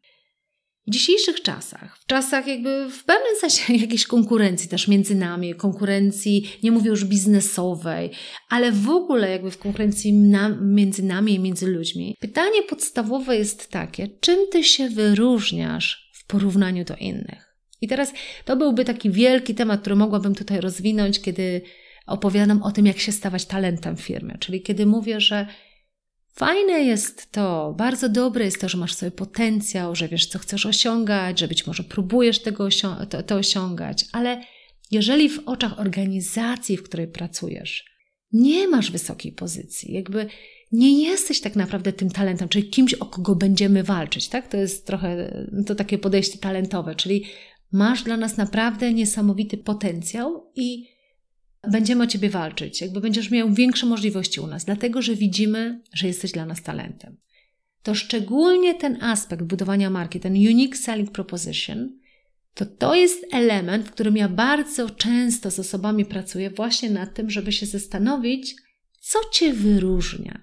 W 0.87 0.91
dzisiejszych 0.91 1.43
czasach, 1.43 1.99
w 1.99 2.07
czasach 2.07 2.47
jakby 2.47 2.91
w 2.91 3.05
pewnym 3.05 3.37
sensie 3.41 3.75
jakiejś 3.85 4.07
konkurencji 4.07 4.69
też 4.69 4.89
między 4.89 5.15
nami, 5.15 5.55
konkurencji, 5.55 6.49
nie 6.63 6.73
mówię 6.73 6.91
już 6.91 7.05
biznesowej, 7.05 8.11
ale 8.49 8.73
w 8.73 8.91
ogóle 8.91 9.31
jakby 9.31 9.51
w 9.51 9.59
konkurencji 9.59 10.13
na, 10.13 10.49
między 10.49 11.03
nami 11.03 11.35
i 11.35 11.41
między 11.41 11.67
ludźmi, 11.67 12.17
pytanie 12.21 12.63
podstawowe 12.63 13.37
jest 13.37 13.71
takie, 13.71 14.09
czym 14.21 14.39
ty 14.53 14.65
się 14.65 14.89
wyróżniasz 14.89 16.11
w 16.15 16.27
porównaniu 16.27 16.85
do 16.85 16.97
innych? 16.97 17.55
I 17.81 17.89
teraz 17.89 18.13
to 18.45 18.57
byłby 18.57 18.85
taki 18.85 19.11
wielki 19.11 19.55
temat, 19.55 19.81
który 19.81 19.97
mogłabym 19.97 20.35
tutaj 20.35 20.61
rozwinąć, 20.61 21.21
kiedy 21.21 21.63
opowiadam 22.07 22.63
o 22.63 22.73
tym, 22.73 22.87
jak 22.87 22.99
się 22.99 23.13
stawać 23.13 23.45
talentem 23.45 23.97
w 23.97 24.01
firmie, 24.01 24.37
czyli 24.41 24.63
kiedy 24.63 24.87
mówię, 24.87 25.21
że 25.21 25.47
Fajne 26.37 26.73
jest 26.73 27.33
to, 27.33 27.75
bardzo 27.79 28.09
dobre 28.09 28.45
jest 28.45 28.61
to, 28.61 28.69
że 28.69 28.79
masz 28.79 28.95
sobie 28.95 29.11
potencjał, 29.11 29.95
że 29.95 30.09
wiesz, 30.09 30.27
co 30.27 30.39
chcesz 30.39 30.67
osiągać, 30.67 31.41
że 31.41 31.49
być 31.49 31.67
może 31.67 31.85
próbujesz 31.85 32.39
tego 32.39 32.65
osią- 32.65 33.07
to, 33.07 33.23
to 33.23 33.35
osiągać, 33.35 34.05
ale 34.13 34.41
jeżeli 34.91 35.29
w 35.29 35.49
oczach 35.49 35.81
organizacji, 35.81 36.77
w 36.77 36.83
której 36.83 37.09
pracujesz, 37.09 37.85
nie 38.33 38.69
masz 38.69 38.91
wysokiej 38.91 39.33
pozycji, 39.33 39.95
jakby 39.95 40.27
nie 40.73 41.03
jesteś 41.03 41.41
tak 41.41 41.57
naprawdę 41.57 41.93
tym 41.93 42.11
talentem, 42.11 42.49
czyli 42.49 42.71
kimś, 42.71 42.95
o 42.95 43.07
kogo 43.07 43.35
będziemy 43.35 43.83
walczyć, 43.83 44.29
tak? 44.29 44.49
To 44.49 44.57
jest 44.57 44.87
trochę 44.87 45.35
to 45.67 45.75
takie 45.75 45.99
podejście 45.99 46.39
talentowe, 46.39 46.95
czyli 46.95 47.25
masz 47.73 48.03
dla 48.03 48.17
nas 48.17 48.37
naprawdę 48.37 48.93
niesamowity 48.93 49.57
potencjał 49.57 50.51
i 50.55 50.94
będziemy 51.71 52.05
o 52.05 52.07
ciebie 52.07 52.31
walczyć, 52.31 52.81
jakby 52.81 53.01
będziesz 53.01 53.31
miał 53.31 53.53
większe 53.53 53.87
możliwości 53.87 54.41
u 54.41 54.47
nas, 54.47 54.65
dlatego 54.65 55.03
że 55.03 55.15
widzimy, 55.15 55.81
że 55.93 56.07
jesteś 56.07 56.33
dla 56.33 56.47
nas 56.47 56.63
talentem. 56.63 57.17
To 57.83 57.95
szczególnie 57.95 58.75
ten 58.75 59.03
aspekt 59.03 59.43
budowania 59.43 59.91
marki, 59.91 60.21
ten 60.21 60.33
unique 60.33 60.77
selling 60.77 61.11
proposition, 61.11 61.99
to 62.55 62.67
to 62.67 62.95
jest 62.95 63.27
element, 63.33 63.87
w 63.87 63.91
którym 63.91 64.17
ja 64.17 64.29
bardzo 64.29 64.91
często 64.91 65.51
z 65.51 65.59
osobami 65.59 66.05
pracuję 66.05 66.51
właśnie 66.51 66.91
nad 66.91 67.15
tym, 67.15 67.31
żeby 67.31 67.53
się 67.53 67.67
zastanowić, 67.67 68.55
co 69.01 69.19
cię 69.33 69.53
wyróżnia. 69.53 70.41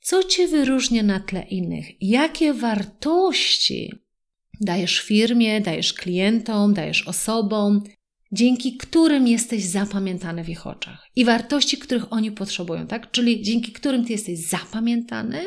Co 0.00 0.22
cię 0.22 0.48
wyróżnia 0.48 1.02
na 1.02 1.20
tle 1.20 1.42
innych? 1.42 1.86
Jakie 2.00 2.54
wartości 2.54 3.92
dajesz 4.60 5.00
firmie, 5.00 5.60
dajesz 5.60 5.92
klientom, 5.92 6.74
dajesz 6.74 7.08
osobom, 7.08 7.82
dzięki 8.32 8.76
którym 8.76 9.26
jesteś 9.26 9.64
zapamiętany 9.64 10.44
w 10.44 10.48
ich 10.48 10.66
oczach 10.66 11.06
i 11.16 11.24
wartości, 11.24 11.78
których 11.78 12.12
oni 12.12 12.32
potrzebują, 12.32 12.86
tak? 12.86 13.10
Czyli 13.10 13.42
dzięki 13.42 13.72
którym 13.72 14.04
ty 14.04 14.12
jesteś 14.12 14.38
zapamiętany 14.48 15.46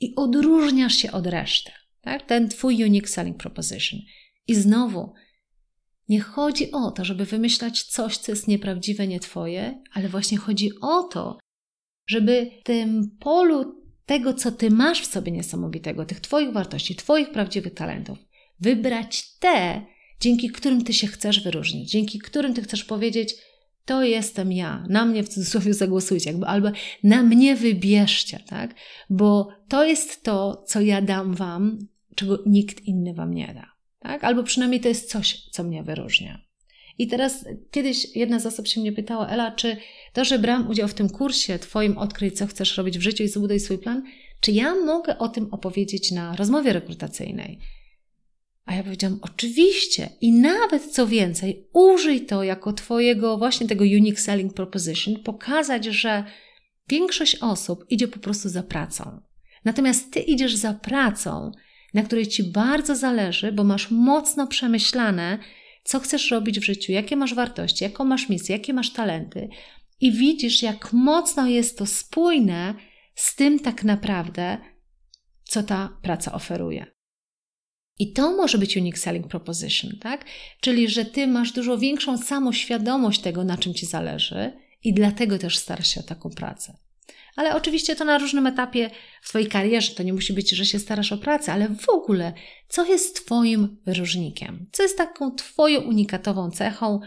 i 0.00 0.14
odróżniasz 0.16 0.94
się 0.94 1.12
od 1.12 1.26
reszty, 1.26 1.72
tak? 2.00 2.26
Ten 2.26 2.48
twój 2.48 2.84
unique 2.84 3.08
selling 3.08 3.36
proposition. 3.36 4.00
I 4.46 4.54
znowu, 4.54 5.12
nie 6.08 6.20
chodzi 6.20 6.72
o 6.72 6.90
to, 6.90 7.04
żeby 7.04 7.24
wymyślać 7.24 7.82
coś, 7.82 8.16
co 8.16 8.32
jest 8.32 8.48
nieprawdziwe, 8.48 9.06
nie 9.06 9.20
twoje, 9.20 9.82
ale 9.92 10.08
właśnie 10.08 10.38
chodzi 10.38 10.70
o 10.80 11.02
to, 11.02 11.38
żeby 12.06 12.50
w 12.60 12.64
tym 12.64 13.16
polu 13.20 13.82
tego, 14.06 14.34
co 14.34 14.52
ty 14.52 14.70
masz 14.70 15.00
w 15.00 15.06
sobie 15.06 15.32
niesamowitego, 15.32 16.04
tych 16.04 16.20
twoich 16.20 16.52
wartości, 16.52 16.96
twoich 16.96 17.30
prawdziwych 17.30 17.74
talentów, 17.74 18.18
wybrać 18.60 19.38
te, 19.38 19.86
dzięki 20.22 20.50
którym 20.50 20.84
ty 20.84 20.92
się 20.92 21.06
chcesz 21.06 21.40
wyróżnić, 21.40 21.90
dzięki 21.90 22.18
którym 22.18 22.54
ty 22.54 22.62
chcesz 22.62 22.84
powiedzieć, 22.84 23.34
to 23.84 24.02
jestem 24.02 24.52
ja, 24.52 24.84
na 24.88 25.04
mnie 25.04 25.22
w 25.22 25.28
cudzysłowie 25.28 25.74
zagłosujcie, 25.74 26.30
jakby, 26.30 26.46
albo 26.46 26.68
na 27.02 27.22
mnie 27.22 27.56
wybierzcie, 27.56 28.40
tak? 28.46 28.74
Bo 29.10 29.48
to 29.68 29.84
jest 29.84 30.22
to, 30.22 30.64
co 30.66 30.80
ja 30.80 31.02
dam 31.02 31.34
wam, 31.34 31.86
czego 32.14 32.38
nikt 32.46 32.84
inny 32.84 33.14
wam 33.14 33.34
nie 33.34 33.54
da, 33.54 33.66
tak? 34.00 34.24
Albo 34.24 34.42
przynajmniej 34.42 34.80
to 34.80 34.88
jest 34.88 35.10
coś, 35.10 35.48
co 35.50 35.64
mnie 35.64 35.82
wyróżnia. 35.82 36.38
I 36.98 37.06
teraz 37.06 37.44
kiedyś 37.70 38.16
jedna 38.16 38.40
z 38.40 38.46
osób 38.46 38.68
się 38.68 38.80
mnie 38.80 38.92
pytała, 38.92 39.28
Ela, 39.28 39.50
czy 39.50 39.76
to, 40.12 40.24
że 40.24 40.38
brałam 40.38 40.70
udział 40.70 40.88
w 40.88 40.94
tym 40.94 41.08
kursie 41.08 41.58
Twoim 41.58 41.98
odkryj, 41.98 42.32
co 42.32 42.46
chcesz 42.46 42.76
robić 42.76 42.98
w 42.98 43.02
życiu 43.02 43.22
i 43.22 43.28
zbuduj 43.28 43.60
swój 43.60 43.78
plan, 43.78 44.02
czy 44.40 44.52
ja 44.52 44.74
mogę 44.74 45.18
o 45.18 45.28
tym 45.28 45.48
opowiedzieć 45.50 46.10
na 46.10 46.36
rozmowie 46.36 46.72
rekrutacyjnej? 46.72 47.58
A 48.64 48.74
ja 48.74 48.82
powiedziałam, 48.82 49.18
oczywiście. 49.22 50.08
I 50.20 50.32
nawet 50.32 50.92
co 50.92 51.06
więcej, 51.06 51.68
użyj 51.72 52.26
to 52.26 52.42
jako 52.42 52.72
Twojego 52.72 53.38
właśnie 53.38 53.68
tego 53.68 53.84
unique 53.84 54.20
selling 54.20 54.54
proposition, 54.54 55.22
pokazać, 55.22 55.84
że 55.84 56.24
większość 56.88 57.36
osób 57.40 57.84
idzie 57.90 58.08
po 58.08 58.18
prostu 58.18 58.48
za 58.48 58.62
pracą. 58.62 59.20
Natomiast 59.64 60.12
Ty 60.12 60.20
idziesz 60.20 60.54
za 60.54 60.74
pracą, 60.74 61.52
na 61.94 62.02
której 62.02 62.26
Ci 62.26 62.44
bardzo 62.44 62.96
zależy, 62.96 63.52
bo 63.52 63.64
masz 63.64 63.90
mocno 63.90 64.46
przemyślane, 64.46 65.38
co 65.84 66.00
chcesz 66.00 66.30
robić 66.30 66.60
w 66.60 66.64
życiu, 66.64 66.92
jakie 66.92 67.16
masz 67.16 67.34
wartości, 67.34 67.84
jaką 67.84 68.04
masz 68.04 68.28
misję, 68.28 68.56
jakie 68.56 68.72
masz 68.72 68.92
talenty. 68.92 69.48
I 70.00 70.12
widzisz, 70.12 70.62
jak 70.62 70.92
mocno 70.92 71.46
jest 71.46 71.78
to 71.78 71.86
spójne 71.86 72.74
z 73.14 73.36
tym 73.36 73.58
tak 73.58 73.84
naprawdę, 73.84 74.58
co 75.44 75.62
ta 75.62 75.98
praca 76.02 76.32
oferuje. 76.32 76.91
I 77.98 78.12
to 78.12 78.36
może 78.36 78.58
być 78.58 78.76
unique 78.76 78.98
selling 78.98 79.28
proposition, 79.28 79.90
tak? 80.00 80.24
Czyli, 80.60 80.88
że 80.88 81.04
ty 81.04 81.26
masz 81.26 81.52
dużo 81.52 81.78
większą 81.78 82.18
samoświadomość 82.18 83.20
tego, 83.20 83.44
na 83.44 83.58
czym 83.58 83.74
ci 83.74 83.86
zależy 83.86 84.52
i 84.84 84.94
dlatego 84.94 85.38
też 85.38 85.58
starasz 85.58 85.88
się 85.88 86.00
o 86.00 86.04
taką 86.04 86.30
pracę. 86.30 86.76
Ale 87.36 87.56
oczywiście 87.56 87.96
to 87.96 88.04
na 88.04 88.18
różnym 88.18 88.46
etapie 88.46 88.90
w 89.22 89.28
Twojej 89.28 89.48
karierze. 89.48 89.94
To 89.94 90.02
nie 90.02 90.12
musi 90.12 90.32
być, 90.32 90.50
że 90.50 90.66
się 90.66 90.78
starasz 90.78 91.12
o 91.12 91.18
pracę, 91.18 91.52
ale 91.52 91.68
w 91.68 91.88
ogóle, 91.88 92.32
co 92.68 92.84
jest 92.84 93.24
Twoim 93.24 93.76
wyróżnikiem? 93.86 94.66
Co 94.72 94.82
jest 94.82 94.98
taką 94.98 95.34
Twoją 95.34 95.80
unikatową 95.80 96.50
cechą, 96.50 97.00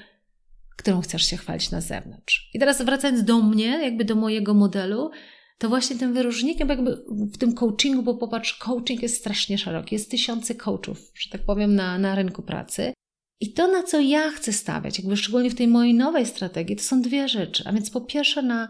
którą 0.75 1.01
chcesz 1.01 1.29
się 1.29 1.37
chwalić 1.37 1.71
na 1.71 1.81
zewnątrz? 1.81 2.49
I 2.53 2.59
teraz 2.59 2.81
wracając 2.81 3.23
do 3.23 3.41
mnie, 3.41 3.65
jakby 3.65 4.05
do 4.05 4.15
mojego 4.15 4.53
modelu, 4.53 5.11
to 5.57 5.69
właśnie 5.69 5.95
tym 5.95 6.13
wyróżnikiem 6.13 6.69
jakby 6.69 7.05
w 7.09 7.37
tym 7.37 7.53
coachingu, 7.53 8.03
bo 8.03 8.15
popatrz, 8.15 8.53
coaching 8.53 9.01
jest 9.01 9.17
strasznie 9.17 9.57
szeroki, 9.57 9.95
jest 9.95 10.11
tysiące 10.11 10.55
coachów, 10.55 11.11
że 11.15 11.29
tak 11.29 11.45
powiem, 11.45 11.75
na, 11.75 11.97
na 11.97 12.15
rynku 12.15 12.41
pracy. 12.41 12.93
I 13.41 13.53
to, 13.53 13.67
na 13.67 13.83
co 13.83 13.99
ja 13.99 14.31
chcę 14.31 14.53
stawiać, 14.53 14.99
jakby 14.99 15.17
szczególnie 15.17 15.49
w 15.49 15.55
tej 15.55 15.67
mojej 15.67 15.93
nowej 15.93 16.25
strategii, 16.25 16.75
to 16.75 16.83
są 16.83 17.01
dwie 17.01 17.27
rzeczy. 17.27 17.63
A 17.65 17.73
więc 17.73 17.89
po 17.89 18.01
pierwsze 18.01 18.41
na 18.41 18.69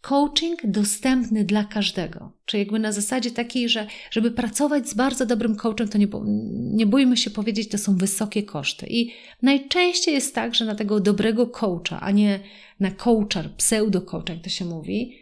coaching 0.00 0.60
dostępny 0.64 1.44
dla 1.44 1.64
każdego. 1.64 2.32
Czyli 2.44 2.62
jakby 2.62 2.78
na 2.78 2.92
zasadzie 2.92 3.30
takiej, 3.30 3.68
że 3.68 3.86
żeby 4.10 4.30
pracować 4.30 4.88
z 4.88 4.94
bardzo 4.94 5.26
dobrym 5.26 5.56
coachem, 5.56 5.88
to 5.88 5.98
nie, 5.98 6.08
nie 6.54 6.86
bójmy 6.86 7.16
się 7.16 7.30
powiedzieć, 7.30 7.68
to 7.68 7.78
są 7.78 7.96
wysokie 7.96 8.42
koszty. 8.42 8.86
I 8.90 9.12
najczęściej 9.42 10.14
jest 10.14 10.34
tak, 10.34 10.54
że 10.54 10.64
na 10.64 10.74
tego 10.74 11.00
dobrego 11.00 11.46
coacha, 11.46 12.00
a 12.00 12.10
nie 12.10 12.40
na 12.80 12.90
coacha, 12.90 13.42
pseudo-coacha, 13.56 14.30
jak 14.32 14.42
to 14.42 14.50
się 14.50 14.64
mówi, 14.64 15.21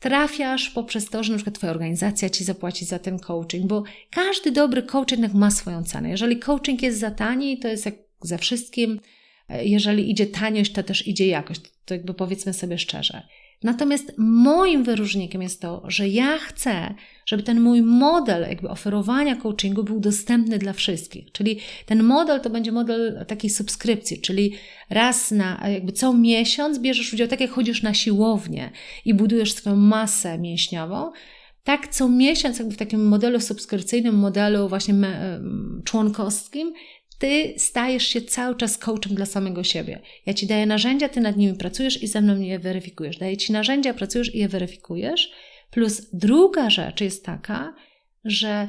trafiasz 0.00 0.70
poprzez 0.70 1.10
to, 1.10 1.24
że 1.24 1.34
przykład 1.34 1.54
Twoja 1.54 1.72
organizacja 1.72 2.30
Ci 2.30 2.44
zapłaci 2.44 2.84
za 2.84 2.98
ten 2.98 3.18
coaching, 3.18 3.66
bo 3.66 3.82
każdy 4.10 4.52
dobry 4.52 4.82
coach 4.82 5.10
jednak 5.10 5.34
ma 5.34 5.50
swoją 5.50 5.84
cenę. 5.84 6.10
Jeżeli 6.10 6.38
coaching 6.38 6.82
jest 6.82 6.98
za 6.98 7.10
tani, 7.10 7.58
to 7.58 7.68
jest 7.68 7.86
jak 7.86 7.94
ze 8.20 8.38
wszystkim, 8.38 9.00
e, 9.48 9.64
jeżeli 9.64 10.10
idzie 10.10 10.26
taniość, 10.26 10.72
to 10.72 10.82
też 10.82 11.06
idzie 11.06 11.26
jakość. 11.26 11.60
To 11.84 11.94
jakby 11.94 12.14
powiedzmy 12.14 12.52
sobie 12.52 12.78
szczerze. 12.78 13.22
Natomiast 13.62 14.12
moim 14.18 14.84
wyróżnikiem 14.84 15.42
jest 15.42 15.62
to, 15.62 15.82
że 15.86 16.08
ja 16.08 16.38
chcę, 16.38 16.94
żeby 17.26 17.42
ten 17.42 17.60
mój 17.60 17.82
model 17.82 18.46
jakby 18.48 18.68
oferowania 18.68 19.36
coachingu 19.36 19.84
był 19.84 20.00
dostępny 20.00 20.58
dla 20.58 20.72
wszystkich. 20.72 21.32
Czyli 21.32 21.58
ten 21.86 22.02
model 22.02 22.40
to 22.40 22.50
będzie 22.50 22.72
model 22.72 23.24
takiej 23.28 23.50
subskrypcji, 23.50 24.20
czyli 24.20 24.54
raz 24.90 25.30
na 25.30 25.68
jakby 25.68 25.92
co 25.92 26.14
miesiąc 26.14 26.78
bierzesz 26.78 27.12
udział, 27.12 27.28
tak 27.28 27.40
jak 27.40 27.50
chodzisz 27.50 27.82
na 27.82 27.94
siłownię 27.94 28.70
i 29.04 29.14
budujesz 29.14 29.52
swoją 29.52 29.76
masę 29.76 30.38
mięśniową, 30.38 31.10
tak 31.64 31.88
co 31.88 32.08
miesiąc 32.08 32.58
jakby 32.58 32.74
w 32.74 32.78
takim 32.78 33.08
modelu 33.08 33.40
subskrypcyjnym, 33.40 34.14
modelu 34.14 34.68
właśnie 34.68 34.94
członkowskim, 35.84 36.72
ty 37.18 37.54
stajesz 37.56 38.06
się 38.06 38.22
cały 38.22 38.56
czas 38.56 38.78
coachem 38.78 39.14
dla 39.14 39.26
samego 39.26 39.64
siebie. 39.64 40.00
Ja 40.26 40.34
ci 40.34 40.46
daję 40.46 40.66
narzędzia, 40.66 41.08
ty 41.08 41.20
nad 41.20 41.36
nimi 41.36 41.54
pracujesz 41.54 42.02
i 42.02 42.06
ze 42.06 42.20
mną 42.20 42.40
je 42.40 42.58
weryfikujesz. 42.58 43.18
Daję 43.18 43.36
ci 43.36 43.52
narzędzia, 43.52 43.94
pracujesz 43.94 44.34
i 44.34 44.38
je 44.38 44.48
weryfikujesz. 44.48 45.32
Plus 45.70 46.10
druga 46.12 46.70
rzecz 46.70 47.00
jest 47.00 47.24
taka, 47.24 47.74
że 48.24 48.68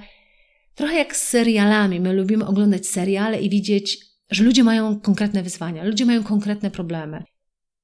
trochę 0.75 0.95
jak 0.95 1.15
z 1.15 1.23
serialami, 1.23 1.99
my 1.99 2.13
lubimy 2.13 2.45
oglądać 2.45 2.87
seriale 2.87 3.41
i 3.41 3.49
widzieć, 3.49 3.97
że 4.29 4.43
ludzie 4.43 4.63
mają 4.63 4.99
konkretne 4.99 5.43
wyzwania, 5.43 5.83
ludzie 5.83 6.05
mają 6.05 6.23
konkretne 6.23 6.71
problemy. 6.71 7.23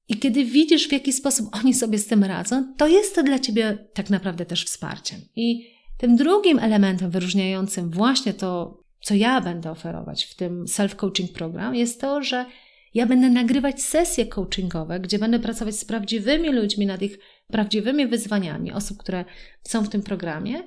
I 0.08 0.16
kiedy 0.16 0.44
widzisz, 0.44 0.88
w 0.88 0.92
jaki 0.92 1.12
sposób 1.12 1.48
oni 1.52 1.74
sobie 1.74 1.98
z 1.98 2.06
tym 2.06 2.24
radzą, 2.24 2.74
to 2.76 2.88
jest 2.88 3.14
to 3.14 3.22
dla 3.22 3.38
ciebie 3.38 3.78
tak 3.94 4.10
naprawdę 4.10 4.46
też 4.46 4.64
wsparciem. 4.64 5.20
I 5.36 5.76
tym 5.98 6.16
drugim 6.16 6.58
elementem 6.58 7.10
wyróżniającym 7.10 7.90
właśnie 7.90 8.34
to 8.34 8.78
co 9.06 9.14
ja 9.14 9.40
będę 9.40 9.70
oferować 9.70 10.24
w 10.24 10.34
tym 10.34 10.64
self-coaching 10.64 11.32
program, 11.32 11.74
jest 11.74 12.00
to, 12.00 12.22
że 12.22 12.46
ja 12.94 13.06
będę 13.06 13.30
nagrywać 13.30 13.82
sesje 13.82 14.26
coachingowe, 14.26 15.00
gdzie 15.00 15.18
będę 15.18 15.38
pracować 15.38 15.78
z 15.78 15.84
prawdziwymi 15.84 16.52
ludźmi 16.52 16.86
nad 16.86 17.02
ich 17.02 17.18
prawdziwymi 17.46 18.06
wyzwaniami, 18.06 18.72
osób, 18.72 18.98
które 18.98 19.24
są 19.62 19.84
w 19.84 19.88
tym 19.88 20.02
programie, 20.02 20.62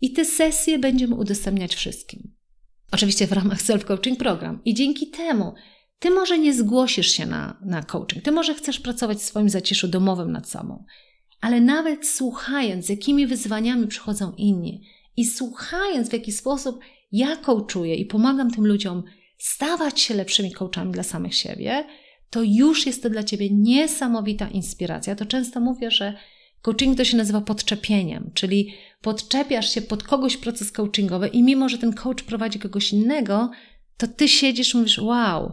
i 0.00 0.12
te 0.12 0.24
sesje 0.24 0.78
będziemy 0.78 1.14
udostępniać 1.14 1.74
wszystkim. 1.74 2.34
Oczywiście 2.92 3.26
w 3.26 3.32
ramach 3.32 3.58
self-coaching 3.58 4.16
program. 4.16 4.60
I 4.64 4.74
dzięki 4.74 5.10
temu 5.10 5.54
ty 5.98 6.10
może 6.10 6.38
nie 6.38 6.54
zgłosisz 6.54 7.10
się 7.10 7.26
na, 7.26 7.60
na 7.64 7.82
coaching, 7.82 8.24
ty 8.24 8.32
może 8.32 8.54
chcesz 8.54 8.80
pracować 8.80 9.18
w 9.18 9.22
swoim 9.22 9.48
zaciszu 9.48 9.88
domowym 9.88 10.32
nad 10.32 10.48
sobą, 10.48 10.84
ale 11.40 11.60
nawet 11.60 12.06
słuchając, 12.06 12.86
z 12.86 12.88
jakimi 12.88 13.26
wyzwaniami 13.26 13.86
przychodzą 13.86 14.32
inni 14.36 14.82
i 15.16 15.26
słuchając, 15.26 16.08
w 16.08 16.12
jaki 16.12 16.32
sposób 16.32 16.80
ja 17.12 17.36
coachuję 17.36 17.94
i 17.94 18.06
pomagam 18.06 18.50
tym 18.50 18.66
ludziom 18.66 19.02
stawać 19.38 20.00
się 20.00 20.14
lepszymi 20.14 20.52
coachami 20.52 20.92
dla 20.92 21.02
samych 21.02 21.34
siebie, 21.34 21.84
to 22.30 22.42
już 22.42 22.86
jest 22.86 23.02
to 23.02 23.10
dla 23.10 23.24
Ciebie 23.24 23.50
niesamowita 23.50 24.48
inspiracja. 24.48 25.16
To 25.16 25.26
często 25.26 25.60
mówię, 25.60 25.90
że 25.90 26.14
coaching 26.62 26.96
to 26.96 27.04
się 27.04 27.16
nazywa 27.16 27.40
podczepieniem, 27.40 28.30
czyli 28.34 28.74
podczepiasz 29.02 29.74
się 29.74 29.82
pod 29.82 30.02
kogoś 30.02 30.36
proces 30.36 30.72
coachingowy 30.72 31.28
i 31.28 31.42
mimo, 31.42 31.68
że 31.68 31.78
ten 31.78 31.92
coach 31.92 32.22
prowadzi 32.22 32.58
kogoś 32.58 32.92
innego, 32.92 33.50
to 33.96 34.08
Ty 34.08 34.28
siedzisz 34.28 34.74
i 34.74 34.76
mówisz, 34.76 34.98
wow, 34.98 35.52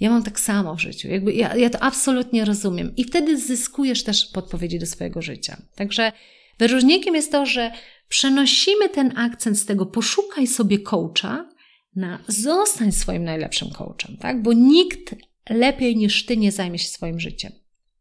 ja 0.00 0.10
mam 0.10 0.22
tak 0.22 0.40
samo 0.40 0.76
w 0.76 0.80
życiu. 0.80 1.08
Jakby 1.08 1.32
ja, 1.32 1.56
ja 1.56 1.70
to 1.70 1.82
absolutnie 1.82 2.44
rozumiem. 2.44 2.96
I 2.96 3.04
wtedy 3.04 3.38
zyskujesz 3.38 4.04
też 4.04 4.26
podpowiedzi 4.26 4.78
do 4.78 4.86
swojego 4.86 5.22
życia. 5.22 5.62
Także 5.74 6.12
wyróżnikiem 6.58 7.14
jest 7.14 7.32
to, 7.32 7.46
że 7.46 7.72
przenosimy 8.08 8.88
ten 8.88 9.18
akcent 9.18 9.58
z 9.58 9.66
tego 9.66 9.86
poszukaj 9.86 10.46
sobie 10.46 10.78
coacha 10.78 11.48
na 11.96 12.18
zostań 12.28 12.92
swoim 12.92 13.24
najlepszym 13.24 13.70
coachem, 13.70 14.16
tak? 14.16 14.42
Bo 14.42 14.52
nikt 14.52 15.14
lepiej 15.50 15.96
niż 15.96 16.26
ty 16.26 16.36
nie 16.36 16.52
zajmie 16.52 16.78
się 16.78 16.88
swoim 16.88 17.20
życiem. 17.20 17.52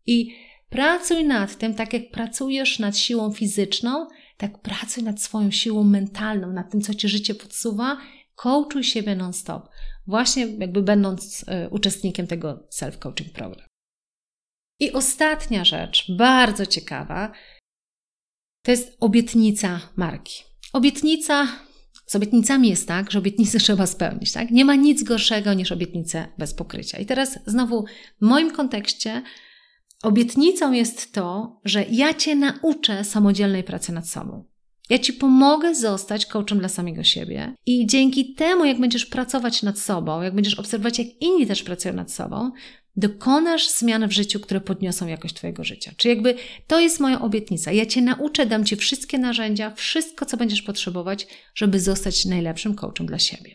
I 0.05 0.35
pracuj 0.69 1.23
nad 1.25 1.57
tym, 1.57 1.75
tak 1.75 1.93
jak 1.93 2.11
pracujesz 2.11 2.79
nad 2.79 2.97
siłą 2.97 3.33
fizyczną, 3.33 4.07
tak 4.37 4.61
pracuj 4.61 5.03
nad 5.03 5.21
swoją 5.21 5.51
siłą 5.51 5.83
mentalną, 5.83 6.53
nad 6.53 6.71
tym, 6.71 6.81
co 6.81 6.93
ci 6.93 7.09
życie 7.09 7.35
podsuwa. 7.35 7.97
Coachuj 8.35 8.83
siebie 8.83 9.15
non-stop, 9.15 9.69
właśnie 10.07 10.45
jakby 10.45 10.81
będąc 10.81 11.43
y, 11.43 11.69
uczestnikiem 11.69 12.27
tego 12.27 12.67
self-coaching 12.79 13.29
program. 13.33 13.67
I 14.79 14.91
ostatnia 14.91 15.65
rzecz, 15.65 16.11
bardzo 16.17 16.65
ciekawa, 16.65 17.31
to 18.63 18.71
jest 18.71 18.97
obietnica 18.99 19.79
marki. 19.95 20.43
Obietnica, 20.73 21.47
z 22.05 22.15
obietnicami 22.15 22.69
jest 22.69 22.87
tak, 22.87 23.11
że 23.11 23.19
obietnice 23.19 23.59
trzeba 23.65 23.85
spełnić, 23.85 24.31
tak? 24.31 24.51
Nie 24.51 24.65
ma 24.65 24.75
nic 24.75 25.03
gorszego 25.03 25.53
niż 25.53 25.71
obietnice 25.71 26.27
bez 26.37 26.53
pokrycia. 26.53 26.99
I 26.99 27.05
teraz 27.05 27.39
znowu 27.45 27.85
w 28.21 28.25
moim 28.25 28.51
kontekście 28.51 29.21
obietnicą 30.03 30.71
jest 30.71 31.13
to, 31.13 31.59
że 31.65 31.85
ja 31.91 32.13
Cię 32.13 32.35
nauczę 32.35 33.03
samodzielnej 33.03 33.63
pracy 33.63 33.91
nad 33.91 34.09
sobą. 34.09 34.45
Ja 34.89 34.99
Ci 34.99 35.13
pomogę 35.13 35.75
zostać 35.75 36.25
coachem 36.25 36.59
dla 36.59 36.69
samego 36.69 37.03
siebie 37.03 37.55
i 37.65 37.87
dzięki 37.87 38.33
temu, 38.33 38.65
jak 38.65 38.79
będziesz 38.79 39.05
pracować 39.05 39.63
nad 39.63 39.79
sobą, 39.79 40.21
jak 40.21 40.35
będziesz 40.35 40.59
obserwować, 40.59 40.99
jak 40.99 41.07
inni 41.21 41.47
też 41.47 41.63
pracują 41.63 41.93
nad 41.93 42.11
sobą, 42.11 42.51
dokonasz 42.95 43.69
zmian 43.69 44.07
w 44.07 44.11
życiu, 44.11 44.39
które 44.39 44.61
podniosą 44.61 45.07
jakość 45.07 45.33
Twojego 45.33 45.63
życia. 45.63 45.91
Czy 45.97 46.09
jakby 46.09 46.35
to 46.67 46.79
jest 46.79 46.99
moja 46.99 47.21
obietnica. 47.21 47.71
Ja 47.71 47.85
Cię 47.85 48.01
nauczę, 48.01 48.45
dam 48.45 48.65
Ci 48.65 48.75
wszystkie 48.75 49.17
narzędzia, 49.17 49.71
wszystko, 49.71 50.25
co 50.25 50.37
będziesz 50.37 50.61
potrzebować, 50.61 51.27
żeby 51.55 51.79
zostać 51.79 52.25
najlepszym 52.25 52.75
coachem 52.75 53.05
dla 53.05 53.19
siebie. 53.19 53.53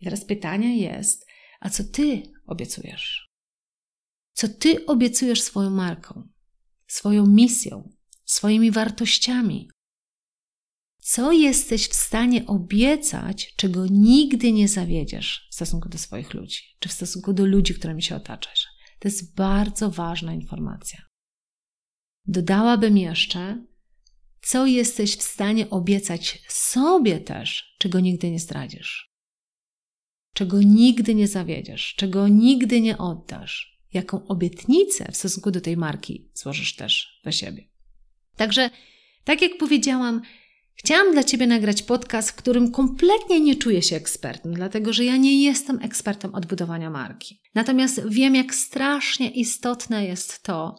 I 0.00 0.04
teraz 0.04 0.24
pytanie 0.24 0.78
jest, 0.78 1.26
a 1.60 1.70
co 1.70 1.84
Ty 1.84 2.22
obiecujesz? 2.46 3.32
Co 4.32 4.48
Ty 4.48 4.86
obiecujesz 4.86 5.42
swoją 5.42 5.70
marką, 5.70 6.28
swoją 6.86 7.26
misją, 7.26 7.92
swoimi 8.24 8.70
wartościami? 8.70 9.68
Co 10.98 11.32
jesteś 11.32 11.88
w 11.88 11.94
stanie 11.94 12.46
obiecać, 12.46 13.54
czego 13.56 13.86
nigdy 13.90 14.52
nie 14.52 14.68
zawiedziesz 14.68 15.48
w 15.50 15.54
stosunku 15.54 15.88
do 15.88 15.98
swoich 15.98 16.34
ludzi, 16.34 16.62
czy 16.78 16.88
w 16.88 16.92
stosunku 16.92 17.32
do 17.32 17.46
ludzi, 17.46 17.74
którymi 17.74 18.02
się 18.02 18.16
otaczasz? 18.16 18.71
To 19.02 19.08
jest 19.08 19.34
bardzo 19.34 19.90
ważna 19.90 20.34
informacja. 20.34 21.02
Dodałabym 22.26 22.98
jeszcze, 22.98 23.66
co 24.42 24.66
jesteś 24.66 25.16
w 25.16 25.22
stanie 25.22 25.70
obiecać 25.70 26.42
sobie 26.48 27.20
też, 27.20 27.76
czego 27.78 28.00
nigdy 28.00 28.30
nie 28.30 28.38
zdradzisz, 28.38 29.12
czego 30.34 30.62
nigdy 30.62 31.14
nie 31.14 31.28
zawiedziesz, 31.28 31.94
czego 31.94 32.28
nigdy 32.28 32.80
nie 32.80 32.98
oddasz, 32.98 33.82
jaką 33.92 34.26
obietnicę 34.26 35.12
w 35.12 35.16
stosunku 35.16 35.50
do 35.50 35.60
tej 35.60 35.76
marki 35.76 36.30
złożysz 36.34 36.76
też 36.76 37.20
we 37.24 37.32
siebie. 37.32 37.68
Także, 38.36 38.70
tak 39.24 39.42
jak 39.42 39.58
powiedziałam, 39.58 40.22
Chciałam 40.84 41.12
dla 41.12 41.24
Ciebie 41.24 41.46
nagrać 41.46 41.82
podcast, 41.82 42.30
w 42.30 42.34
którym 42.34 42.70
kompletnie 42.70 43.40
nie 43.40 43.56
czuję 43.56 43.82
się 43.82 43.96
ekspertem, 43.96 44.54
dlatego 44.54 44.92
że 44.92 45.04
ja 45.04 45.16
nie 45.16 45.44
jestem 45.44 45.78
ekspertem 45.82 46.34
odbudowania 46.34 46.90
marki. 46.90 47.40
Natomiast 47.54 48.08
wiem, 48.08 48.34
jak 48.34 48.54
strasznie 48.54 49.30
istotne 49.30 50.06
jest 50.06 50.42
to, 50.42 50.76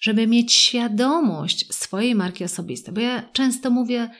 żeby 0.00 0.26
mieć 0.26 0.52
świadomość 0.52 1.74
swojej 1.74 2.14
marki 2.14 2.44
osobistej. 2.44 2.94
Bo 2.94 3.00
ja 3.00 3.28
często 3.32 3.70
mówię, 3.70 4.10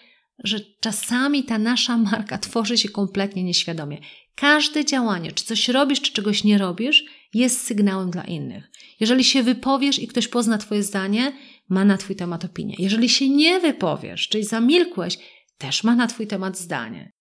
że 0.45 0.61
czasami 0.81 1.45
ta 1.45 1.59
nasza 1.59 1.97
marka 2.11 2.39
tworzy 2.39 2.79
się 2.79 2.89
kompletnie 2.89 3.45
nieświadomie. 3.45 3.99
Każde 4.35 4.85
działanie, 4.85 5.33
czy 5.33 5.45
coś 5.45 5.69
robisz, 5.69 6.01
czy 6.01 6.12
czegoś 6.12 6.45
nie 6.45 6.59
robisz, 6.59 7.05
jest 7.35 7.67
sygnałem 7.67 8.11
dla 8.11 8.25
innych. 8.25 8.71
Jeżeli 9.01 9.25
się 9.25 9.43
wypowiesz 9.43 9.99
i 9.99 10.07
ktoś 10.07 10.29
pozna 10.29 10.59
Twoje 10.59 10.83
zdanie, 10.83 11.33
ma 11.69 11.85
na 11.85 11.97
Twój 11.97 12.17
temat 12.17 12.45
opinię. 12.45 12.75
Jeżeli 12.79 13.09
się 13.09 13.29
nie 13.29 13.61
wypowiesz, 13.61 14.29
czyli 14.29 14.45
zamilkłeś, 14.45 15.19
też 15.59 15.85
ma 15.85 15.97
na 15.97 16.07
Twój 16.07 16.27
temat 16.27 16.59
zdanie. 16.59 17.12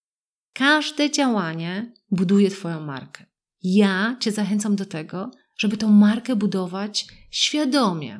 Każde 0.53 1.11
działanie 1.11 1.93
buduje 2.11 2.49
Twoją 2.49 2.81
markę. 2.81 3.25
Ja 3.63 4.17
Cię 4.19 4.31
zachęcam 4.31 4.75
do 4.75 4.85
tego, 4.85 5.31
żeby 5.57 5.77
tą 5.77 5.91
markę 5.91 6.35
budować 6.35 7.07
świadomie. 7.31 8.19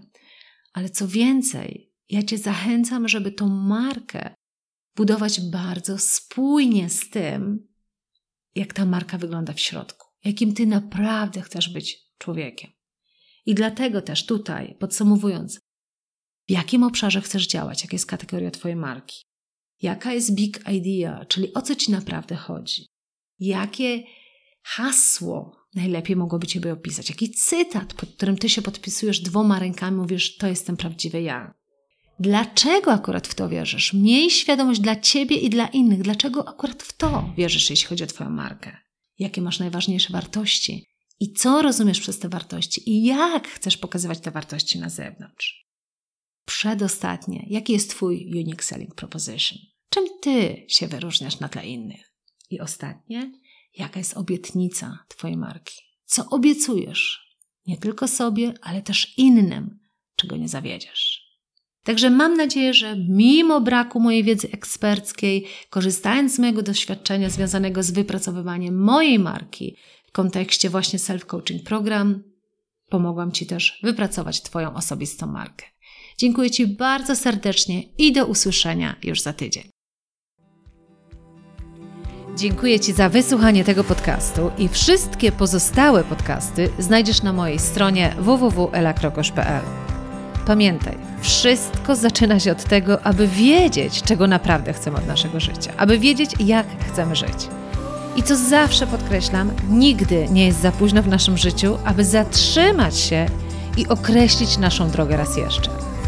Ale 0.74 0.90
co 0.90 1.08
więcej, 1.08 1.94
ja 2.10 2.24
Cię 2.24 2.38
zachęcam, 2.38 3.08
żeby 3.08 3.32
tą 3.32 3.50
markę 3.50 4.36
budować 4.96 5.42
bardzo 5.42 5.98
spójnie 5.98 6.90
z 6.90 7.10
tym, 7.10 7.68
jak 8.56 8.74
ta 8.74 8.86
marka 8.86 9.18
wygląda 9.18 9.54
w 9.54 9.60
środku, 9.60 10.08
jakim 10.26 10.54
Ty 10.54 10.66
naprawdę 10.66 11.42
chcesz 11.42 11.70
być 11.70 11.98
człowiekiem. 12.18 12.72
I 13.46 13.56
dlatego 13.56 14.02
też 14.02 14.26
tutaj, 14.26 14.76
podsumowując, 14.80 15.60
w 16.48 16.52
jakim 16.52 16.84
obszarze 16.84 17.22
chcesz 17.22 17.48
działać, 17.48 17.82
jaka 17.82 17.96
jest 17.96 18.06
kategoria 18.06 18.52
Twojej 18.52 18.76
marki, 18.76 19.26
jaka 19.82 20.14
jest 20.14 20.36
big 20.36 20.60
idea, 20.74 21.26
czyli 21.26 21.54
o 21.54 21.62
co 21.62 21.76
Ci 21.76 21.92
naprawdę 21.92 22.36
chodzi, 22.36 22.86
jakie 23.40 24.04
hasło 24.64 25.56
najlepiej 25.76 26.16
mogłoby 26.16 26.48
Ciebie 26.48 26.74
opisać, 26.74 27.10
jaki 27.10 27.32
cytat, 27.32 27.94
pod 27.94 28.10
którym 28.10 28.38
Ty 28.38 28.50
się 28.50 28.62
podpisujesz 28.62 29.20
dwoma 29.20 29.60
rękami, 29.60 29.98
mówisz, 29.98 30.38
to 30.38 30.48
jestem 30.48 30.78
prawdziwy 30.78 31.22
ja. 31.22 31.54
Dlaczego 32.20 32.92
akurat 32.92 33.28
w 33.28 33.36
to 33.36 33.50
wierzysz? 33.50 33.94
Miej 33.94 34.30
świadomość 34.30 34.80
dla 34.80 34.96
Ciebie 34.96 35.36
i 35.36 35.50
dla 35.50 35.68
innych. 35.68 36.02
Dlaczego 36.02 36.48
akurat 36.48 36.84
w 36.84 36.98
to 36.98 37.34
wierzysz, 37.38 37.70
jeśli 37.70 37.88
chodzi 37.88 38.04
o 38.04 38.08
Twoją 38.08 38.30
markę? 38.30 38.78
Jakie 39.20 39.42
masz 39.42 39.60
najważniejsze 39.60 40.14
wartości? 40.14 40.86
I 41.20 41.34
co 41.34 41.62
rozumiesz 41.62 42.00
przez 42.00 42.20
te 42.20 42.30
wartości? 42.30 42.90
I 42.90 43.04
jak 43.04 43.48
chcesz 43.48 43.78
pokazywać 43.78 44.20
te 44.20 44.32
wartości 44.32 44.80
na 44.80 44.90
zewnątrz? 44.90 45.65
Przedostatnie, 46.46 47.46
jaki 47.50 47.74
jest 47.74 47.90
Twój 47.90 48.32
unique 48.36 48.64
selling 48.64 48.96
proposition? 48.96 49.60
Czym 49.90 50.04
Ty 50.22 50.66
się 50.68 50.88
wyróżniasz 50.88 51.40
na 51.40 51.50
tle 51.50 51.66
innych? 51.66 52.12
I 52.50 52.60
ostatnie, 52.60 53.32
jaka 53.74 54.00
jest 54.00 54.18
obietnica 54.18 55.00
Twojej 55.08 55.38
marki? 55.38 55.82
Co 56.06 56.30
obiecujesz? 56.30 57.36
Nie 57.68 57.78
tylko 57.78 58.08
sobie, 58.08 58.54
ale 58.62 58.82
też 58.82 59.18
innym, 59.18 59.80
czego 60.16 60.38
nie 60.38 60.50
zawiedziesz. 60.50 61.26
Także 61.84 62.10
mam 62.10 62.38
nadzieję, 62.38 62.74
że 62.74 62.96
mimo 63.10 63.62
braku 63.62 64.00
mojej 64.00 64.24
wiedzy 64.24 64.52
eksperckiej, 64.52 65.46
korzystając 65.70 66.36
z 66.36 66.40
mojego 66.40 66.64
doświadczenia 66.64 67.30
związanego 67.30 67.84
z 67.84 67.92
wypracowywaniem 67.92 68.84
mojej 68.84 69.20
marki 69.20 69.76
w 70.08 70.12
kontekście 70.12 70.70
właśnie 70.70 71.00
self-coaching 71.00 71.64
program, 71.64 72.24
pomogłam 72.90 73.32
Ci 73.32 73.46
też 73.46 73.80
wypracować 73.84 74.42
Twoją 74.42 74.74
osobistą 74.74 75.28
markę. 75.28 75.66
Dziękuję 76.18 76.52
Ci 76.52 76.68
bardzo 76.68 77.16
serdecznie 77.16 77.84
i 77.98 78.14
do 78.14 78.26
usłyszenia 78.26 78.96
już 79.04 79.22
za 79.22 79.34
tydzień. 79.34 79.64
Dziękuję 82.38 82.80
Ci 82.80 82.94
za 82.94 83.10
wysłuchanie 83.10 83.64
tego 83.64 83.84
podcastu 83.84 84.52
i 84.58 84.68
wszystkie 84.68 85.32
pozostałe 85.32 86.04
podcasty 86.04 86.70
znajdziesz 86.80 87.24
na 87.24 87.34
mojej 87.34 87.60
stronie 87.60 88.16
www.elakrokosz.pl. 88.20 89.62
Pamiętaj, 90.48 90.98
wszystko 91.22 91.96
zaczyna 91.96 92.40
się 92.40 92.52
od 92.52 92.64
tego, 92.64 93.02
aby 93.02 93.28
wiedzieć, 93.28 94.02
czego 94.02 94.28
naprawdę 94.28 94.74
chcemy 94.74 94.98
od 94.98 95.08
naszego 95.08 95.40
życia, 95.40 95.74
aby 95.78 96.00
wiedzieć, 96.00 96.32
jak 96.40 96.68
chcemy 96.92 97.16
żyć. 97.16 97.48
I 98.16 98.24
co 98.24 98.36
zawsze 98.36 98.88
podkreślam, 98.88 99.52
nigdy 99.70 100.28
nie 100.32 100.46
jest 100.46 100.62
za 100.62 100.72
późno 100.72 101.04
w 101.04 101.08
naszym 101.08 101.38
życiu, 101.38 101.78
aby 101.86 102.06
zatrzymać 102.06 102.98
się 102.98 103.26
i 103.78 103.88
określić 103.88 104.58
naszą 104.58 104.90
drogę 104.90 105.18
raz 105.18 105.38
jeszcze. 105.38 105.95